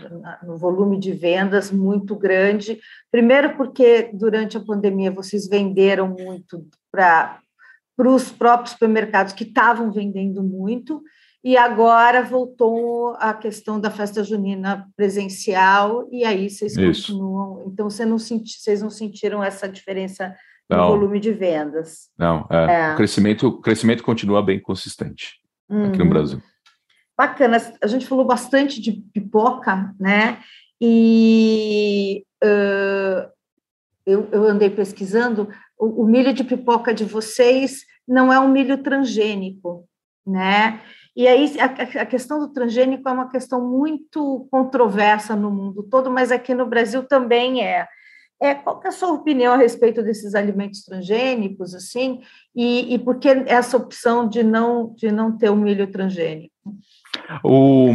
no 0.42 0.58
volume 0.58 0.98
de 0.98 1.12
vendas 1.12 1.70
muito 1.70 2.14
grande. 2.14 2.78
Primeiro, 3.10 3.56
porque 3.56 4.10
durante 4.12 4.56
a 4.58 4.60
pandemia 4.60 5.10
vocês 5.10 5.48
venderam 5.48 6.08
muito 6.08 6.66
para 6.92 7.40
os 7.98 8.30
próprios 8.30 8.72
supermercados 8.72 9.32
que 9.32 9.44
estavam 9.44 9.90
vendendo 9.90 10.42
muito, 10.42 11.02
e 11.42 11.56
agora 11.56 12.24
voltou 12.24 13.14
a 13.20 13.32
questão 13.32 13.78
da 13.80 13.88
festa 13.88 14.24
junina 14.24 14.88
presencial, 14.96 16.08
e 16.10 16.24
aí 16.24 16.50
vocês 16.50 16.76
Isso. 16.76 17.12
continuam. 17.12 17.64
Então, 17.68 17.88
você 17.88 18.04
não 18.04 18.18
senti, 18.18 18.60
vocês 18.60 18.82
não 18.82 18.90
sentiram 18.90 19.44
essa 19.44 19.68
diferença 19.68 20.34
no 20.68 20.76
não. 20.76 20.88
volume 20.88 21.20
de 21.20 21.32
vendas? 21.32 22.08
Não, 22.18 22.46
é. 22.50 22.88
É. 22.88 22.92
O, 22.92 22.96
crescimento, 22.96 23.46
o 23.46 23.60
crescimento 23.60 24.02
continua 24.02 24.42
bem 24.42 24.60
consistente 24.60 25.40
uhum. 25.68 25.86
aqui 25.86 25.98
no 25.98 26.04
uhum. 26.04 26.10
Brasil. 26.10 26.42
Bacana, 27.16 27.56
a 27.80 27.86
gente 27.86 28.06
falou 28.06 28.24
bastante 28.24 28.80
de 28.80 28.92
pipoca, 29.14 29.94
né? 29.98 30.40
E 30.80 32.24
uh, 32.44 33.30
eu, 34.06 34.28
eu, 34.30 34.44
andei 34.44 34.70
pesquisando, 34.70 35.48
o, 35.76 36.02
o, 36.02 36.06
milho 36.06 36.32
de 36.32 36.44
pipoca 36.44 36.94
de 36.94 37.04
vocês 37.04 37.80
não 38.06 38.32
é 38.32 38.38
um 38.38 38.48
milho 38.48 38.78
transgênico, 38.82 39.84
né? 40.24 40.80
E 41.14 41.26
aí 41.26 41.58
a, 41.58 41.64
a, 42.02 42.06
questão 42.06 42.38
do 42.38 42.52
transgênico 42.52 43.08
é 43.08 43.12
uma 43.12 43.28
questão 43.28 43.68
muito 43.68 44.46
controversa 44.50 45.34
no 45.34 45.50
mundo 45.50 45.82
todo, 45.82 46.10
mas 46.10 46.30
aqui 46.30 46.54
no 46.54 46.66
Brasil 46.66 47.02
também 47.02 47.64
é. 47.64 47.88
É, 48.38 48.54
qual 48.54 48.82
é 48.84 48.88
a 48.88 48.92
sua 48.92 49.12
opinião 49.12 49.54
a 49.54 49.56
respeito 49.56 50.02
desses 50.02 50.34
alimentos 50.34 50.82
transgênicos, 50.84 51.74
assim, 51.74 52.20
e, 52.54 52.92
e 52.92 52.98
por 52.98 53.18
que 53.18 53.28
essa 53.46 53.78
opção 53.78 54.28
de 54.28 54.42
não, 54.42 54.94
de 54.94 55.10
não 55.10 55.36
ter 55.38 55.48
o 55.48 55.56
milho 55.56 55.90
transgênico? 55.90 56.52
O, 57.42 57.90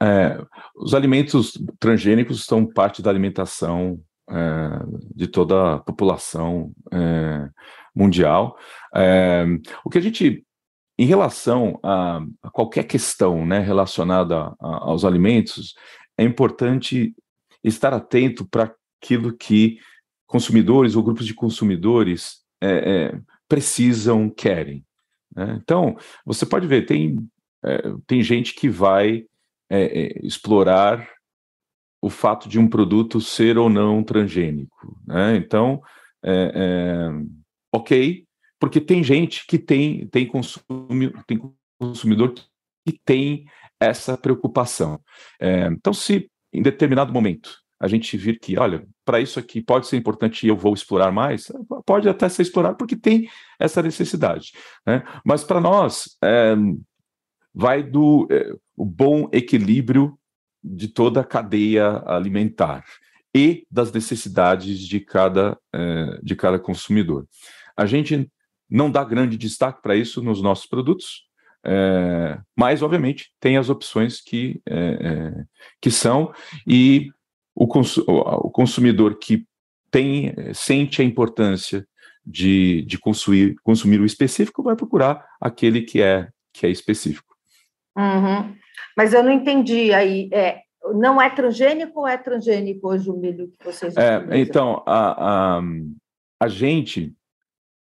é, 0.00 0.40
os 0.76 0.94
alimentos 0.94 1.60
transgênicos 1.80 2.44
são 2.44 2.64
parte 2.64 3.02
da 3.02 3.10
alimentação 3.10 4.00
é, 4.30 4.70
de 5.14 5.26
toda 5.26 5.74
a 5.74 5.78
população 5.78 6.72
é, 6.92 7.48
mundial. 7.94 8.56
É, 8.94 9.44
o 9.84 9.90
que 9.90 9.98
a 9.98 10.00
gente, 10.00 10.44
em 10.98 11.06
relação 11.06 11.78
a, 11.82 12.20
a 12.42 12.50
qualquer 12.50 12.84
questão 12.84 13.46
né, 13.46 13.60
relacionada 13.60 14.36
a, 14.36 14.56
aos 14.60 15.04
alimentos, 15.04 15.74
é 16.16 16.24
importante 16.24 17.14
estar 17.62 17.92
atento 17.92 18.46
para 18.46 18.72
aquilo 19.00 19.36
que 19.36 19.78
consumidores 20.26 20.94
ou 20.94 21.02
grupos 21.02 21.26
de 21.26 21.34
consumidores 21.34 22.42
é, 22.60 22.68
é, 22.68 23.20
precisam, 23.48 24.28
querem. 24.28 24.84
Né? 25.34 25.58
Então, 25.62 25.96
você 26.24 26.44
pode 26.44 26.66
ver, 26.66 26.84
tem, 26.84 27.16
é, 27.64 27.82
tem 28.06 28.22
gente 28.22 28.54
que 28.54 28.68
vai 28.68 29.24
explorar 30.22 31.06
o 32.00 32.08
fato 32.08 32.48
de 32.48 32.58
um 32.58 32.68
produto 32.68 33.20
ser 33.20 33.58
ou 33.58 33.68
não 33.68 34.02
transgênico. 34.02 34.96
Né? 35.06 35.36
Então, 35.36 35.82
é, 36.24 37.08
ok, 37.72 38.24
porque 38.58 38.80
tem 38.80 39.02
gente 39.02 39.46
que 39.46 39.58
tem, 39.58 40.06
tem, 40.08 40.26
consumi, 40.26 41.12
tem 41.26 41.40
consumidor 41.80 42.34
que 42.86 42.98
tem 43.04 43.44
essa 43.80 44.16
preocupação. 44.16 45.00
então, 45.40 45.92
se 45.92 46.28
em 46.52 46.62
determinado 46.62 47.12
momento 47.12 47.58
a 47.80 47.86
gente 47.86 48.16
vir 48.16 48.38
que, 48.40 48.58
olha, 48.58 48.84
para 49.04 49.20
isso 49.20 49.38
aqui 49.38 49.62
pode 49.62 49.86
ser 49.86 49.96
importante 49.96 50.44
e 50.44 50.48
eu 50.48 50.56
vou 50.56 50.74
explorar 50.74 51.12
mais, 51.12 51.50
pode 51.86 52.08
até 52.08 52.28
ser 52.28 52.42
explorado 52.42 52.76
porque 52.76 52.96
tem 52.96 53.28
essa 53.58 53.80
necessidade. 53.80 54.52
Né? 54.84 55.04
Mas 55.24 55.44
para 55.44 55.60
nós, 55.60 56.16
é, 56.22 56.56
vai 57.54 57.82
do 57.82 58.26
é, 58.30 58.52
o 58.76 58.84
bom 58.84 59.28
equilíbrio 59.32 60.17
de 60.62 60.88
toda 60.88 61.20
a 61.20 61.24
cadeia 61.24 62.02
alimentar 62.06 62.84
e 63.34 63.66
das 63.70 63.92
necessidades 63.92 64.80
de 64.80 65.00
cada, 65.00 65.58
é, 65.72 66.18
de 66.22 66.34
cada 66.34 66.58
consumidor. 66.58 67.26
A 67.76 67.86
gente 67.86 68.30
não 68.68 68.90
dá 68.90 69.04
grande 69.04 69.36
destaque 69.36 69.80
para 69.82 69.96
isso 69.96 70.22
nos 70.22 70.42
nossos 70.42 70.66
produtos, 70.66 71.28
é, 71.64 72.38
mas, 72.56 72.82
obviamente, 72.82 73.32
tem 73.40 73.56
as 73.56 73.68
opções 73.68 74.20
que, 74.20 74.60
é, 74.66 75.44
que 75.80 75.90
são, 75.90 76.32
e 76.66 77.10
o, 77.54 77.64
o 77.64 78.50
consumidor 78.50 79.18
que 79.18 79.46
tem, 79.90 80.34
sente 80.54 81.02
a 81.02 81.04
importância 81.04 81.86
de, 82.24 82.82
de 82.82 82.98
consumir, 82.98 83.56
consumir 83.62 84.00
o 84.00 84.06
específico 84.06 84.62
vai 84.62 84.76
procurar 84.76 85.26
aquele 85.40 85.82
que 85.82 86.02
é, 86.02 86.28
que 86.52 86.66
é 86.66 86.70
específico. 86.70 87.27
Uhum. 87.98 88.54
Mas 88.96 89.12
eu 89.12 89.22
não 89.22 89.32
entendi 89.32 89.92
aí. 89.92 90.28
É, 90.32 90.62
não 90.94 91.20
é 91.20 91.28
transgênico 91.28 92.00
ou 92.00 92.06
é 92.06 92.16
transgênico 92.16 92.88
hoje 92.88 93.10
o 93.10 93.16
milho 93.16 93.52
que 93.58 93.64
vocês 93.64 93.96
é, 93.96 94.24
Então, 94.38 94.82
a, 94.86 95.58
a, 95.58 95.62
a 96.40 96.48
gente, 96.48 97.12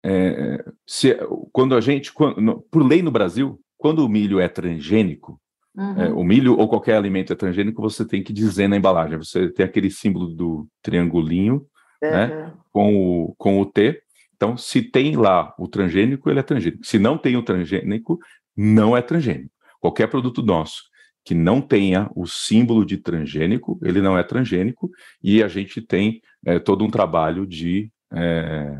é, 0.03 0.65
se, 0.85 1.15
quando 1.51 1.75
a 1.75 1.81
gente, 1.81 2.11
quando, 2.11 2.61
por 2.71 2.83
lei 2.83 3.01
no 3.01 3.11
Brasil, 3.11 3.59
quando 3.77 4.03
o 4.03 4.09
milho 4.09 4.39
é 4.39 4.47
transgênico, 4.47 5.39
Uhum. 5.77 6.01
É, 6.01 6.09
o 6.09 6.23
milho 6.23 6.57
ou 6.57 6.67
qualquer 6.67 6.97
alimento 6.97 7.31
é 7.31 7.35
transgênico, 7.35 7.79
você 7.79 8.03
tem 8.03 8.23
que 8.23 8.33
dizer 8.33 8.67
na 8.67 8.75
embalagem. 8.75 9.15
Você 9.17 9.47
tem 9.47 9.63
aquele 9.63 9.91
símbolo 9.91 10.27
do 10.27 10.67
triangulinho, 10.81 11.67
uhum. 12.01 12.09
né, 12.09 12.53
com 12.71 12.95
o, 12.95 13.35
com 13.37 13.61
o 13.61 13.65
T. 13.65 14.01
Então, 14.35 14.57
se 14.57 14.81
tem 14.81 15.15
lá 15.15 15.53
o 15.57 15.67
transgênico, 15.67 16.29
ele 16.29 16.39
é 16.39 16.43
transgênico. 16.43 16.83
Se 16.83 16.97
não 16.97 17.15
tem 17.15 17.37
o 17.37 17.43
transgênico, 17.43 18.17
não 18.55 18.97
é 18.97 19.03
transgênico. 19.03 19.51
Qualquer 19.79 20.07
produto 20.07 20.41
nosso 20.41 20.83
que 21.27 21.35
não 21.35 21.59
tenha 21.59 22.09
o 22.15 22.25
símbolo 22.25 22.85
de 22.85 22.95
transgênico, 22.97 23.77
ele 23.83 23.99
não 23.99 24.17
é 24.17 24.23
transgênico, 24.23 24.89
e 25.21 25.43
a 25.43 25.49
gente 25.49 25.81
tem 25.81 26.21
é, 26.45 26.57
todo 26.57 26.85
um 26.85 26.89
trabalho 26.89 27.45
de. 27.45 27.91
É, 28.13 28.73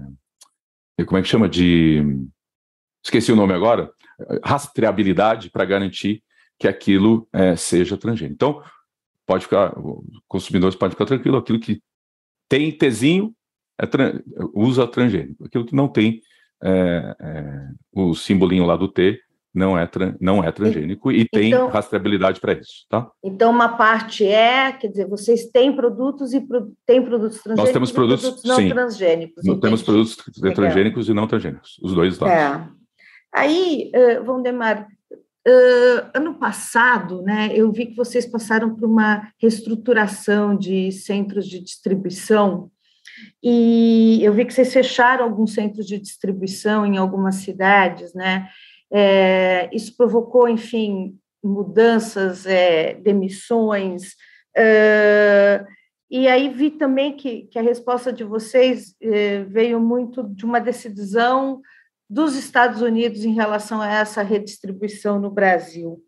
como 1.06 1.18
é 1.18 1.22
que 1.22 1.28
chama? 1.28 1.50
De. 1.50 2.02
Esqueci 3.04 3.34
o 3.34 3.36
nome 3.36 3.54
agora. 3.54 3.91
Rastreabilidade 4.43 5.50
para 5.50 5.66
garantir 5.66 6.24
que 6.58 6.70
aquilo 6.70 7.28
é, 7.34 7.58
seja 7.58 7.98
transgênico. 7.98 8.36
Então, 8.36 8.64
pode 9.26 9.43
ficar, 9.43 9.76
consumidores 10.26 10.78
podem 10.78 10.93
ficar 10.93 11.06
tranquilos, 11.06 11.41
aquilo 11.41 11.60
que 11.60 11.82
tem 12.48 12.72
Tzinho 12.72 13.36
é 13.78 13.86
usa 14.54 14.88
transgênico, 14.88 15.45
aquilo 15.45 15.66
que 15.66 15.76
não 15.76 15.89
tem 15.89 16.22
é, 16.64 17.16
é, 17.20 17.70
o 17.91 18.16
simbolinho 18.16 18.66
lá 18.66 18.78
do 18.78 18.88
T 18.88 19.22
não 19.58 19.78
é, 19.78 19.89
não 20.22 20.43
é 20.43 20.51
transgênico 20.51 21.12
e 21.12 21.28
tem 21.28 21.47
então, 21.47 21.68
rastreabilidade 21.68 22.39
para 22.39 22.53
isso, 22.53 22.86
tá? 22.88 23.10
Então, 23.24 23.49
uma 23.49 23.70
parte 23.70 24.26
é, 24.26 24.72
quer 24.72 24.88
dizer, 24.88 25.08
vocês 25.08 25.47
têm 25.47 25.76
produtos 25.76 26.34
e 26.34 26.39
pro, 26.39 26.72
têm 26.86 27.01
produtos 27.01 27.41
transgênicos 27.41 27.66
Nós 27.66 27.74
temos 27.74 27.91
produtos, 27.91 28.22
produtos 28.22 28.43
não 28.45 28.55
sim. 28.55 28.70
transgênicos. 28.70 29.43
Nós 29.43 29.60
temos 29.60 29.82
produtos 29.82 30.16
transgênicos 30.16 31.10
e 31.10 31.14
não 31.14 31.28
transgênicos, 31.28 31.80
os 31.82 31.93
dois 31.93 32.20
lados. 32.20 32.38
É. 32.38 32.70
Aí, 33.34 33.91
uh, 33.95 34.24
Valdemar, 34.24 34.88
Uh, 35.49 36.03
ano 36.14 36.34
passado, 36.34 37.22
né, 37.22 37.49
eu 37.53 37.72
vi 37.72 37.86
que 37.86 37.95
vocês 37.95 38.26
passaram 38.26 38.76
por 38.76 38.84
uma 38.84 39.32
reestruturação 39.41 40.58
de 40.58 40.91
centros 40.91 41.47
de 41.47 41.62
distribuição 41.62 42.70
e 43.41 44.20
eu 44.24 44.34
vi 44.34 44.43
que 44.43 44.53
vocês 44.53 44.74
fecharam 44.74 45.24
alguns 45.24 45.53
centros 45.53 45.86
de 45.86 45.97
distribuição 45.97 46.86
em 46.86 46.97
algumas 46.97 47.36
cidades, 47.36 48.14
né? 48.14 48.49
É, 48.91 49.69
isso 49.73 49.95
provocou, 49.95 50.47
enfim, 50.47 51.17
mudanças, 51.43 52.45
é, 52.45 52.93
demissões. 52.95 54.13
Uh, 54.57 55.65
e 56.09 56.27
aí 56.27 56.49
vi 56.49 56.71
também 56.71 57.15
que, 57.15 57.43
que 57.43 57.59
a 57.59 57.61
resposta 57.61 58.13
de 58.13 58.23
vocês 58.23 58.95
é, 59.01 59.43
veio 59.43 59.79
muito 59.79 60.23
de 60.23 60.45
uma 60.45 60.59
decisão 60.59 61.61
dos 62.09 62.35
Estados 62.35 62.81
Unidos 62.81 63.25
em 63.25 63.33
relação 63.33 63.81
a 63.81 63.91
essa 63.91 64.21
redistribuição 64.21 65.19
no 65.19 65.29
Brasil. 65.29 66.01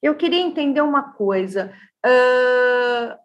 Eu 0.00 0.14
queria 0.14 0.40
entender 0.40 0.80
uma 0.80 1.12
coisa. 1.12 1.72
Uh, 2.06 3.18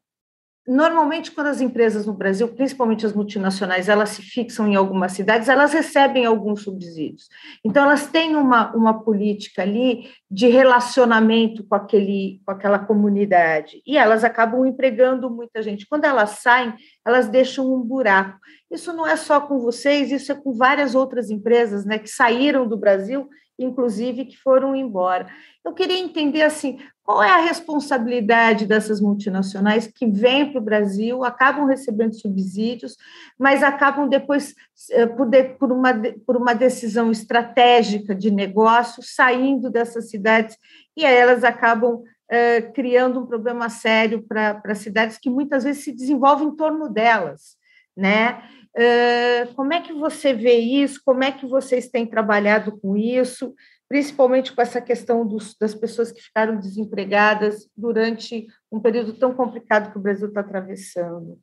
normalmente, 0.67 1.31
quando 1.31 1.47
as 1.47 1.61
empresas 1.61 2.05
no 2.05 2.13
Brasil, 2.13 2.47
principalmente 2.47 3.05
as 3.05 3.13
multinacionais, 3.13 3.87
elas 3.87 4.09
se 4.09 4.21
fixam 4.21 4.67
em 4.67 4.75
algumas 4.75 5.11
cidades, 5.11 5.47
elas 5.47 5.73
recebem 5.73 6.25
alguns 6.25 6.63
subsídios. 6.63 7.29
Então, 7.63 7.83
elas 7.83 8.07
têm 8.07 8.35
uma, 8.35 8.75
uma 8.75 9.03
política 9.03 9.61
ali 9.61 10.09
de 10.29 10.47
relacionamento 10.47 11.63
com, 11.63 11.75
aquele, 11.75 12.41
com 12.45 12.51
aquela 12.51 12.79
comunidade, 12.79 13.81
e 13.85 13.97
elas 13.97 14.23
acabam 14.23 14.65
empregando 14.65 15.29
muita 15.29 15.61
gente. 15.61 15.87
Quando 15.87 16.05
elas 16.05 16.41
saem, 16.41 16.73
elas 17.05 17.27
deixam 17.27 17.73
um 17.73 17.81
buraco. 17.81 18.39
Isso 18.71 18.91
não 18.91 19.05
é 19.05 19.15
só 19.15 19.39
com 19.39 19.59
vocês, 19.59 20.11
isso 20.11 20.31
é 20.31 20.35
com 20.35 20.53
várias 20.53 20.95
outras 20.95 21.29
empresas 21.29 21.85
né, 21.85 21.99
que 21.99 22.09
saíram 22.09 22.67
do 22.67 22.77
Brasil, 22.77 23.29
inclusive 23.57 24.25
que 24.25 24.37
foram 24.37 24.75
embora. 24.75 25.27
Eu 25.63 25.73
queria 25.73 25.97
entender 25.97 26.41
assim, 26.41 26.79
qual 27.05 27.21
é 27.21 27.29
a 27.29 27.45
responsabilidade 27.45 28.65
dessas 28.65 28.99
multinacionais 28.99 29.85
que 29.85 30.07
vêm 30.07 30.51
para 30.51 30.59
o 30.59 30.63
Brasil, 30.63 31.23
acabam 31.23 31.67
recebendo 31.67 32.15
subsídios, 32.15 32.97
mas 33.37 33.61
acabam 33.61 34.09
depois, 34.09 34.55
eh, 34.89 35.05
por, 35.05 35.71
uma, 35.71 35.93
por 36.25 36.35
uma 36.35 36.55
decisão 36.55 37.11
estratégica 37.11 38.15
de 38.15 38.31
negócio, 38.31 39.03
saindo 39.03 39.69
dessas 39.69 40.09
cidades, 40.09 40.57
e 40.97 41.05
aí 41.05 41.15
elas 41.15 41.43
acabam 41.43 42.01
eh, 42.27 42.61
criando 42.61 43.19
um 43.19 43.27
problema 43.27 43.69
sério 43.69 44.23
para 44.23 44.73
cidades 44.73 45.19
que 45.19 45.29
muitas 45.29 45.63
vezes 45.63 45.83
se 45.83 45.91
desenvolvem 45.91 46.47
em 46.47 46.55
torno 46.55 46.89
delas 46.89 47.55
né? 47.95 48.43
Uh, 48.75 49.53
como 49.53 49.73
é 49.73 49.79
que 49.79 49.93
você 49.93 50.33
vê 50.33 50.55
isso? 50.55 51.01
Como 51.05 51.23
é 51.23 51.31
que 51.31 51.45
vocês 51.45 51.87
têm 51.87 52.05
trabalhado 52.05 52.77
com 52.77 52.97
isso, 52.97 53.53
principalmente 53.87 54.53
com 54.53 54.61
essa 54.61 54.81
questão 54.81 55.25
dos, 55.25 55.55
das 55.59 55.75
pessoas 55.75 56.11
que 56.11 56.21
ficaram 56.21 56.59
desempregadas 56.59 57.69
durante 57.75 58.47
um 58.71 58.79
período 58.79 59.13
tão 59.13 59.33
complicado 59.33 59.91
que 59.91 59.97
o 59.97 60.01
Brasil 60.01 60.27
está 60.27 60.41
atravessando? 60.41 61.37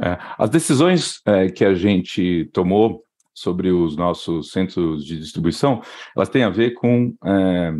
É, 0.00 0.16
as 0.38 0.50
decisões 0.50 1.20
é, 1.26 1.48
que 1.48 1.64
a 1.64 1.74
gente 1.74 2.48
tomou 2.52 3.04
sobre 3.34 3.70
os 3.70 3.96
nossos 3.96 4.50
centros 4.50 5.04
de 5.04 5.18
distribuição, 5.18 5.80
elas 6.16 6.28
têm 6.28 6.42
a 6.42 6.50
ver 6.50 6.72
com 6.72 7.14
é, 7.24 7.72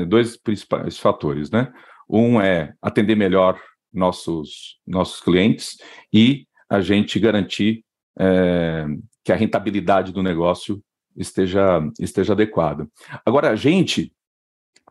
é 0.00 0.04
dois 0.04 0.36
principais 0.36 0.98
fatores, 0.98 1.50
né? 1.50 1.72
Um 2.08 2.40
é 2.40 2.74
atender 2.82 3.14
melhor 3.14 3.60
nossos 3.92 4.78
nossos 4.86 5.20
clientes 5.20 5.76
e 6.12 6.46
a 6.68 6.80
gente 6.80 7.18
garantir 7.18 7.84
é, 8.18 8.86
que 9.24 9.32
a 9.32 9.36
rentabilidade 9.36 10.12
do 10.12 10.22
negócio 10.22 10.82
esteja, 11.18 11.80
esteja 11.98 12.32
adequada. 12.32 12.88
Agora, 13.26 13.50
a 13.50 13.56
gente, 13.56 14.12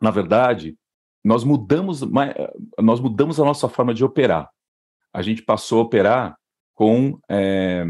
na 0.02 0.12
verdade, 0.12 0.78
nós 1.24 1.44
mudamos, 1.44 2.02
nós 2.80 3.00
mudamos 3.00 3.40
a 3.40 3.46
nossa 3.46 3.68
forma 3.68 3.94
de 3.94 4.04
operar. 4.04 4.50
A 5.14 5.22
gente 5.22 5.42
passou 5.42 5.80
a 5.80 5.84
operar 5.84 6.38
com 6.76 7.20
é, 7.30 7.84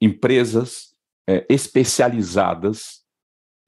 empresas 0.00 0.94
é, 1.28 1.44
especializadas 1.48 3.02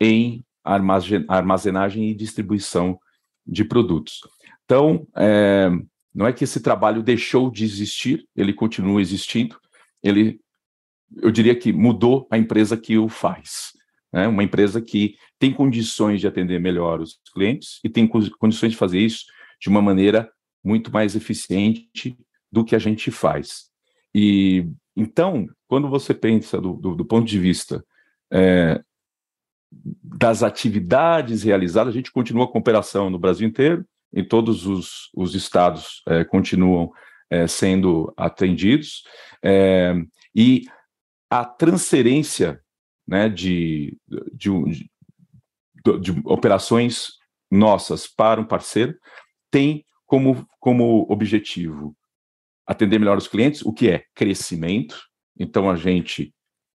em 0.01 0.45
armazenagem 0.65 2.09
e 2.09 2.15
distribuição 2.15 2.99
de 3.47 3.65
produtos. 3.65 4.21
Então, 4.65 5.07
é, 5.17 5.69
não 6.15 6.27
é 6.27 6.33
que 6.33 6.45
esse 6.45 6.61
trabalho 6.61 7.03
deixou 7.03 7.51
de 7.51 7.65
existir, 7.65 8.27
ele 8.37 8.53
continua 8.53 9.01
existindo, 9.01 9.59
ele, 10.03 10.41
eu 11.17 11.31
diria 11.31 11.55
que 11.55 11.73
mudou 11.73 12.27
a 12.31 12.39
empresa 12.39 12.77
que 12.77 12.97
o 12.97 13.09
faz. 13.09 13.73
Né? 14.13 14.27
Uma 14.27 14.43
empresa 14.43 14.81
que 14.81 15.17
tem 15.39 15.53
condições 15.53 16.21
de 16.21 16.27
atender 16.27 16.61
melhor 16.61 17.01
os 17.01 17.19
clientes 17.33 17.81
e 17.85 17.89
tem 17.89 18.07
condições 18.07 18.73
de 18.73 18.77
fazer 18.77 18.99
isso 18.99 19.25
de 19.61 19.69
uma 19.69 19.83
maneira 19.83 20.31
muito 20.65 20.93
mais 20.93 21.15
eficiente 21.15 22.17
do 22.51 22.65
que 22.65 22.75
a 22.75 22.79
gente 22.79 23.11
faz. 23.11 23.71
E 24.15 24.67
então, 24.97 25.47
quando 25.69 25.89
você 25.89 26.13
pensa 26.13 26.61
do, 26.61 26.75
do, 26.75 26.95
do 26.95 27.05
ponto 27.05 27.27
de 27.27 27.39
vista 27.39 27.85
é, 28.33 28.83
das 29.71 30.43
atividades 30.43 31.43
realizadas, 31.43 31.95
a 31.95 31.97
gente 31.97 32.11
continua 32.11 32.51
com 32.51 32.59
operação 32.59 33.09
no 33.09 33.19
Brasil 33.19 33.47
inteiro, 33.47 33.87
em 34.13 34.25
todos 34.25 34.67
os, 34.67 35.09
os 35.15 35.35
estados 35.35 36.03
é, 36.09 36.25
continuam 36.25 36.93
é, 37.31 37.47
sendo 37.47 38.13
atendidos, 38.17 39.05
é, 39.43 39.95
e 40.35 40.65
a 41.31 41.45
transferência 41.45 42.61
né, 43.11 43.29
de, 43.29 43.99
de, 44.33 44.51
de, 44.71 44.91
de, 46.01 46.23
operações 46.25 47.09
nossas 47.51 48.07
para 48.07 48.41
um 48.41 48.47
parceiro 48.47 48.97
tem 49.51 49.85
como, 50.07 50.47
como 50.61 51.07
objetivo 51.11 51.97
atender 52.65 53.01
melhor 53.01 53.19
os 53.19 53.27
clientes, 53.27 53.63
o 53.63 53.73
que 53.73 53.91
é 53.91 54.05
crescimento. 54.15 54.97
Então, 55.37 55.69
a 55.69 55.75
gente 55.75 56.33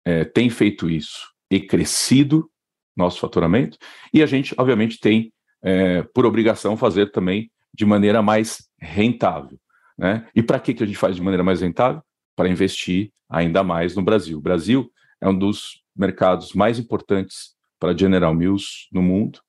é, 0.05 0.23
tem 0.23 0.49
feito 0.49 0.89
isso 0.89 1.29
e 1.51 1.59
crescido 1.59 2.49
nosso 2.95 3.19
faturamento, 3.19 3.77
e 4.13 4.21
a 4.21 4.25
gente, 4.25 4.53
obviamente, 4.57 4.99
tem 4.99 5.34
é, 5.61 6.03
por 6.13 6.25
obrigação 6.25 6.77
fazer 6.77 7.11
também 7.11 7.51
de 7.73 7.86
maneira 7.86 8.21
mais 8.21 8.69
rentável. 8.79 9.59
Né? 9.97 10.27
E 10.34 10.41
para 10.41 10.59
que, 10.59 10.73
que 10.73 10.84
a 10.84 10.86
gente 10.86 10.97
faz 10.97 11.15
de 11.15 11.21
maneira 11.21 11.43
mais 11.43 11.61
rentável? 11.61 12.01
Para 12.36 12.49
investir 12.49 13.11
ainda 13.29 13.63
mais 13.63 13.95
no 13.95 14.01
Brasil. 14.01 14.38
O 14.38 14.41
Brasil 14.41 14.91
é 15.21 15.27
um 15.27 15.38
dos 15.38 15.82
mercados 15.96 16.54
mais 16.54 16.80
importantes 16.80 17.56
para 17.80 17.98
General 17.98 18.34
Mills 18.34 18.88
no 18.92 19.02
mundo. 19.02 19.39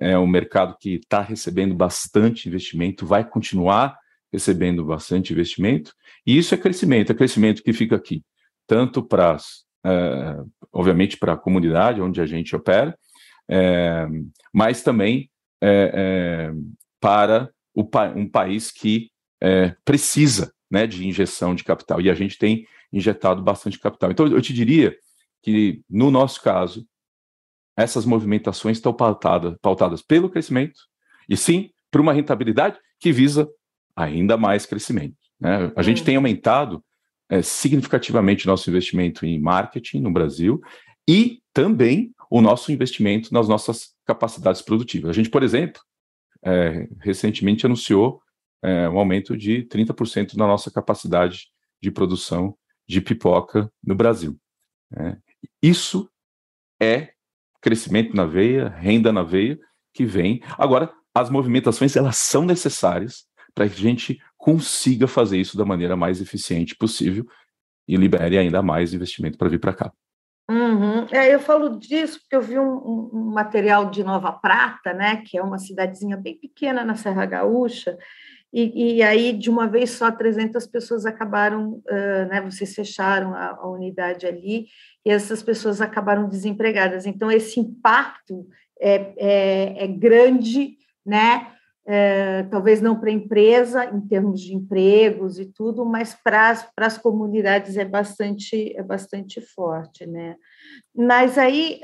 É 0.00 0.18
um 0.18 0.26
mercado 0.26 0.76
que 0.78 0.94
está 0.94 1.20
recebendo 1.20 1.74
bastante 1.74 2.48
investimento, 2.48 3.06
vai 3.06 3.28
continuar 3.28 3.98
recebendo 4.32 4.84
bastante 4.84 5.32
investimento, 5.32 5.92
e 6.26 6.36
isso 6.36 6.54
é 6.54 6.58
crescimento, 6.58 7.10
é 7.10 7.14
crescimento 7.14 7.62
que 7.62 7.72
fica 7.72 7.96
aqui, 7.96 8.22
tanto 8.66 9.02
para, 9.02 9.38
é, 9.84 10.36
obviamente, 10.70 11.16
para 11.16 11.32
a 11.32 11.36
comunidade 11.36 12.02
onde 12.02 12.20
a 12.20 12.26
gente 12.26 12.54
opera, 12.54 12.96
é, 13.48 14.06
mas 14.52 14.82
também 14.82 15.30
é, 15.62 16.50
é, 16.52 16.52
para 17.00 17.50
um 17.74 18.28
país 18.28 18.70
que 18.70 19.10
é, 19.40 19.74
precisa 19.84 20.52
né, 20.70 20.86
de 20.86 21.06
injeção 21.06 21.54
de 21.54 21.64
capital. 21.64 22.00
E 22.00 22.10
a 22.10 22.14
gente 22.14 22.36
tem 22.36 22.66
injetado 22.92 23.42
bastante 23.42 23.78
capital. 23.78 24.10
Então, 24.10 24.26
eu 24.26 24.42
te 24.42 24.52
diria 24.52 24.96
que, 25.42 25.82
no 25.88 26.10
nosso 26.10 26.42
caso, 26.42 26.86
essas 27.76 28.04
movimentações 28.04 28.78
estão 28.78 28.92
pautadas, 28.92 29.56
pautadas 29.62 30.02
pelo 30.02 30.28
crescimento 30.28 30.80
e 31.28 31.36
sim 31.36 31.70
por 31.90 32.00
uma 32.00 32.12
rentabilidade 32.12 32.78
que 32.98 33.12
visa 33.12 33.48
ainda 33.94 34.36
mais 34.36 34.66
crescimento. 34.66 35.16
Né? 35.40 35.72
A 35.76 35.82
gente 35.82 36.02
tem 36.02 36.16
aumentado 36.16 36.84
é, 37.28 37.42
significativamente 37.42 38.46
nosso 38.46 38.68
investimento 38.68 39.24
em 39.24 39.40
marketing 39.40 40.00
no 40.00 40.12
Brasil 40.12 40.60
e 41.08 41.40
também 41.52 42.12
o 42.30 42.40
nosso 42.40 42.72
investimento 42.72 43.32
nas 43.32 43.48
nossas 43.48 43.94
capacidades 44.04 44.62
produtivas. 44.62 45.10
A 45.10 45.12
gente, 45.12 45.30
por 45.30 45.42
exemplo, 45.42 45.80
é, 46.44 46.88
recentemente 47.00 47.64
anunciou 47.64 48.20
é, 48.62 48.88
um 48.88 48.98
aumento 48.98 49.36
de 49.36 49.64
30% 49.64 50.34
na 50.34 50.46
nossa 50.46 50.70
capacidade 50.70 51.48
de 51.80 51.90
produção 51.90 52.56
de 52.86 53.00
pipoca 53.00 53.70
no 53.84 53.94
Brasil. 53.94 54.36
Né? 54.90 55.18
Isso 55.62 56.10
é 56.80 57.12
crescimento 57.60 58.14
na 58.14 58.24
veia, 58.24 58.68
renda 58.68 59.12
na 59.12 59.22
veia, 59.22 59.58
que 59.92 60.04
vem. 60.04 60.40
Agora, 60.56 60.92
as 61.14 61.28
movimentações 61.30 61.96
elas 61.96 62.16
são 62.16 62.44
necessárias 62.44 63.26
para 63.54 63.68
que 63.68 63.74
a 63.74 63.78
gente 63.78 64.22
consiga 64.36 65.08
fazer 65.08 65.38
isso 65.38 65.56
da 65.56 65.64
maneira 65.64 65.96
mais 65.96 66.20
eficiente 66.20 66.76
possível 66.76 67.26
e 67.86 67.96
libere 67.96 68.38
ainda 68.38 68.62
mais 68.62 68.94
investimento 68.94 69.36
para 69.36 69.48
vir 69.48 69.58
para 69.58 69.74
cá. 69.74 69.92
Uhum. 70.50 71.06
É, 71.10 71.34
eu 71.34 71.40
falo 71.40 71.78
disso 71.78 72.20
porque 72.20 72.36
eu 72.36 72.40
vi 72.40 72.58
um, 72.58 73.10
um, 73.12 73.30
material 73.34 73.90
de 73.90 74.02
Nova 74.02 74.32
Prata, 74.32 74.94
né, 74.94 75.22
que 75.26 75.36
é 75.36 75.42
uma 75.42 75.58
cidadezinha 75.58 76.16
bem 76.16 76.38
pequena 76.38 76.84
na 76.84 76.94
Serra 76.94 77.26
Gaúcha, 77.26 77.98
e, 78.52 78.96
e 78.96 79.02
aí, 79.02 79.32
de 79.32 79.50
uma 79.50 79.66
vez 79.66 79.90
só, 79.90 80.10
300 80.10 80.66
pessoas 80.66 81.04
acabaram, 81.04 81.82
uh, 81.88 82.28
né, 82.28 82.40
vocês 82.40 82.74
fecharam 82.74 83.34
a, 83.34 83.50
a, 83.50 83.68
unidade 83.68 84.26
ali, 84.26 84.66
e 85.04 85.10
essas 85.10 85.42
pessoas 85.42 85.80
acabaram 85.80 86.28
desempregadas. 86.28 87.06
Então, 87.06 87.30
esse 87.30 87.60
impacto 87.60 88.46
é, 88.80 89.12
é, 89.18 89.84
é 89.84 89.86
grande, 89.86 90.76
né, 91.04 91.52
é, 91.90 92.42
talvez 92.50 92.82
não 92.82 93.00
para 93.00 93.08
a 93.08 93.14
empresa, 93.14 93.84
em 93.86 94.00
termos 94.00 94.42
de 94.42 94.54
empregos 94.54 95.38
e 95.38 95.46
tudo, 95.46 95.86
mas 95.86 96.14
para 96.14 96.54
as 96.76 96.98
comunidades 96.98 97.78
é 97.78 97.84
bastante, 97.84 98.76
é 98.76 98.82
bastante 98.82 99.40
forte, 99.40 100.06
né? 100.06 100.36
Mas 100.94 101.38
aí, 101.38 101.80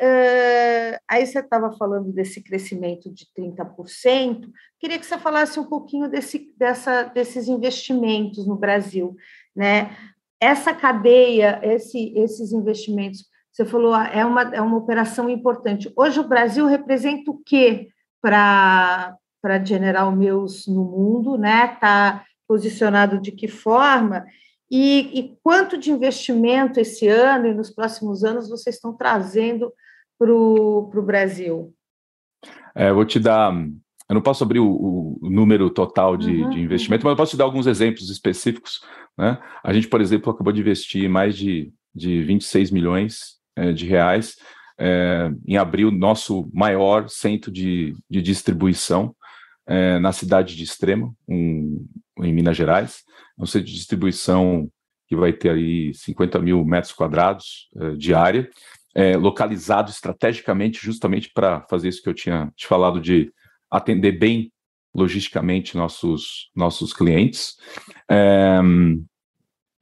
aí 1.15 1.27
você 1.27 1.39
estava 1.39 1.73
falando 1.73 2.13
desse 2.13 2.43
crescimento 2.43 3.13
de 3.13 3.27
30%, 3.37 4.51
queria 4.79 4.99
que 4.99 5.07
você 5.07 5.19
falasse 5.19 5.59
um 5.59 5.65
pouquinho 5.65 6.09
desse, 6.09 6.53
dessa, 6.57 7.05
desses 7.05 7.49
investimentos 7.49 8.47
no 8.47 8.57
Brasil, 8.57 9.17
né? 9.55 9.97
Essa 10.41 10.75
cadeia, 10.75 11.61
esse, 11.63 12.13
esses 12.17 12.53
investimentos, 12.53 13.27
você 13.53 13.65
falou, 13.65 13.95
é 13.97 14.25
uma, 14.25 14.43
é 14.55 14.61
uma 14.61 14.77
operação 14.77 15.31
importante. 15.31 15.91
Hoje 15.97 16.21
o 16.21 16.29
Brasil 16.29 16.67
representa 16.67 17.31
o 17.31 17.41
quê 17.45 17.89
para 18.21 19.17
para 19.41 19.63
General 19.63 20.11
Mills 20.11 20.73
no 20.73 20.83
mundo, 20.85 21.37
né? 21.37 21.75
Está 21.75 22.25
posicionado 22.49 23.21
de 23.21 23.31
que 23.31 23.47
forma? 23.47 24.25
E, 24.71 25.11
e, 25.13 25.39
quanto 25.45 25.77
de 25.77 25.93
investimento 25.93 26.81
esse 26.81 27.07
ano 27.07 27.49
e 27.49 27.55
nos 27.55 27.71
próximos 27.71 28.25
anos 28.25 28.49
vocês 28.49 28.77
estão 28.77 28.97
trazendo 28.97 29.71
para 30.19 30.33
o 30.33 31.03
Brasil? 31.05 31.75
É, 32.75 32.93
vou 32.93 33.05
te 33.05 33.19
dar. 33.19 33.53
Eu 34.09 34.15
não 34.15 34.21
posso 34.21 34.45
abrir 34.45 34.61
o, 34.61 35.19
o 35.21 35.31
número 35.31 35.71
total 35.71 36.17
de, 36.17 36.43
uhum. 36.43 36.51
de, 36.51 36.61
investimento, 36.61 37.05
mas 37.05 37.13
eu 37.13 37.17
posso 37.17 37.31
te 37.33 37.39
dar 37.39 37.45
alguns 37.45 37.67
exemplos 37.67 38.11
específicos. 38.11 38.81
Né? 39.17 39.39
A 39.63 39.73
gente, 39.73 39.89
por 39.89 40.01
exemplo, 40.01 40.31
acabou 40.31 40.53
de 40.53 40.61
investir 40.61 41.09
mais 41.09 41.37
de, 41.37 41.73
de 41.95 42.23
26 42.23 42.71
milhões 42.71 43.39
é, 43.57 43.73
de 43.73 43.87
reais 43.87 44.37
é, 44.79 45.31
em 45.47 45.57
abrir 45.57 45.85
o 45.85 45.91
nosso 45.91 46.51
maior 46.53 47.09
centro 47.09 47.51
de, 47.51 47.95
de 48.11 48.21
distribuição 48.21 49.15
é, 49.67 49.99
na 49.99 50.13
cidade 50.13 50.57
de 50.57 50.65
Extrema, 50.65 51.15
um, 51.29 51.87
em 52.21 52.33
Minas 52.33 52.57
Gerais. 52.57 53.03
É 53.39 53.43
um 53.43 53.47
centro 53.47 53.69
de 53.69 53.75
distribuição 53.75 54.69
que 55.09 55.17
vai 55.17 55.33
ter 55.33 55.51
aí 55.51 55.93
50 55.95 56.39
mil 56.41 56.65
metros 56.65 56.93
quadrados 56.93 57.69
é, 57.77 57.91
de 57.93 58.15
área, 58.15 58.49
é, 58.95 59.17
localizado 59.17 59.91
estrategicamente 59.91 60.81
justamente 60.81 61.31
para 61.35 61.63
fazer 61.63 61.89
isso 61.89 62.03
que 62.03 62.09
eu 62.09 62.15
tinha 62.15 62.53
te 62.57 62.67
falado 62.67 63.01
de 63.01 63.33
atender 63.71 64.13
bem 64.13 64.53
logisticamente 64.95 65.77
nossos, 65.77 66.51
nossos 66.55 66.93
clientes. 66.93 67.57
É, 68.09 68.61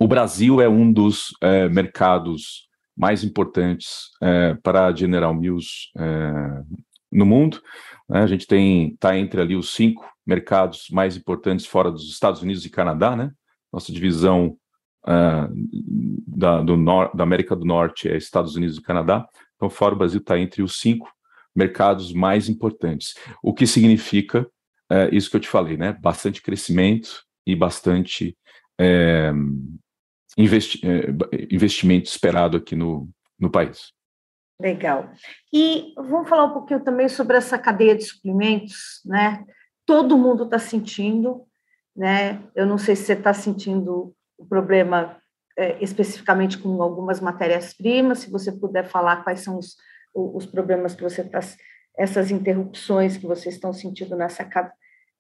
o 0.00 0.08
Brasil 0.08 0.60
é 0.60 0.68
um 0.68 0.90
dos 0.90 1.36
é, 1.40 1.68
mercados 1.68 2.68
mais 2.96 3.22
importantes 3.22 4.10
é, 4.22 4.54
para 4.62 4.86
a 4.86 4.94
General 4.94 5.34
Mills 5.34 5.90
no 7.10 7.26
mundo. 7.26 7.62
Né? 8.08 8.22
A 8.22 8.26
gente 8.26 8.46
tem 8.46 8.92
está 8.94 9.16
entre 9.16 9.40
ali 9.40 9.54
os 9.54 9.74
cinco 9.74 10.10
mercados 10.26 10.86
mais 10.90 11.16
importantes 11.16 11.66
fora 11.66 11.90
dos 11.90 12.10
Estados 12.10 12.42
Unidos 12.42 12.64
e 12.64 12.70
Canadá, 12.70 13.14
né? 13.14 13.32
Nossa 13.72 13.92
divisão 13.92 14.56
uh, 15.06 15.48
da, 16.26 16.62
do 16.62 16.76
nor, 16.76 17.14
da 17.14 17.22
América 17.22 17.56
do 17.56 17.64
Norte 17.64 18.08
é 18.08 18.16
Estados 18.16 18.56
Unidos 18.56 18.78
e 18.78 18.82
Canadá. 18.82 19.26
Então, 19.56 19.70
fora 19.70 19.94
o 19.94 19.98
Brasil 19.98 20.20
está 20.20 20.38
entre 20.38 20.62
os 20.62 20.78
cinco 20.78 21.12
mercados 21.54 22.12
mais 22.12 22.48
importantes. 22.48 23.14
O 23.42 23.52
que 23.52 23.66
significa 23.66 24.42
uh, 24.90 25.12
isso 25.12 25.30
que 25.30 25.36
eu 25.36 25.40
te 25.40 25.48
falei, 25.48 25.76
né? 25.76 25.96
Bastante 26.00 26.42
crescimento 26.42 27.22
e 27.46 27.54
bastante 27.54 28.36
é, 28.80 29.32
investi 30.36 30.80
é, 30.84 31.08
investimento 31.50 32.08
esperado 32.08 32.56
aqui 32.56 32.74
no, 32.74 33.08
no 33.38 33.50
país. 33.50 33.92
Legal. 34.60 35.10
E 35.52 35.92
vamos 35.96 36.28
falar 36.28 36.44
um 36.44 36.52
pouquinho 36.52 36.82
também 36.84 37.08
sobre 37.08 37.36
essa 37.36 37.58
cadeia 37.58 37.96
de 37.96 38.04
suprimentos, 38.04 39.00
né? 39.04 39.44
Todo 39.84 40.16
mundo 40.16 40.44
está 40.44 40.58
sentindo, 40.58 41.42
né? 41.96 42.40
Eu 42.54 42.66
não 42.66 42.78
sei 42.78 42.94
se 42.94 43.04
você 43.04 43.12
está 43.14 43.34
sentindo 43.34 44.14
o 44.38 44.46
problema 44.46 45.16
é, 45.56 45.82
especificamente 45.82 46.58
com 46.58 46.82
algumas 46.82 47.20
matérias-primas, 47.20 48.20
se 48.20 48.30
você 48.30 48.50
puder 48.52 48.84
falar 48.84 49.22
quais 49.22 49.40
são 49.40 49.58
os, 49.58 49.76
os 50.14 50.46
problemas 50.46 50.94
que 50.94 51.02
você 51.02 51.22
está, 51.22 51.40
essas 51.96 52.30
interrupções 52.30 53.16
que 53.16 53.26
vocês 53.26 53.54
estão 53.54 53.72
sentindo 53.72 54.16
nessa, 54.16 54.48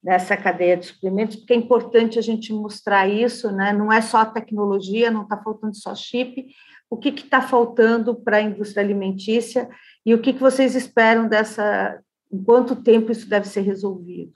nessa 0.02 0.36
cadeia 0.36 0.76
de 0.76 0.86
suprimentos, 0.86 1.36
porque 1.36 1.52
é 1.52 1.56
importante 1.56 2.18
a 2.18 2.22
gente 2.22 2.52
mostrar 2.52 3.06
isso, 3.06 3.52
né? 3.52 3.72
Não 3.72 3.92
é 3.92 4.00
só 4.00 4.18
a 4.18 4.26
tecnologia, 4.26 5.10
não 5.10 5.22
está 5.22 5.36
faltando 5.36 5.76
só 5.76 5.94
chip, 5.94 6.46
o 6.90 6.96
que 6.96 7.10
está 7.10 7.40
faltando 7.40 8.14
para 8.14 8.38
a 8.38 8.42
indústria 8.42 8.82
alimentícia 8.82 9.68
e 10.04 10.14
o 10.14 10.20
que, 10.20 10.32
que 10.32 10.40
vocês 10.40 10.74
esperam 10.74 11.28
dessa, 11.28 12.00
em 12.30 12.42
quanto 12.42 12.76
tempo 12.76 13.12
isso 13.12 13.28
deve 13.28 13.46
ser 13.48 13.62
resolvido? 13.62 14.32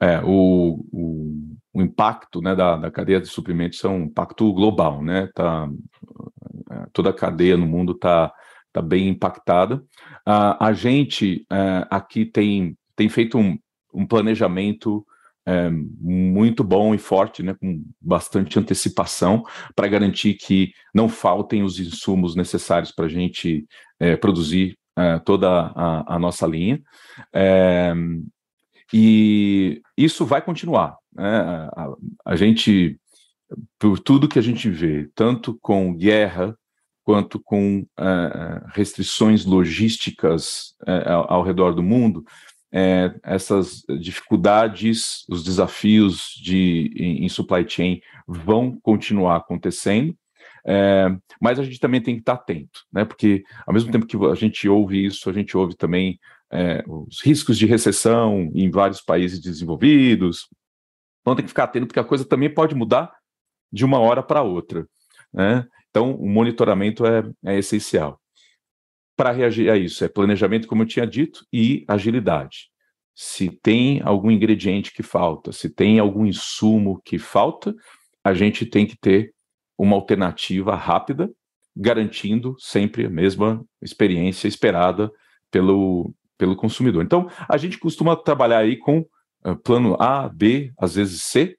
É, 0.00 0.20
o, 0.22 0.84
o, 0.92 1.49
o 1.72 1.82
impacto 1.82 2.40
né, 2.40 2.54
da, 2.54 2.76
da, 2.76 2.90
cadeia 2.90 3.20
de 3.20 3.28
suprimentos 3.28 3.82
é 3.84 3.88
um 3.88 4.04
impacto 4.04 4.52
global, 4.52 5.02
né? 5.02 5.28
Tá, 5.34 5.68
é, 6.70 6.86
toda 6.92 7.10
a 7.10 7.14
cadeia 7.14 7.56
no 7.56 7.66
mundo 7.66 7.92
está 7.92 8.32
tá 8.72 8.82
bem 8.82 9.08
impactada. 9.08 9.82
A, 10.24 10.72
gente 10.72 11.46
é, 11.50 11.86
aqui 11.90 12.24
tem, 12.24 12.76
tem 12.96 13.08
feito 13.08 13.38
um, 13.38 13.58
um 13.92 14.06
planejamento 14.06 15.04
é, 15.46 15.70
muito 15.70 16.62
bom 16.62 16.94
e 16.94 16.98
forte, 16.98 17.42
né, 17.42 17.54
com 17.54 17.84
bastante 18.00 18.58
antecipação, 18.58 19.44
para 19.74 19.88
garantir 19.88 20.34
que 20.34 20.72
não 20.94 21.08
faltem 21.08 21.62
os 21.62 21.80
insumos 21.80 22.36
necessários 22.36 22.92
para 22.92 23.06
a 23.06 23.08
gente 23.08 23.66
é, 23.98 24.16
produzir 24.16 24.76
é, 24.96 25.18
toda 25.18 25.48
a, 25.48 26.14
a, 26.14 26.18
nossa 26.18 26.46
linha. 26.46 26.80
É, 27.34 27.92
e 28.92 29.80
isso 29.96 30.26
vai 30.26 30.42
continuar. 30.42 30.99
Né? 31.14 31.28
A, 31.28 31.94
a, 32.26 32.36
gente, 32.36 32.98
por 33.78 33.98
tudo 33.98 34.28
que 34.28 34.38
a 34.38 34.42
gente 34.42 34.68
vê, 34.68 35.08
tanto 35.14 35.58
com 35.60 35.94
guerra 35.94 36.56
quanto 37.10 37.40
com 37.40 37.84
é, 37.98 38.62
restrições 38.72 39.44
logísticas 39.44 40.76
é, 40.86 41.10
ao, 41.10 41.32
ao 41.32 41.42
redor 41.42 41.74
do 41.74 41.82
mundo, 41.82 42.24
é, 42.72 43.12
essas 43.24 43.82
dificuldades, 44.00 45.24
os 45.28 45.42
desafios 45.42 46.32
de, 46.40 46.92
em, 46.96 47.24
em 47.24 47.28
supply 47.28 47.68
chain 47.68 48.00
vão 48.28 48.78
continuar 48.80 49.36
acontecendo, 49.36 50.14
mas 51.40 51.58
a 51.58 51.64
gente 51.64 51.80
também 51.80 52.00
tem 52.00 52.14
que 52.14 52.20
estar 52.20 52.34
atento, 52.34 52.84
né? 52.92 53.04
Porque 53.04 53.42
ao 53.66 53.72
mesmo 53.72 53.90
tempo 53.90 54.06
que 54.06 54.16
a 54.16 54.34
gente 54.34 54.68
ouve 54.68 55.04
isso, 55.04 55.28
a 55.28 55.32
gente 55.32 55.56
ouve 55.56 55.74
também 55.74 56.20
os 56.86 57.22
riscos 57.22 57.56
de 57.56 57.64
recessão 57.64 58.50
em 58.54 58.70
vários 58.70 59.00
países 59.00 59.40
desenvolvidos. 59.40 60.48
Então 61.30 61.36
tem 61.36 61.44
que 61.44 61.50
ficar 61.50 61.64
atento 61.64 61.86
porque 61.86 62.00
a 62.00 62.04
coisa 62.04 62.24
também 62.24 62.52
pode 62.52 62.74
mudar 62.74 63.12
de 63.72 63.84
uma 63.84 64.00
hora 64.00 64.20
para 64.20 64.42
outra, 64.42 64.84
né? 65.32 65.64
Então 65.88 66.12
o 66.16 66.28
monitoramento 66.28 67.06
é, 67.06 67.22
é 67.44 67.58
essencial 67.58 68.20
para 69.16 69.30
reagir 69.30 69.70
a 69.70 69.76
isso? 69.76 70.02
É 70.02 70.08
planejamento, 70.08 70.66
como 70.66 70.82
eu 70.82 70.86
tinha 70.86 71.06
dito, 71.06 71.44
e 71.52 71.84
agilidade. 71.86 72.70
Se 73.14 73.50
tem 73.50 74.00
algum 74.02 74.30
ingrediente 74.30 74.92
que 74.92 75.02
falta, 75.02 75.52
se 75.52 75.68
tem 75.68 75.98
algum 75.98 76.24
insumo 76.24 77.00
que 77.04 77.18
falta, 77.18 77.74
a 78.24 78.32
gente 78.32 78.64
tem 78.64 78.86
que 78.86 78.96
ter 78.98 79.34
uma 79.78 79.94
alternativa 79.94 80.74
rápida, 80.74 81.30
garantindo 81.76 82.56
sempre 82.58 83.04
a 83.04 83.10
mesma 83.10 83.62
experiência 83.82 84.48
esperada 84.48 85.12
pelo, 85.50 86.14
pelo 86.38 86.56
consumidor. 86.56 87.04
Então, 87.04 87.28
a 87.46 87.56
gente 87.56 87.78
costuma 87.78 88.16
trabalhar 88.16 88.60
aí 88.60 88.78
com 88.78 89.06
plano 89.64 89.96
A, 90.00 90.28
B, 90.28 90.72
às 90.78 90.94
vezes 90.94 91.22
C, 91.22 91.56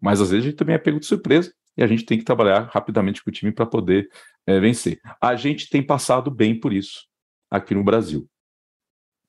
mas 0.00 0.20
às 0.20 0.30
vezes 0.30 0.44
a 0.44 0.48
gente 0.48 0.58
também 0.58 0.74
é 0.74 0.78
pego 0.78 1.00
de 1.00 1.06
surpresa 1.06 1.52
e 1.76 1.82
a 1.82 1.86
gente 1.86 2.04
tem 2.04 2.18
que 2.18 2.24
trabalhar 2.24 2.68
rapidamente 2.72 3.22
com 3.22 3.30
o 3.30 3.32
time 3.32 3.52
para 3.52 3.66
poder 3.66 4.08
é, 4.46 4.58
vencer. 4.58 5.00
A 5.20 5.34
gente 5.36 5.70
tem 5.70 5.82
passado 5.82 6.30
bem 6.30 6.58
por 6.58 6.72
isso 6.72 7.06
aqui 7.50 7.74
no 7.74 7.84
Brasil. 7.84 8.28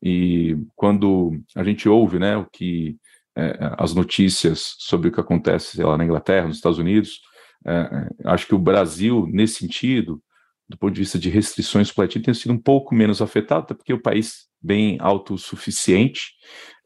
E 0.02 0.58
quando 0.76 1.40
a 1.56 1.64
gente 1.64 1.88
ouve 1.88 2.20
né, 2.20 2.36
o 2.36 2.46
que 2.46 2.98
é, 3.36 3.58
as 3.78 3.94
notícias 3.94 4.76
sobre 4.80 5.08
o 5.08 5.12
que 5.12 5.20
acontece 5.20 5.82
lá 5.82 5.98
na 5.98 6.04
Inglaterra, 6.04 6.48
nos 6.48 6.58
Estados 6.58 6.78
Unidos, 6.78 7.22
é, 7.66 8.10
acho 8.26 8.48
que 8.48 8.56
o 8.56 8.60
Brasil, 8.60 9.26
nesse 9.32 9.60
sentido, 9.60 10.22
do 10.68 10.78
ponto 10.78 10.94
de 10.94 11.02
vista 11.02 11.20
de 11.20 11.30
restrições 11.30 11.90
supply 11.90 12.08
tem 12.08 12.34
sido 12.34 12.54
um 12.54 12.60
pouco 12.60 12.96
menos 12.96 13.22
afetado, 13.22 13.64
até 13.64 13.74
porque 13.74 13.94
um 13.94 14.02
país 14.02 14.48
bem 14.62 14.98
autossuficiente, 15.00 16.34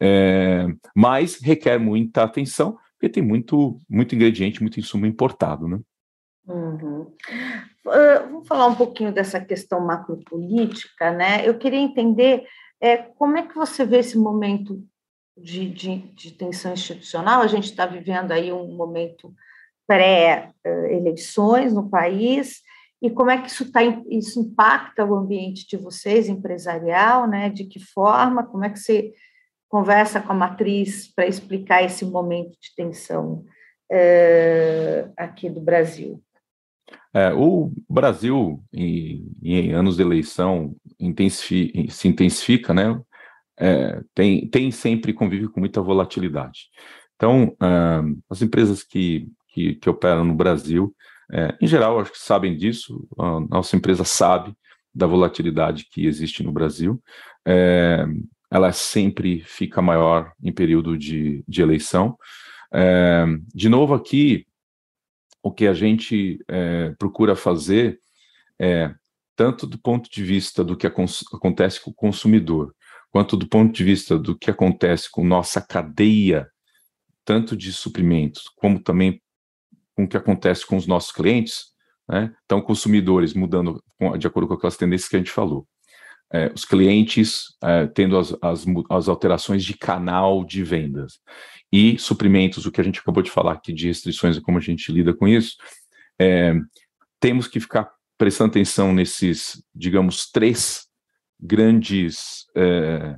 é, 0.01 0.65
mas 0.95 1.39
requer 1.41 1.77
muita 1.77 2.23
atenção, 2.23 2.77
porque 2.93 3.09
tem 3.09 3.23
muito, 3.23 3.77
muito 3.87 4.15
ingrediente, 4.15 4.61
muito 4.61 4.79
insumo 4.79 5.05
importado, 5.05 5.67
né? 5.67 5.79
Uhum. 6.47 7.01
Uh, 7.85 8.29
vamos 8.31 8.47
falar 8.47 8.67
um 8.67 8.75
pouquinho 8.75 9.11
dessa 9.11 9.39
questão 9.39 9.79
macropolítica, 9.79 11.11
né? 11.11 11.47
Eu 11.47 11.57
queria 11.57 11.79
entender 11.79 12.45
é, 12.81 12.97
como 12.97 13.37
é 13.37 13.43
que 13.43 13.55
você 13.55 13.85
vê 13.85 13.99
esse 13.99 14.17
momento 14.17 14.83
de, 15.37 15.69
de, 15.69 15.97
de 16.13 16.31
tensão 16.31 16.73
institucional. 16.73 17.41
A 17.41 17.47
gente 17.47 17.65
está 17.65 17.85
vivendo 17.85 18.31
aí 18.31 18.51
um 18.51 18.75
momento 18.75 19.33
pré-eleições 19.85 21.73
no 21.73 21.89
país, 21.89 22.61
e 23.01 23.09
como 23.09 23.29
é 23.29 23.41
que 23.41 23.49
isso, 23.49 23.71
tá, 23.71 23.81
isso 24.09 24.39
impacta 24.39 25.05
o 25.05 25.15
ambiente 25.15 25.67
de 25.67 25.77
vocês, 25.77 26.27
empresarial, 26.27 27.27
né? 27.27 27.49
De 27.49 27.65
que 27.65 27.79
forma, 27.79 28.43
como 28.43 28.65
é 28.65 28.69
que 28.69 28.79
você 28.79 29.13
conversa 29.69 30.21
com 30.21 30.31
a 30.31 30.35
matriz 30.35 31.13
para 31.13 31.27
explicar 31.27 31.83
esse 31.83 32.05
momento 32.05 32.51
de 32.59 32.73
tensão 32.75 33.45
é, 33.91 35.09
aqui 35.15 35.49
do 35.49 35.61
Brasil? 35.61 36.21
É, 37.13 37.33
o 37.33 37.71
Brasil, 37.89 38.63
em, 38.73 39.31
em, 39.43 39.73
anos 39.73 39.97
de 39.97 40.01
eleição, 40.01 40.75
se 41.29 42.07
intensifica, 42.07 42.73
né? 42.73 42.99
É, 43.59 44.01
tem, 44.13 44.47
tem 44.47 44.71
sempre 44.71 45.13
convive 45.13 45.49
com 45.49 45.59
muita 45.59 45.81
volatilidade. 45.81 46.69
Então, 47.15 47.55
uh, 47.61 48.21
as 48.29 48.41
empresas 48.43 48.83
que, 48.83 49.27
que, 49.49 49.75
que, 49.75 49.89
operam 49.89 50.23
no 50.23 50.35
Brasil, 50.35 50.95
é, 51.31 51.57
em 51.61 51.67
geral, 51.67 51.99
acho 51.99 52.11
que 52.11 52.19
sabem 52.19 52.55
disso, 52.55 53.07
a 53.17 53.39
nossa 53.39 53.75
empresa 53.75 54.03
sabe 54.03 54.55
da 54.93 55.05
volatilidade 55.05 55.87
que 55.91 56.05
existe 56.05 56.41
no 56.41 56.51
Brasil. 56.51 57.01
É, 57.45 58.05
ela 58.49 58.71
sempre 58.71 59.41
fica 59.41 59.81
maior 59.81 60.31
em 60.41 60.51
período 60.51 60.97
de, 60.97 61.43
de 61.47 61.61
eleição. 61.61 62.17
É, 62.73 63.25
de 63.53 63.69
novo, 63.69 63.93
aqui, 63.93 64.47
o 65.43 65.51
que 65.51 65.67
a 65.67 65.73
gente 65.73 66.43
é, 66.47 66.93
procura 66.97 67.35
fazer 67.35 67.99
é, 68.59 68.93
tanto 69.35 69.67
do 69.67 69.77
ponto 69.77 70.09
de 70.09 70.23
vista 70.23 70.63
do 70.63 70.75
que 70.75 70.87
acontece 70.87 71.79
com 71.79 71.91
o 71.91 71.93
consumidor, 71.93 72.73
quanto 73.11 73.37
do 73.37 73.47
ponto 73.47 73.73
de 73.73 73.83
vista 73.83 74.17
do 74.17 74.37
que 74.37 74.49
acontece 74.49 75.09
com 75.11 75.23
nossa 75.23 75.61
cadeia, 75.61 76.49
tanto 77.23 77.55
de 77.55 77.71
suprimentos, 77.71 78.49
como 78.55 78.81
também 78.81 79.21
com 79.97 80.03
o 80.03 80.07
que 80.07 80.15
acontece 80.15 80.63
com 80.65 80.77
os 80.77 80.85
nossos 80.85 81.11
clientes, 81.11 81.65
né? 82.07 82.31
então 82.45 82.61
consumidores 82.61 83.33
mudando 83.33 83.83
de 84.19 84.27
acordo 84.27 84.47
com 84.47 84.53
aquelas 84.53 84.77
tendências 84.77 85.09
que 85.09 85.15
a 85.15 85.19
gente 85.19 85.31
falou. 85.31 85.67
É, 86.31 86.51
os 86.53 86.63
clientes 86.63 87.45
é, 87.63 87.87
tendo 87.87 88.17
as, 88.17 88.35
as, 88.41 88.65
as, 88.91 89.07
alterações 89.07 89.63
de 89.63 89.75
canal 89.75 90.43
de 90.45 90.63
vendas 90.63 91.19
e 91.71 91.97
suprimentos, 91.97 92.65
o 92.65 92.71
que 92.71 92.79
a 92.79 92.83
gente 92.83 92.99
acabou 92.99 93.23
de 93.23 93.31
falar 93.31 93.53
aqui 93.53 93.73
de 93.73 93.87
restrições 93.87 94.37
e 94.37 94.41
como 94.41 94.57
a 94.57 94.61
gente 94.61 94.91
lida 94.91 95.13
com 95.13 95.27
isso, 95.27 95.55
é, 96.19 96.53
temos 97.19 97.47
que 97.47 97.59
ficar 97.59 97.89
prestando 98.17 98.51
atenção 98.51 98.93
nesses, 98.93 99.63
digamos, 99.73 100.29
três 100.29 100.85
grandes 101.39 102.45
é, 102.55 103.17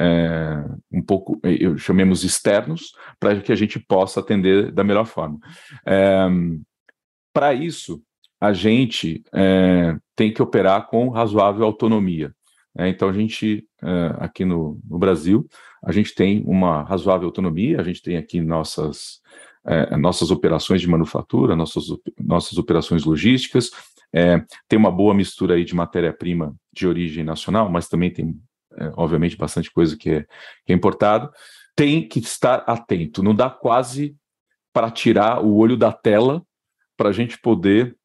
é, 0.00 0.04
é, 0.04 0.64
um 0.90 1.02
pouco, 1.02 1.38
eu 1.44 1.76
chamemos 1.76 2.24
externos, 2.24 2.92
para 3.18 3.38
que 3.40 3.52
a 3.52 3.56
gente 3.56 3.78
possa 3.78 4.20
atender 4.20 4.72
da 4.72 4.82
melhor 4.82 5.04
forma. 5.04 5.38
para 7.34 7.52
isso, 7.52 8.02
a 8.40 8.52
gente 8.54 9.22
tem 10.16 10.32
que 10.32 10.42
operar 10.42 10.86
com 10.88 11.10
razoável 11.10 11.66
autonomia. 11.66 12.34
então, 12.78 13.08
a 13.08 13.12
gente, 13.12 13.66
aqui 14.18 14.44
no, 14.44 14.80
no 14.88 14.98
Brasil, 14.98 15.46
a 15.84 15.92
gente 15.92 16.14
tem 16.14 16.42
uma 16.46 16.82
razoável 16.82 17.28
autonomia, 17.28 17.80
a 17.80 17.84
gente 17.84 18.02
tem 18.02 18.16
aqui 18.16 18.40
nossas, 18.40 19.20
é, 19.66 19.96
nossas 19.96 20.30
operações 20.30 20.80
de 20.80 20.88
manufatura, 20.88 21.54
nossas, 21.54 21.84
nossas 22.18 22.56
operações 22.56 23.04
logísticas, 23.04 23.70
é, 24.12 24.42
tem 24.68 24.78
uma 24.78 24.90
boa 24.90 25.14
mistura 25.14 25.54
aí 25.54 25.64
de 25.64 25.74
matéria-prima 25.74 26.54
de 26.72 26.86
origem 26.86 27.22
nacional, 27.22 27.70
mas 27.70 27.88
também 27.88 28.10
tem, 28.10 28.34
é, 28.76 28.92
obviamente, 28.96 29.36
bastante 29.36 29.70
coisa 29.70 29.96
que 29.96 30.10
é, 30.10 30.26
que 30.64 30.72
é 30.72 30.74
importado. 30.74 31.30
Tem 31.74 32.06
que 32.06 32.18
estar 32.18 32.64
atento, 32.66 33.22
não 33.22 33.34
dá 33.34 33.48
quase 33.48 34.16
para 34.72 34.90
tirar 34.90 35.44
o 35.44 35.56
olho 35.56 35.76
da 35.76 35.92
tela 35.92 36.44
para 36.96 37.08
a 37.08 37.12
gente 37.12 37.38
poder 37.38 37.96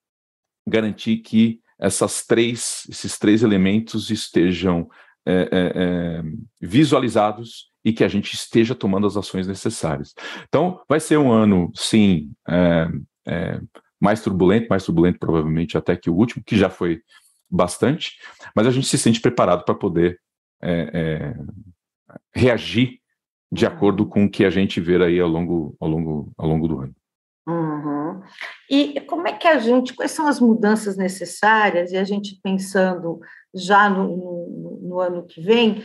garantir 0.67 1.17
que 1.17 1.59
essas 1.77 2.25
três, 2.25 2.85
esses 2.89 3.19
três 3.19 3.43
elementos 3.43 4.09
estejam 4.09 4.89
é, 5.25 5.33
é, 5.33 5.47
é, 5.51 6.23
visualizados 6.61 7.71
e 7.83 7.91
que 7.93 8.03
a 8.03 8.07
gente 8.07 8.33
esteja 8.33 8.73
tomando 8.73 9.05
as 9.05 9.17
ações 9.17 9.47
necessárias. 9.47 10.13
Então, 10.47 10.81
vai 10.87 10.99
ser 10.99 11.17
um 11.17 11.31
ano, 11.31 11.71
sim, 11.75 12.31
é, 12.47 12.87
é, 13.27 13.61
mais 13.99 14.21
turbulento, 14.21 14.67
mais 14.69 14.85
turbulento 14.85 15.19
provavelmente 15.19 15.77
até 15.77 15.95
que 15.95 16.09
o 16.09 16.15
último, 16.15 16.43
que 16.43 16.57
já 16.57 16.69
foi 16.69 17.01
bastante, 17.49 18.17
mas 18.55 18.65
a 18.65 18.71
gente 18.71 18.87
se 18.87 18.97
sente 18.97 19.21
preparado 19.21 19.63
para 19.63 19.75
poder 19.75 20.19
é, 20.61 21.35
reagir 22.33 22.99
de 23.51 23.65
acordo 23.65 24.05
com 24.05 24.25
o 24.25 24.29
que 24.29 24.43
a 24.43 24.49
gente 24.49 24.81
vê 24.81 25.01
aí 25.03 25.19
ao 25.19 25.29
longo, 25.29 25.75
ao 25.79 25.87
longo, 25.87 26.31
ao 26.37 26.47
longo 26.47 26.67
do 26.67 26.79
ano. 26.79 26.95
Uhum. 27.47 28.21
E 28.69 28.99
como 29.01 29.27
é 29.27 29.33
que 29.33 29.47
a 29.47 29.59
gente, 29.59 29.93
quais 29.93 30.11
são 30.11 30.27
as 30.27 30.39
mudanças 30.39 30.97
necessárias, 30.97 31.91
e 31.91 31.97
a 31.97 32.03
gente 32.03 32.39
pensando 32.41 33.19
já 33.53 33.89
no, 33.89 34.07
no, 34.07 34.79
no 34.81 34.99
ano 34.99 35.25
que 35.25 35.39
vem, 35.41 35.83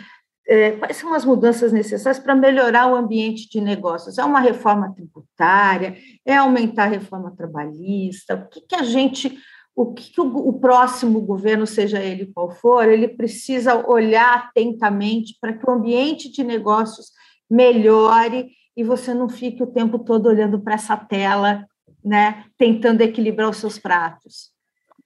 é, 0.48 0.72
quais 0.72 0.96
são 0.96 1.14
as 1.14 1.24
mudanças 1.24 1.72
necessárias 1.72 2.18
para 2.18 2.34
melhorar 2.34 2.88
o 2.88 2.96
ambiente 2.96 3.48
de 3.48 3.60
negócios? 3.60 4.18
É 4.18 4.24
uma 4.24 4.40
reforma 4.40 4.92
tributária? 4.92 5.96
É 6.26 6.36
aumentar 6.36 6.84
a 6.84 6.88
reforma 6.88 7.30
trabalhista? 7.36 8.34
O 8.34 8.48
que, 8.48 8.62
que 8.62 8.74
a 8.74 8.82
gente, 8.82 9.38
o 9.80 9.94
que, 9.94 10.12
que 10.12 10.20
o, 10.20 10.26
o, 10.26 10.52
próximo 10.60 11.22
governo, 11.22 11.66
seja 11.66 12.02
ele 12.02 12.26
qual 12.26 12.50
for, 12.50 12.86
ele 12.86 13.08
precisa 13.08 13.74
olhar 13.88 14.34
atentamente 14.34 15.38
para 15.40 15.54
que 15.54 15.64
o 15.66 15.72
ambiente 15.72 16.30
de 16.30 16.44
negócios 16.44 17.06
melhore 17.50 18.50
e 18.76 18.84
você 18.84 19.14
não 19.14 19.26
fique 19.26 19.62
o 19.62 19.66
tempo 19.66 19.98
todo 19.98 20.26
olhando 20.26 20.60
para 20.60 20.74
essa 20.74 20.98
tela, 20.98 21.66
né, 22.04 22.44
tentando 22.58 23.00
equilibrar 23.00 23.48
os 23.48 23.56
seus 23.56 23.78
pratos. 23.78 24.50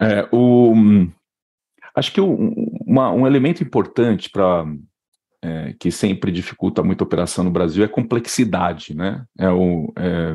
É, 0.03 0.29
o, 0.33 0.75
acho 1.95 2.12
que 2.12 2.20
o, 2.20 2.35
uma, 2.85 3.12
um 3.12 3.29
elemento 3.29 3.62
importante 3.62 4.29
para 4.29 4.66
é, 5.41 5.72
que 5.79 5.93
sempre 5.93 6.33
dificulta 6.33 6.83
muito 6.83 7.05
a 7.05 7.07
operação 7.07 7.45
no 7.45 7.51
Brasil 7.51 7.85
é 7.85 7.89
complexidade, 7.89 8.93
né? 8.93 9.25
É 9.39 9.51
o, 9.51 9.93
é, 9.97 10.35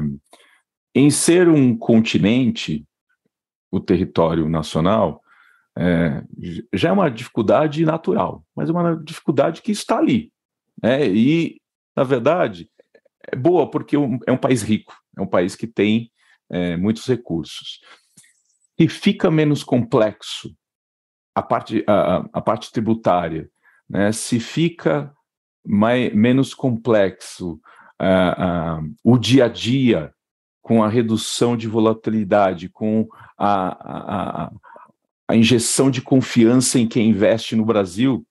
em 0.95 1.09
ser 1.09 1.49
um 1.49 1.75
continente, 1.75 2.85
o 3.71 3.79
território 3.79 4.47
nacional 4.49 5.21
é, 5.77 6.23
já 6.73 6.89
é 6.89 6.91
uma 6.91 7.09
dificuldade 7.09 7.85
natural, 7.85 8.43
mas 8.55 8.69
é 8.69 8.71
uma 8.71 8.95
dificuldade 8.97 9.61
que 9.61 9.71
está 9.71 9.97
ali. 9.97 10.31
Né? 10.81 11.07
E, 11.07 11.61
na 11.95 12.03
verdade, 12.03 12.69
é 13.31 13.35
boa 13.35 13.69
porque 13.69 13.95
é 13.95 14.31
um 14.31 14.37
país 14.37 14.61
rico, 14.61 14.93
é 15.17 15.21
um 15.21 15.27
país 15.27 15.55
que 15.55 15.67
tem 15.67 16.11
é, 16.49 16.75
muitos 16.75 17.05
recursos. 17.05 17.79
E 18.77 18.87
fica 18.87 19.29
menos 19.29 19.63
complexo 19.63 20.53
a 21.35 21.41
parte, 21.41 21.83
a, 21.87 22.25
a 22.33 22.41
parte 22.41 22.71
tributária, 22.71 23.49
né? 23.89 24.11
se 24.11 24.39
fica 24.39 25.13
mais, 25.65 26.13
menos 26.13 26.53
complexo 26.53 27.59
uh, 28.01 28.81
uh, 28.81 28.95
o 29.03 29.17
dia 29.17 29.45
a 29.45 29.47
dia 29.47 30.13
com 30.61 30.83
a 30.83 30.89
redução 30.89 31.55
de 31.55 31.67
volatilidade, 31.67 32.69
com 32.69 33.07
a, 33.39 34.45
a, 34.45 34.51
a 35.29 35.35
injeção 35.35 35.89
de 35.89 36.01
confiança 36.01 36.77
em 36.77 36.87
quem 36.87 37.09
investe 37.09 37.55
no 37.55 37.65
Brasil, 37.65 38.25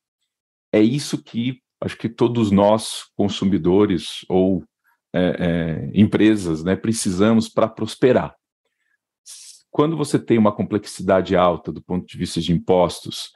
é 0.72 0.80
isso 0.80 1.22
que 1.22 1.62
acho 1.80 1.96
que 1.96 2.08
todos 2.08 2.50
nós, 2.50 3.04
consumidores 3.16 4.24
ou 4.28 4.64
é, 5.14 5.20
é, 5.20 5.90
empresas, 5.94 6.62
né, 6.62 6.76
precisamos 6.76 7.48
para 7.48 7.68
prosperar. 7.68 8.34
Quando 9.70 9.96
você 9.96 10.18
tem 10.18 10.36
uma 10.36 10.52
complexidade 10.52 11.36
alta 11.36 11.70
do 11.70 11.80
ponto 11.80 12.06
de 12.06 12.18
vista 12.18 12.40
de 12.40 12.52
impostos, 12.52 13.32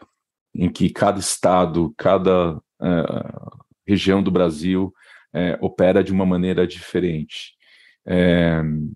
em 0.55 0.71
que 0.71 0.91
cada 0.91 1.19
estado, 1.19 1.95
cada 1.97 2.57
uh, 2.57 3.65
região 3.87 4.23
do 4.23 4.31
Brasil 4.31 4.93
uh, 5.35 5.65
opera 5.65 6.03
de 6.03 6.13
uma 6.13 6.27
maneira 6.27 6.67
diferente, 6.67 7.55
uh, 8.07 8.95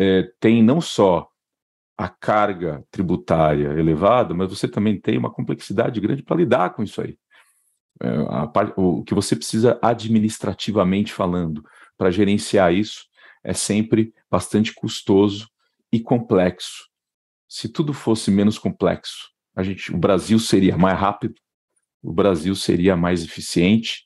você 0.00 0.32
tem 0.40 0.62
não 0.62 0.80
só 0.80 1.28
a 1.96 2.08
carga 2.08 2.84
tributária 2.90 3.78
elevada, 3.78 4.32
mas 4.32 4.48
você 4.48 4.68
também 4.68 5.00
tem 5.00 5.18
uma 5.18 5.32
complexidade 5.32 6.00
grande 6.00 6.22
para 6.22 6.36
lidar 6.36 6.70
com 6.70 6.82
isso 6.82 7.00
aí. 7.02 7.18
A, 8.00 8.48
o 8.76 9.02
que 9.02 9.12
você 9.12 9.34
precisa 9.34 9.76
administrativamente 9.82 11.12
falando 11.12 11.64
para 11.96 12.12
gerenciar 12.12 12.72
isso 12.72 13.06
é 13.42 13.52
sempre 13.52 14.14
bastante 14.30 14.72
custoso 14.72 15.48
e 15.92 15.98
complexo. 15.98 16.88
Se 17.48 17.68
tudo 17.68 17.92
fosse 17.92 18.30
menos 18.30 18.58
complexo, 18.58 19.30
a 19.56 19.64
gente, 19.64 19.92
o 19.92 19.98
Brasil 19.98 20.38
seria 20.38 20.76
mais 20.76 20.96
rápido, 20.96 21.34
o 22.00 22.12
Brasil 22.12 22.54
seria 22.54 22.96
mais 22.96 23.24
eficiente 23.24 24.04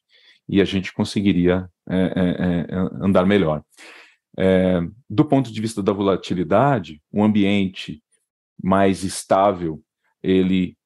e 0.49 0.63
a 0.63 0.65
gente 0.65 0.93
conseguiria 0.95 1.69
é, 1.89 1.97
é, 1.97 2.67
é, 2.71 3.05
andar 3.05 3.27
melhor. 3.27 3.63
É, 4.39 4.81
do 5.09 5.25
ponto 5.25 5.53
de 5.53 5.61
vista 5.61 5.83
da 5.83 5.93
volatilidade, 5.93 7.03
um 7.13 7.23
ambiente 7.23 8.03
mais 8.63 9.03
estável, 9.03 9.83
ele 10.23 10.77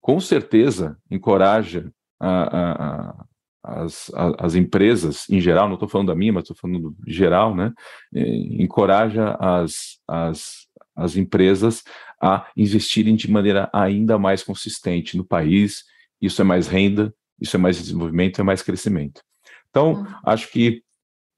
com 0.00 0.20
certeza 0.20 0.98
encoraja 1.10 1.92
a, 2.20 2.42
a, 2.42 2.72
a, 2.72 3.26
as, 3.62 4.10
as, 4.38 4.54
empresas 4.54 5.28
em 5.30 5.40
geral, 5.40 5.68
não 5.68 5.74
estou 5.74 5.88
falando 5.88 6.08
da 6.08 6.14
minha, 6.14 6.32
mas 6.32 6.42
estou 6.42 6.56
falando 6.56 6.94
geral, 7.06 7.54
né? 7.54 7.72
encoraja 8.12 9.36
as, 9.40 9.98
as, 10.06 10.66
as 10.96 11.16
empresas 11.16 11.84
a 12.20 12.46
investirem 12.56 13.14
de 13.14 13.30
maneira 13.30 13.70
ainda 13.72 14.18
mais 14.18 14.42
consistente 14.42 15.16
no 15.16 15.24
país. 15.24 15.84
Isso 16.20 16.40
é 16.40 16.44
mais 16.44 16.68
renda, 16.68 17.14
isso 17.40 17.56
é 17.56 17.58
mais 17.58 17.76
desenvolvimento, 17.76 18.40
é 18.40 18.44
mais 18.44 18.62
crescimento. 18.62 19.22
Então, 19.70 19.94
uhum. 19.94 20.06
acho 20.24 20.50
que 20.52 20.82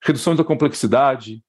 redução 0.05 0.36
da 0.36 0.44
complexidade, 0.44 1.42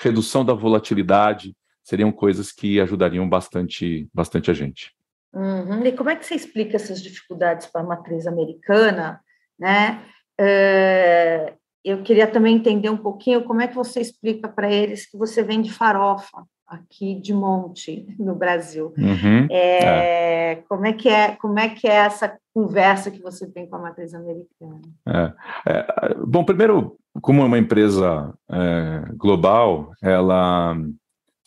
redução 0.00 0.44
da 0.44 0.54
volatilidade 0.54 1.56
seriam 1.82 2.10
coisas 2.12 2.52
que 2.52 2.80
ajudariam 2.80 3.28
bastante, 3.28 4.08
bastante 4.14 4.50
a 4.50 4.54
gente. 4.54 4.92
Uhum. 5.34 5.84
E 5.84 5.92
como 5.92 6.08
é 6.08 6.16
que 6.16 6.24
você 6.24 6.34
explica 6.34 6.76
essas 6.76 7.02
dificuldades 7.02 7.66
para 7.66 7.82
a 7.82 7.84
matriz 7.84 8.26
americana, 8.26 9.20
né? 9.58 10.02
É, 10.40 11.54
eu 11.84 12.02
queria 12.02 12.26
também 12.26 12.56
entender 12.56 12.88
um 12.88 12.96
pouquinho 12.96 13.44
como 13.44 13.60
é 13.60 13.66
que 13.66 13.74
você 13.74 14.00
explica 14.00 14.48
para 14.48 14.72
eles 14.72 15.10
que 15.10 15.18
você 15.18 15.42
vende 15.42 15.70
farofa, 15.70 16.44
aqui 16.66 17.20
de 17.20 17.34
monte 17.34 18.06
no 18.18 18.34
Brasil. 18.34 18.94
Uhum, 18.96 19.46
é, 19.50 20.52
é. 20.52 20.56
Como 20.68 20.86
é 20.86 20.92
que 20.92 21.08
é 21.08 21.36
como 21.36 21.58
é 21.58 21.68
que 21.68 21.86
é 21.86 21.94
essa 21.94 22.38
conversa 22.54 23.10
que 23.10 23.20
você 23.20 23.46
tem 23.46 23.66
com 23.68 23.76
a 23.76 23.80
matriz 23.80 24.14
americana? 24.14 24.80
É, 25.06 25.32
é 25.66 26.14
bom, 26.26 26.44
primeiro, 26.44 26.96
como 27.20 27.42
é 27.42 27.44
uma 27.44 27.58
empresa 27.58 28.34
é, 28.50 29.04
global, 29.16 29.92
ela 30.02 30.76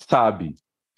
sabe 0.09 0.55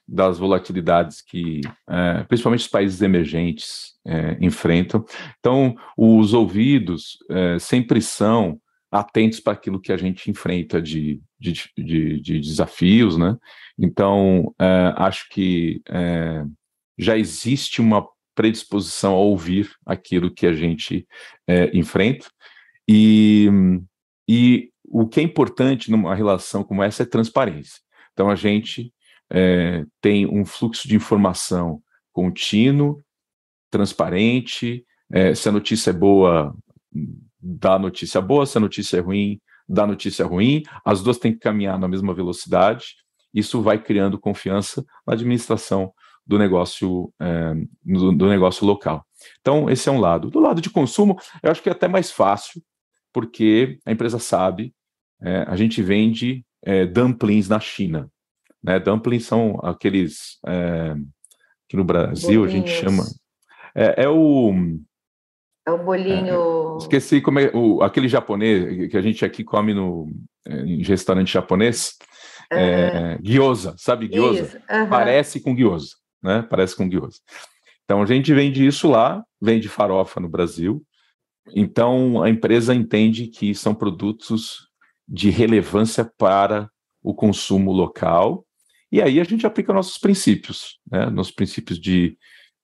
das 0.08 0.40
volatilidades 0.40 1.22
que 1.22 1.62
é, 1.88 2.24
principalmente 2.24 2.62
os 2.62 2.68
países 2.68 3.02
emergentes 3.02 3.94
enfrentam. 4.42 5.06
Então, 5.38 5.76
os 5.96 6.34
ouvidos 6.34 7.20
sempre 7.60 8.02
são 8.02 8.60
atentos 8.92 9.40
para 9.40 9.54
aquilo 9.54 9.80
que 9.80 9.92
a 9.92 9.98
gente 9.98 10.30
enfrenta 10.32 10.82
de, 10.82 11.22
de, 11.40 11.54
de, 11.78 12.20
de 12.20 12.40
desafios, 12.40 13.18
né? 13.18 13.38
Então, 13.78 14.54
é, 14.60 14.94
acho 14.98 15.30
que 15.30 15.82
é, 15.88 16.44
já 16.98 17.18
existe 17.18 17.82
uma 17.82 18.06
predisposição 18.36 19.14
a 19.14 19.20
ouvir 19.20 19.70
aquilo 19.86 20.34
que 20.34 20.48
a 20.48 20.54
gente 20.54 21.08
é, 21.48 21.76
enfrenta 21.78 22.28
e, 22.88 23.50
e 24.32 24.70
o 24.84 25.08
que 25.08 25.20
é 25.20 25.24
importante 25.24 25.90
numa 25.90 26.14
relação 26.14 26.64
como 26.64 26.84
essa 26.84 27.02
é 27.02 27.06
transparência. 27.06 27.80
Então, 28.14 28.30
a 28.30 28.36
gente 28.36 28.94
é, 29.28 29.84
tem 30.00 30.28
um 30.28 30.46
fluxo 30.46 30.88
de 30.88 30.96
informação 30.96 31.82
contínuo, 32.14 33.02
transparente, 33.72 34.86
é, 35.12 35.34
se 35.34 35.50
a 35.50 35.52
notícia 35.52 35.90
é 35.90 35.94
boa, 35.94 36.56
dá 37.42 37.80
notícia 37.80 38.22
boa, 38.22 38.46
se 38.46 38.56
a 38.56 38.62
notícia 38.62 38.98
é 38.98 39.00
ruim, 39.00 39.42
dá 39.68 39.88
notícia 39.88 40.28
ruim, 40.28 40.62
as 40.86 41.02
duas 41.02 41.18
têm 41.18 41.34
que 41.34 41.40
caminhar 41.40 41.80
na 41.80 41.88
mesma 41.88 42.14
velocidade, 42.14 42.98
isso 43.34 43.64
vai 43.64 43.82
criando 43.82 44.20
confiança 44.20 44.86
na 45.08 45.14
administração 45.14 45.92
do 46.24 46.38
negócio, 46.38 47.12
é, 47.20 47.56
do, 47.84 48.12
do, 48.12 48.30
negócio 48.30 48.64
local. 48.64 49.04
Então, 49.42 49.72
esse 49.72 49.90
é 49.90 49.92
um 49.92 50.00
lado. 50.00 50.30
Do 50.30 50.40
lado 50.40 50.62
de 50.62 50.70
consumo, 50.70 51.18
eu 51.42 51.50
acho 51.50 51.64
que 51.64 51.70
é 51.70 51.72
até 51.72 51.88
mais 51.88 52.12
fácil, 52.12 52.62
porque 53.14 53.80
a 53.86 53.92
empresa 53.92 54.20
sabe, 54.20 54.74
é, 55.22 55.46
a 55.48 55.56
gente 55.56 55.82
vende 55.82 56.46
é, 56.64 56.86
dumplings 56.86 57.50
na 57.50 57.60
China. 57.60 58.10
Né? 58.64 58.80
Dumplings 58.80 59.26
são 59.26 59.60
aqueles 59.64 60.38
é, 60.46 60.96
que 61.68 61.78
no 61.78 61.84
Brasil 61.84 62.42
Bolinhos. 62.42 62.48
a 62.48 62.50
gente 62.50 62.70
chama. 62.72 63.04
É, 63.76 64.04
é 64.04 64.10
o 64.10 64.54
é 65.66 65.72
o 65.72 65.84
bolinho. 65.84 66.74
É, 66.76 66.78
esqueci 66.78 67.22
como 67.22 67.40
é 67.40 67.52
o, 67.54 67.84
aquele 67.84 68.08
japonês 68.08 68.90
que 68.90 68.98
a 68.98 69.02
gente 69.02 69.24
aqui 69.24 69.44
come 69.44 69.74
no, 69.74 70.10
é, 70.48 70.62
em 70.62 70.82
restaurante 70.84 71.32
japonês. 71.32 71.96
É, 72.52 73.20
gyoza, 73.22 73.76
sabe 73.78 74.08
gyoza? 74.08 74.60
Parece 74.90 75.40
com 75.40 75.56
gyoza. 75.56 75.96
né? 76.22 76.46
Parece 76.50 76.76
com 76.76 76.90
guioso. 76.90 77.20
Então 77.84 78.02
a 78.02 78.06
gente 78.06 78.34
vende 78.34 78.66
isso 78.66 78.90
lá, 78.90 79.24
vende 79.42 79.70
farofa 79.70 80.20
no 80.20 80.30
Brasil. 80.30 80.84
Então 81.56 82.22
a 82.22 82.30
empresa 82.30 82.74
entende 82.74 83.28
que 83.28 83.54
são 83.56 83.74
produtos 83.74 84.68
de 85.08 85.30
relevância 85.30 86.10
para 86.18 86.70
o 87.02 87.14
consumo 87.14 87.72
local. 87.72 88.46
E 88.92 89.02
aí 89.02 89.20
a 89.20 89.24
gente 89.24 89.46
aplica 89.46 89.74
nossos 89.74 89.98
princípios, 89.98 90.80
né? 90.92 91.10
nossos 91.10 91.34
princípios 91.34 91.80
de 91.80 92.18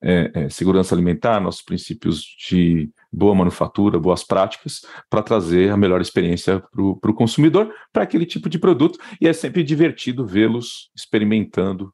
é, 0.03 0.31
é, 0.33 0.49
segurança 0.49 0.93
alimentar, 0.93 1.39
nossos 1.39 1.63
princípios 1.63 2.23
de 2.47 2.89
boa 3.11 3.33
manufatura, 3.33 3.99
boas 3.99 4.23
práticas, 4.23 4.81
para 5.09 5.23
trazer 5.23 5.71
a 5.71 5.77
melhor 5.77 6.01
experiência 6.01 6.61
para 6.71 7.11
o 7.11 7.13
consumidor, 7.13 7.73
para 7.91 8.03
aquele 8.03 8.25
tipo 8.25 8.49
de 8.49 8.59
produto. 8.59 8.99
E 9.19 9.27
é 9.27 9.33
sempre 9.33 9.63
divertido 9.63 10.25
vê-los 10.25 10.91
experimentando 10.95 11.91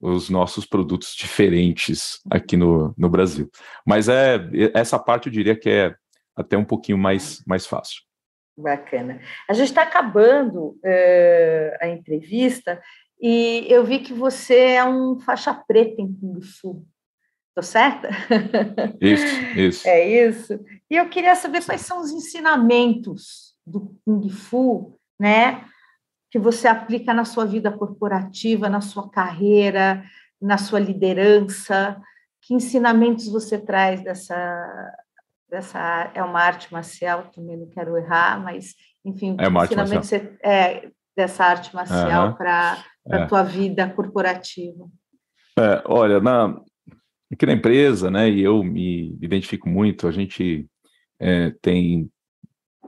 os 0.00 0.30
nossos 0.30 0.64
produtos 0.64 1.14
diferentes 1.16 2.20
aqui 2.30 2.56
no, 2.56 2.94
no 2.96 3.08
Brasil. 3.08 3.50
Mas 3.84 4.08
é 4.08 4.38
essa 4.74 4.98
parte 4.98 5.26
eu 5.26 5.32
diria 5.32 5.58
que 5.58 5.68
é 5.68 5.94
até 6.38 6.56
um 6.56 6.64
pouquinho 6.64 6.96
mais, 6.96 7.42
mais 7.46 7.66
fácil. 7.66 8.02
Bacana. 8.56 9.20
A 9.48 9.52
gente 9.52 9.68
está 9.68 9.82
acabando 9.82 10.78
uh, 10.84 11.76
a 11.80 11.88
entrevista 11.88 12.80
e 13.20 13.66
eu 13.68 13.84
vi 13.84 13.98
que 14.00 14.12
você 14.12 14.58
é 14.72 14.84
um 14.84 15.18
faixa 15.20 15.52
preta 15.54 16.00
em 16.00 16.12
Kung 16.12 16.40
Fu. 16.40 16.84
Estou 17.48 17.62
certa? 17.62 18.08
Isso, 19.00 19.26
isso. 19.56 19.86
É 19.88 20.26
isso. 20.28 20.64
E 20.88 20.96
eu 20.96 21.08
queria 21.08 21.34
saber 21.34 21.64
quais 21.64 21.80
são 21.80 22.00
os 22.00 22.10
ensinamentos 22.10 23.56
do 23.66 23.96
Kung 24.04 24.28
Fu, 24.28 24.98
né? 25.18 25.64
Que 26.30 26.38
você 26.38 26.68
aplica 26.68 27.12
na 27.12 27.24
sua 27.24 27.44
vida 27.44 27.72
corporativa, 27.72 28.68
na 28.68 28.80
sua 28.80 29.10
carreira, 29.10 30.04
na 30.40 30.58
sua 30.58 30.78
liderança. 30.78 32.00
Que 32.42 32.54
ensinamentos 32.54 33.28
você 33.28 33.58
traz 33.58 34.02
dessa 34.02 34.36
dessa 35.48 36.10
é 36.14 36.22
uma 36.22 36.40
arte 36.40 36.72
marcial 36.72 37.30
também 37.34 37.56
não 37.56 37.68
quero 37.68 37.96
errar 37.96 38.42
mas 38.42 38.74
enfim 39.04 39.36
é 39.38 39.48
uma 39.48 39.62
arte 39.62 39.76
marcial. 39.76 40.02
Você, 40.02 40.36
é, 40.42 40.90
dessa 41.16 41.44
arte 41.44 41.74
marcial 41.74 42.28
uhum. 42.28 42.34
para 42.34 42.84
a 43.10 43.16
é. 43.16 43.26
tua 43.26 43.42
vida 43.42 43.88
corporativa 43.90 44.86
é, 45.58 45.82
olha 45.86 46.20
na 46.20 46.60
aqui 47.32 47.44
na 47.46 47.52
empresa, 47.52 48.10
né, 48.10 48.30
e 48.30 48.40
eu 48.40 48.62
me 48.62 49.16
identifico 49.20 49.68
muito, 49.68 50.08
a 50.08 50.10
gente 50.10 50.66
é, 51.20 51.50
tem 51.62 52.10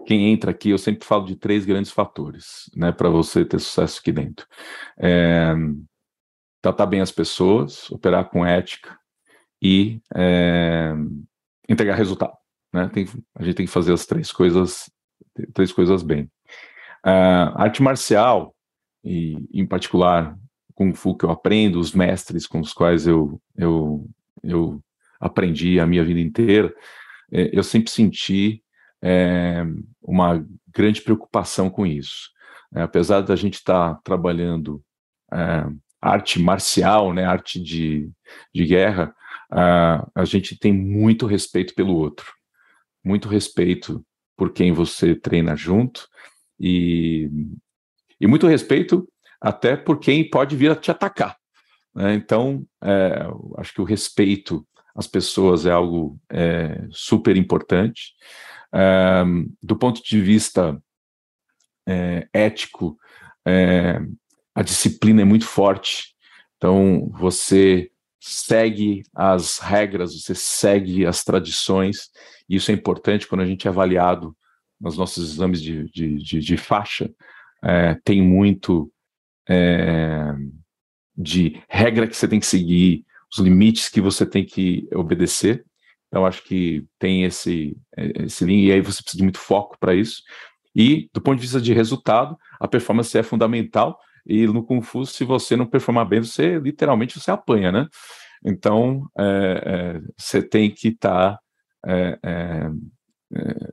quem 0.07 0.33
entra 0.33 0.51
aqui, 0.51 0.71
eu 0.71 0.79
sempre 0.79 1.07
falo 1.07 1.27
de 1.27 1.37
três 1.37 1.67
grandes 1.67 1.91
fatores, 1.91 2.71
né, 2.75 2.91
para 2.91 3.11
você 3.11 3.45
ter 3.45 3.59
sucesso 3.59 4.01
aqui 4.01 4.11
dentro. 4.11 4.47
É, 4.99 5.55
tratar 6.63 6.87
bem 6.87 7.01
as 7.01 7.13
pessoas, 7.13 7.91
operar 7.91 8.31
com 8.31 8.45
ética 8.45 8.99
e 9.63 10.01
é, 10.15 10.95
entregar 11.69 11.95
resultado, 11.97 12.33
né? 12.73 12.89
Tem, 12.93 13.07
a 13.35 13.45
gente 13.45 13.55
tem 13.57 13.67
que 13.67 13.73
fazer 13.73 13.93
as 13.93 14.07
três 14.07 14.33
coisas, 14.33 14.91
três 15.53 15.73
coisas 15.73 16.03
bem. 16.03 16.31
A 17.03 17.63
arte 17.63 17.83
marcial 17.83 18.55
e, 19.03 19.37
em 19.53 19.67
particular, 19.67 20.37
Kung 20.75 20.95
Fu 20.95 21.17
que 21.17 21.25
eu 21.25 21.31
aprendo, 21.31 21.79
os 21.79 21.93
mestres 21.93 22.47
com 22.47 22.61
os 22.61 22.73
quais 22.73 23.07
eu, 23.07 23.41
eu 23.57 24.09
eu 24.43 24.83
aprendi 25.21 25.79
a 25.79 25.87
minha 25.87 26.05
vida 26.05 26.21
inteira, 26.21 26.75
é, 27.31 27.51
eu 27.53 27.63
sempre 27.63 27.91
senti 27.91 28.63
é, 29.03 29.65
uma 30.03 30.45
grande 30.69 31.03
preocupação 31.03 31.69
com 31.71 31.87
isso. 31.87 32.31
É, 32.75 32.83
apesar 32.83 33.21
da 33.21 33.37
gente 33.37 33.55
estar 33.55 33.95
tá 33.95 34.01
trabalhando 34.03 34.83
é, 35.33 35.67
arte 36.01 36.41
marcial, 36.41 37.13
né, 37.13 37.25
arte 37.25 37.61
de, 37.61 38.11
de 38.55 38.65
guerra, 38.65 39.15
a, 39.51 40.09
a 40.15 40.25
gente 40.25 40.59
tem 40.59 40.73
muito 40.73 41.27
respeito 41.27 41.75
pelo 41.75 41.95
outro, 41.95 42.33
muito 43.05 43.29
respeito 43.29 44.05
por 44.37 44.53
quem 44.53 44.73
você 44.73 45.15
treina 45.15 45.57
junto 45.57 46.09
e, 46.59 47.29
e 48.21 48.27
muito 48.27 48.47
respeito 48.47 49.09
até 49.41 49.77
por 49.77 49.99
quem 49.99 50.29
pode 50.29 50.57
vir 50.57 50.71
a 50.71 50.77
te 50.77 50.91
atacar. 50.91 51.37
Né? 51.95 52.15
Então, 52.15 52.67
é, 52.83 53.27
acho 53.59 53.73
que 53.75 53.81
o 53.81 53.85
respeito 53.85 54.67
às 54.95 55.07
pessoas 55.07 55.67
é 55.67 55.71
algo 55.71 56.19
é, 56.31 56.87
super 56.91 57.37
importante. 57.37 58.15
É, 58.73 59.25
do 59.63 59.77
ponto 59.77 60.03
de 60.03 60.21
vista 60.21 60.81
é, 61.87 62.29
ético, 62.33 62.99
é, 63.47 64.01
a 64.55 64.63
disciplina 64.63 65.23
é 65.23 65.25
muito 65.25 65.47
forte. 65.47 66.15
Então, 66.57 67.11
você 67.15 67.91
segue 68.21 69.03
as 69.15 69.59
regras, 69.59 70.15
você 70.15 70.35
segue 70.35 71.07
as 71.07 71.25
tradições, 71.25 72.11
e 72.49 72.57
isso 72.57 72.71
é 72.71 72.75
importante 72.75 73.27
quando 73.27 73.41
a 73.41 73.47
gente 73.47 73.67
é 73.67 73.71
avaliado 73.71 74.37
nos 74.81 74.97
nossos 74.97 75.33
exames 75.33 75.61
de, 75.61 75.91
de, 75.91 76.17
de, 76.17 76.41
de 76.41 76.57
faixa. 76.57 77.11
É, 77.63 77.95
tem 78.05 78.23
muito 78.23 78.93
é, 79.49 80.35
de 81.17 81.61
regra 81.69 82.07
que 82.07 82.17
você 82.17 82.29
tem 82.29 82.41
que 82.41 82.47
seguir, 82.47 83.05
os 83.33 83.39
limites 83.39 83.89
que 83.89 84.01
você 84.01 84.27
tem 84.27 84.45
que 84.45 84.89
obedecer. 84.93 85.65
Então, 86.09 86.27
acho 86.27 86.43
que 86.43 86.85
tem 86.99 87.25
esse, 87.25 87.77
esse 87.97 88.45
link, 88.45 88.67
e 88.67 88.73
aí 88.73 88.81
você 88.81 89.01
precisa 89.01 89.19
de 89.19 89.23
muito 89.23 89.39
foco 89.39 89.77
para 89.79 89.95
isso. 89.95 90.23
E, 90.75 91.09
do 91.13 91.21
ponto 91.21 91.37
de 91.37 91.43
vista 91.43 91.61
de 91.61 91.73
resultado, 91.73 92.37
a 92.61 92.67
performance 92.67 93.17
é 93.17 93.23
fundamental. 93.23 93.99
E 94.27 94.47
no 94.47 94.65
Kung 94.65 94.83
Fu, 94.83 95.05
se 95.07 95.25
você 95.25 95.57
não 95.57 95.67
performar 95.67 96.07
bem, 96.07 96.23
você 96.23 96.59
literalmente 96.59 97.19
você 97.19 97.31
apanha, 97.31 97.73
né? 97.73 97.89
Então, 98.45 99.09
é, 99.19 99.63
é, 99.67 100.01
você 100.17 100.43
tem 100.43 100.71
que 100.71 100.89
estar 100.89 101.35
tá, 101.35 101.41
é, 101.87 102.19
é, 102.23 102.71
é, 103.35 103.71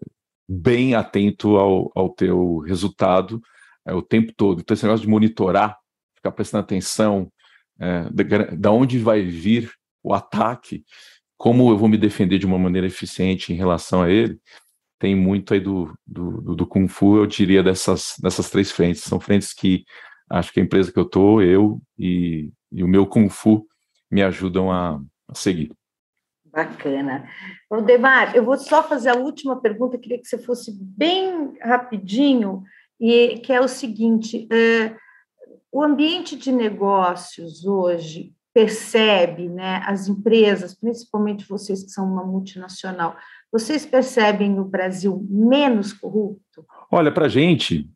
bem 0.48 0.96
atento 0.96 1.58
ao, 1.58 1.92
ao 1.96 2.10
teu 2.10 2.60
resultado 2.60 3.42
o 3.90 4.02
tempo 4.02 4.34
todo. 4.36 4.60
Então, 4.60 4.74
esse 4.74 4.84
negócio 4.84 5.06
de 5.06 5.10
monitorar, 5.10 5.78
ficar 6.14 6.32
prestando 6.32 6.64
atenção, 6.64 7.32
é, 7.80 8.10
da 8.58 8.72
onde 8.72 9.00
vai 9.00 9.22
vir 9.22 9.72
o 10.04 10.14
ataque, 10.14 10.84
como 11.38 11.70
eu 11.70 11.78
vou 11.78 11.88
me 11.88 11.98
defender 11.98 12.38
de 12.40 12.46
uma 12.46 12.58
maneira 12.58 12.88
eficiente 12.88 13.54
em 13.54 13.56
relação 13.56 14.02
a 14.02 14.10
ele, 14.10 14.40
tem 15.00 15.16
muito 15.16 15.54
aí 15.54 15.60
do, 15.60 15.94
do, 16.06 16.56
do 16.56 16.66
Kung 16.66 16.88
Fu, 16.88 17.18
eu 17.18 17.28
diria, 17.28 17.62
dessas, 17.62 18.16
dessas 18.20 18.50
três 18.50 18.72
frentes. 18.72 19.04
São 19.04 19.20
frentes 19.20 19.54
que 19.54 19.86
acho 20.30 20.52
que 20.52 20.60
a 20.60 20.64
empresa 20.64 20.92
que 20.92 21.00
eu 21.00 21.04
estou, 21.04 21.42
eu 21.42 21.82
e, 21.98 22.52
e, 22.72 22.84
o 22.84 22.88
meu 22.88 23.06
Kung 23.06 23.30
Fu 23.30 23.66
me 24.10 24.22
ajudam 24.22 24.72
a, 24.72 25.02
a 25.28 25.36
seguir. 25.36 25.72
Bacana. 26.46 27.30
Demar, 27.86 28.36
eu 28.36 28.44
vou 28.44 28.58
só 28.58 28.82
fazer 28.82 29.10
a 29.10 29.16
última 29.16 29.62
pergunta, 29.62 29.98
queria 29.98 30.18
que 30.18 30.28
você 30.28 30.38
fosse 30.38 30.72
bem 30.80 31.58
rapidinho, 31.62 32.64
e 33.00 33.40
que 33.40 33.54
é 33.54 33.62
o 33.62 33.68
seguinte: 33.68 34.48
é, 34.52 34.96
o 35.72 35.84
ambiente 35.84 36.36
de 36.36 36.52
negócios 36.52 37.66
hoje 37.66 38.34
percebe, 38.54 39.50
né, 39.50 39.84
as 39.86 40.08
empresas, 40.08 40.74
principalmente 40.74 41.48
vocês 41.48 41.84
que 41.84 41.92
são 41.92 42.12
uma 42.12 42.26
multinacional, 42.26 43.16
vocês 43.52 43.86
percebem 43.86 44.60
o 44.60 44.66
Brasil 44.66 45.24
menos 45.30 45.94
corrupto? 45.94 46.66
Olha, 46.92 47.12
para 47.12 47.28
a 47.28 47.30
gente, 47.30 47.88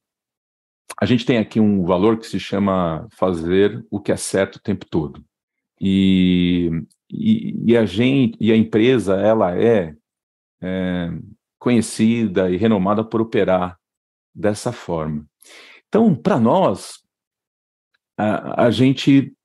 a 0.99 1.05
gente 1.05 1.25
tem 1.25 1.37
aqui 1.37 1.59
um 1.59 1.83
valor 1.83 2.17
que 2.17 2.27
se 2.27 2.39
chama 2.39 3.07
fazer 3.11 3.85
o 3.89 3.99
que 3.99 4.11
é 4.11 4.17
certo 4.17 4.55
o 4.55 4.61
tempo 4.61 4.85
todo. 4.85 5.23
E, 5.79 6.69
e, 7.09 7.71
e 7.71 7.77
a 7.77 7.85
gente, 7.85 8.37
e 8.39 8.51
a 8.51 8.55
empresa, 8.55 9.15
ela 9.15 9.57
é, 9.57 9.95
é 10.61 11.09
conhecida 11.59 12.49
e 12.49 12.57
renomada 12.57 13.03
por 13.03 13.21
operar 13.21 13.77
dessa 14.33 14.71
forma. 14.71 15.25
Então, 15.87 16.15
para 16.15 16.39
nós, 16.39 17.01
a, 18.17 18.65
a 18.65 18.71
gente, 18.71 19.35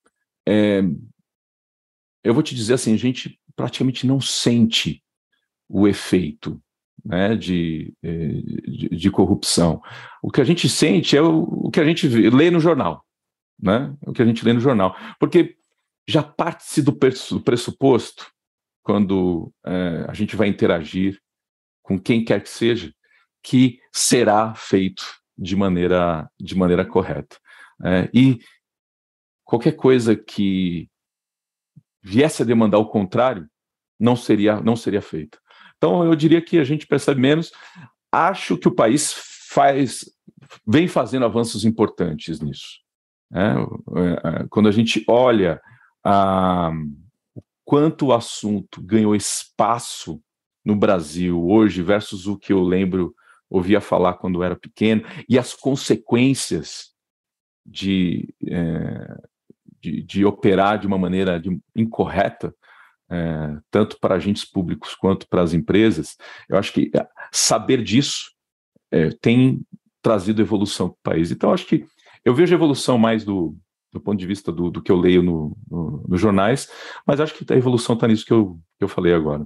é, 0.47 0.82
eu 2.23 2.35
vou 2.35 2.43
te 2.43 2.55
dizer 2.55 2.74
assim, 2.74 2.94
a 2.94 2.98
gente 2.98 3.40
praticamente 3.55 4.06
não 4.06 4.20
sente 4.20 5.02
o 5.68 5.89
efeito 5.89 6.60
né, 7.05 7.36
de, 7.36 7.94
é, 8.02 8.28
de, 8.28 8.89
de, 8.90 9.10
corrupção. 9.10 9.81
O 10.27 10.31
que 10.32 10.40
a 10.40 10.44
gente 10.44 10.69
sente 10.69 11.16
é 11.16 11.23
o, 11.23 11.43
o 11.43 11.70
que 11.70 11.78
a 11.78 11.85
gente 11.85 12.09
vê, 12.09 12.28
lê 12.31 12.51
no 12.51 12.59
jornal, 12.59 13.07
né? 13.57 13.97
O 14.05 14.12
que 14.12 14.20
a 14.20 14.24
gente 14.24 14.44
lê 14.44 14.53
no 14.53 14.59
jornal, 14.59 14.97
porque 15.20 15.57
já 16.05 16.20
parte-se 16.20 16.82
do 16.82 16.93
pressuposto 16.93 18.27
quando 18.82 19.53
é, 19.65 20.05
a 20.09 20.12
gente 20.15 20.35
vai 20.35 20.48
interagir 20.48 21.23
com 21.81 21.97
quem 21.97 22.24
quer 22.24 22.43
que 22.43 22.48
seja, 22.48 22.93
que 23.40 23.78
será 23.93 24.53
feito 24.57 25.05
de 25.39 25.55
maneira 25.55 26.28
de 26.40 26.57
maneira 26.57 26.85
correta. 26.85 27.39
É, 27.85 28.11
e 28.12 28.40
qualquer 29.44 29.77
coisa 29.77 30.16
que 30.16 30.90
viesse 32.03 32.43
a 32.43 32.47
demandar 32.47 32.78
o 32.78 32.89
contrário 32.89 33.48
não 33.97 34.16
seria 34.16 34.61
não 34.61 34.74
seria 34.74 35.01
feita. 35.01 35.39
Então 35.77 36.05
eu 36.05 36.16
diria 36.16 36.43
que 36.43 36.59
a 36.59 36.65
gente 36.65 36.85
percebe 36.85 37.20
menos. 37.20 37.53
Acho 38.11 38.59
que 38.59 38.66
o 38.66 38.74
país 38.74 39.15
faz 39.51 40.15
vem 40.66 40.89
fazendo 40.89 41.24
avanços 41.24 41.64
importantes 41.64 42.40
nisso. 42.40 42.81
Né? 43.31 43.55
É, 43.97 44.43
é, 44.43 44.47
quando 44.48 44.68
a 44.68 44.73
gente 44.73 45.05
olha 45.09 45.60
a, 46.05 46.73
o 47.35 47.43
quanto 47.64 48.06
o 48.06 48.12
assunto 48.12 48.81
ganhou 48.82 49.14
espaço 49.14 50.20
no 50.64 50.77
Brasil 50.77 51.44
hoje 51.47 51.82
versus 51.82 52.27
o 52.27 52.39
que 52.39 52.52
eu 52.52 52.62
lembro 52.62 53.14
ouvia 53.48 53.81
falar 53.81 54.14
quando 54.14 54.43
era 54.43 54.56
pequeno 54.56 55.02
e 55.28 55.39
as 55.39 55.55
consequências 55.55 56.93
de, 57.64 58.35
é, 58.48 59.16
de, 59.81 60.02
de, 60.02 60.24
operar 60.24 60.78
de 60.78 60.86
uma 60.86 60.98
maneira 60.98 61.40
de, 61.40 61.56
incorreta, 61.74 62.55
é, 63.09 63.59
tanto 63.70 63.98
para 64.01 64.16
agentes 64.16 64.44
públicos 64.44 64.94
quanto 64.94 65.28
para 65.28 65.43
as 65.43 65.52
empresas, 65.52 66.16
eu 66.48 66.59
acho 66.59 66.73
que 66.73 66.90
é, 66.94 67.06
saber 67.32 67.82
disso 67.82 68.32
é, 68.90 69.10
tem 69.20 69.64
trazido 70.07 70.41
evolução 70.41 70.89
para 70.89 70.95
o 70.95 71.15
país. 71.15 71.33
Então, 71.33 71.53
acho 71.53 71.66
que 71.66 71.85
eu 72.24 72.33
vejo 72.33 72.55
evolução 72.55 72.97
mais 72.97 73.24
do, 73.24 73.57
do 73.93 74.01
ponto 74.01 74.16
de 74.16 74.24
vista 74.24 74.53
do, 74.53 74.70
do 74.70 74.81
que 74.81 74.93
eu 74.93 74.97
leio 74.97 75.20
no, 75.20 75.57
no, 75.69 76.05
nos 76.07 76.20
jornais, 76.20 76.70
mas 77.05 77.20
acho 77.20 77.35
que 77.35 77.53
a 77.53 77.57
evolução 77.57 77.97
está 77.97 78.07
nisso 78.07 78.24
que 78.24 78.33
eu, 78.33 78.57
que 78.78 78.85
eu 78.85 78.89
falei 78.89 79.12
agora. 79.12 79.45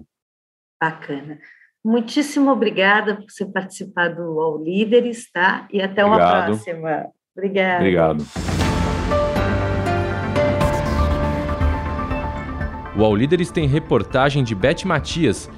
Bacana. 0.79 1.39
Muitíssimo 1.83 2.51
obrigada 2.51 3.17
por 3.17 3.31
você 3.31 3.47
participar 3.47 4.09
do 4.09 4.39
All 4.39 4.63
Líderes, 4.63 5.33
tá? 5.33 5.67
E 5.73 5.81
até 5.81 6.05
uma 6.05 6.17
Obrigado. 6.17 6.47
próxima. 6.49 7.07
Obrigada. 7.35 7.79
Obrigado. 7.79 8.25
O 12.99 13.03
All 13.03 13.17
Líderes 13.17 13.51
tem 13.51 13.67
reportagem 13.67 14.45
de 14.45 14.55
Beth 14.55 14.85
Matias 14.85 15.49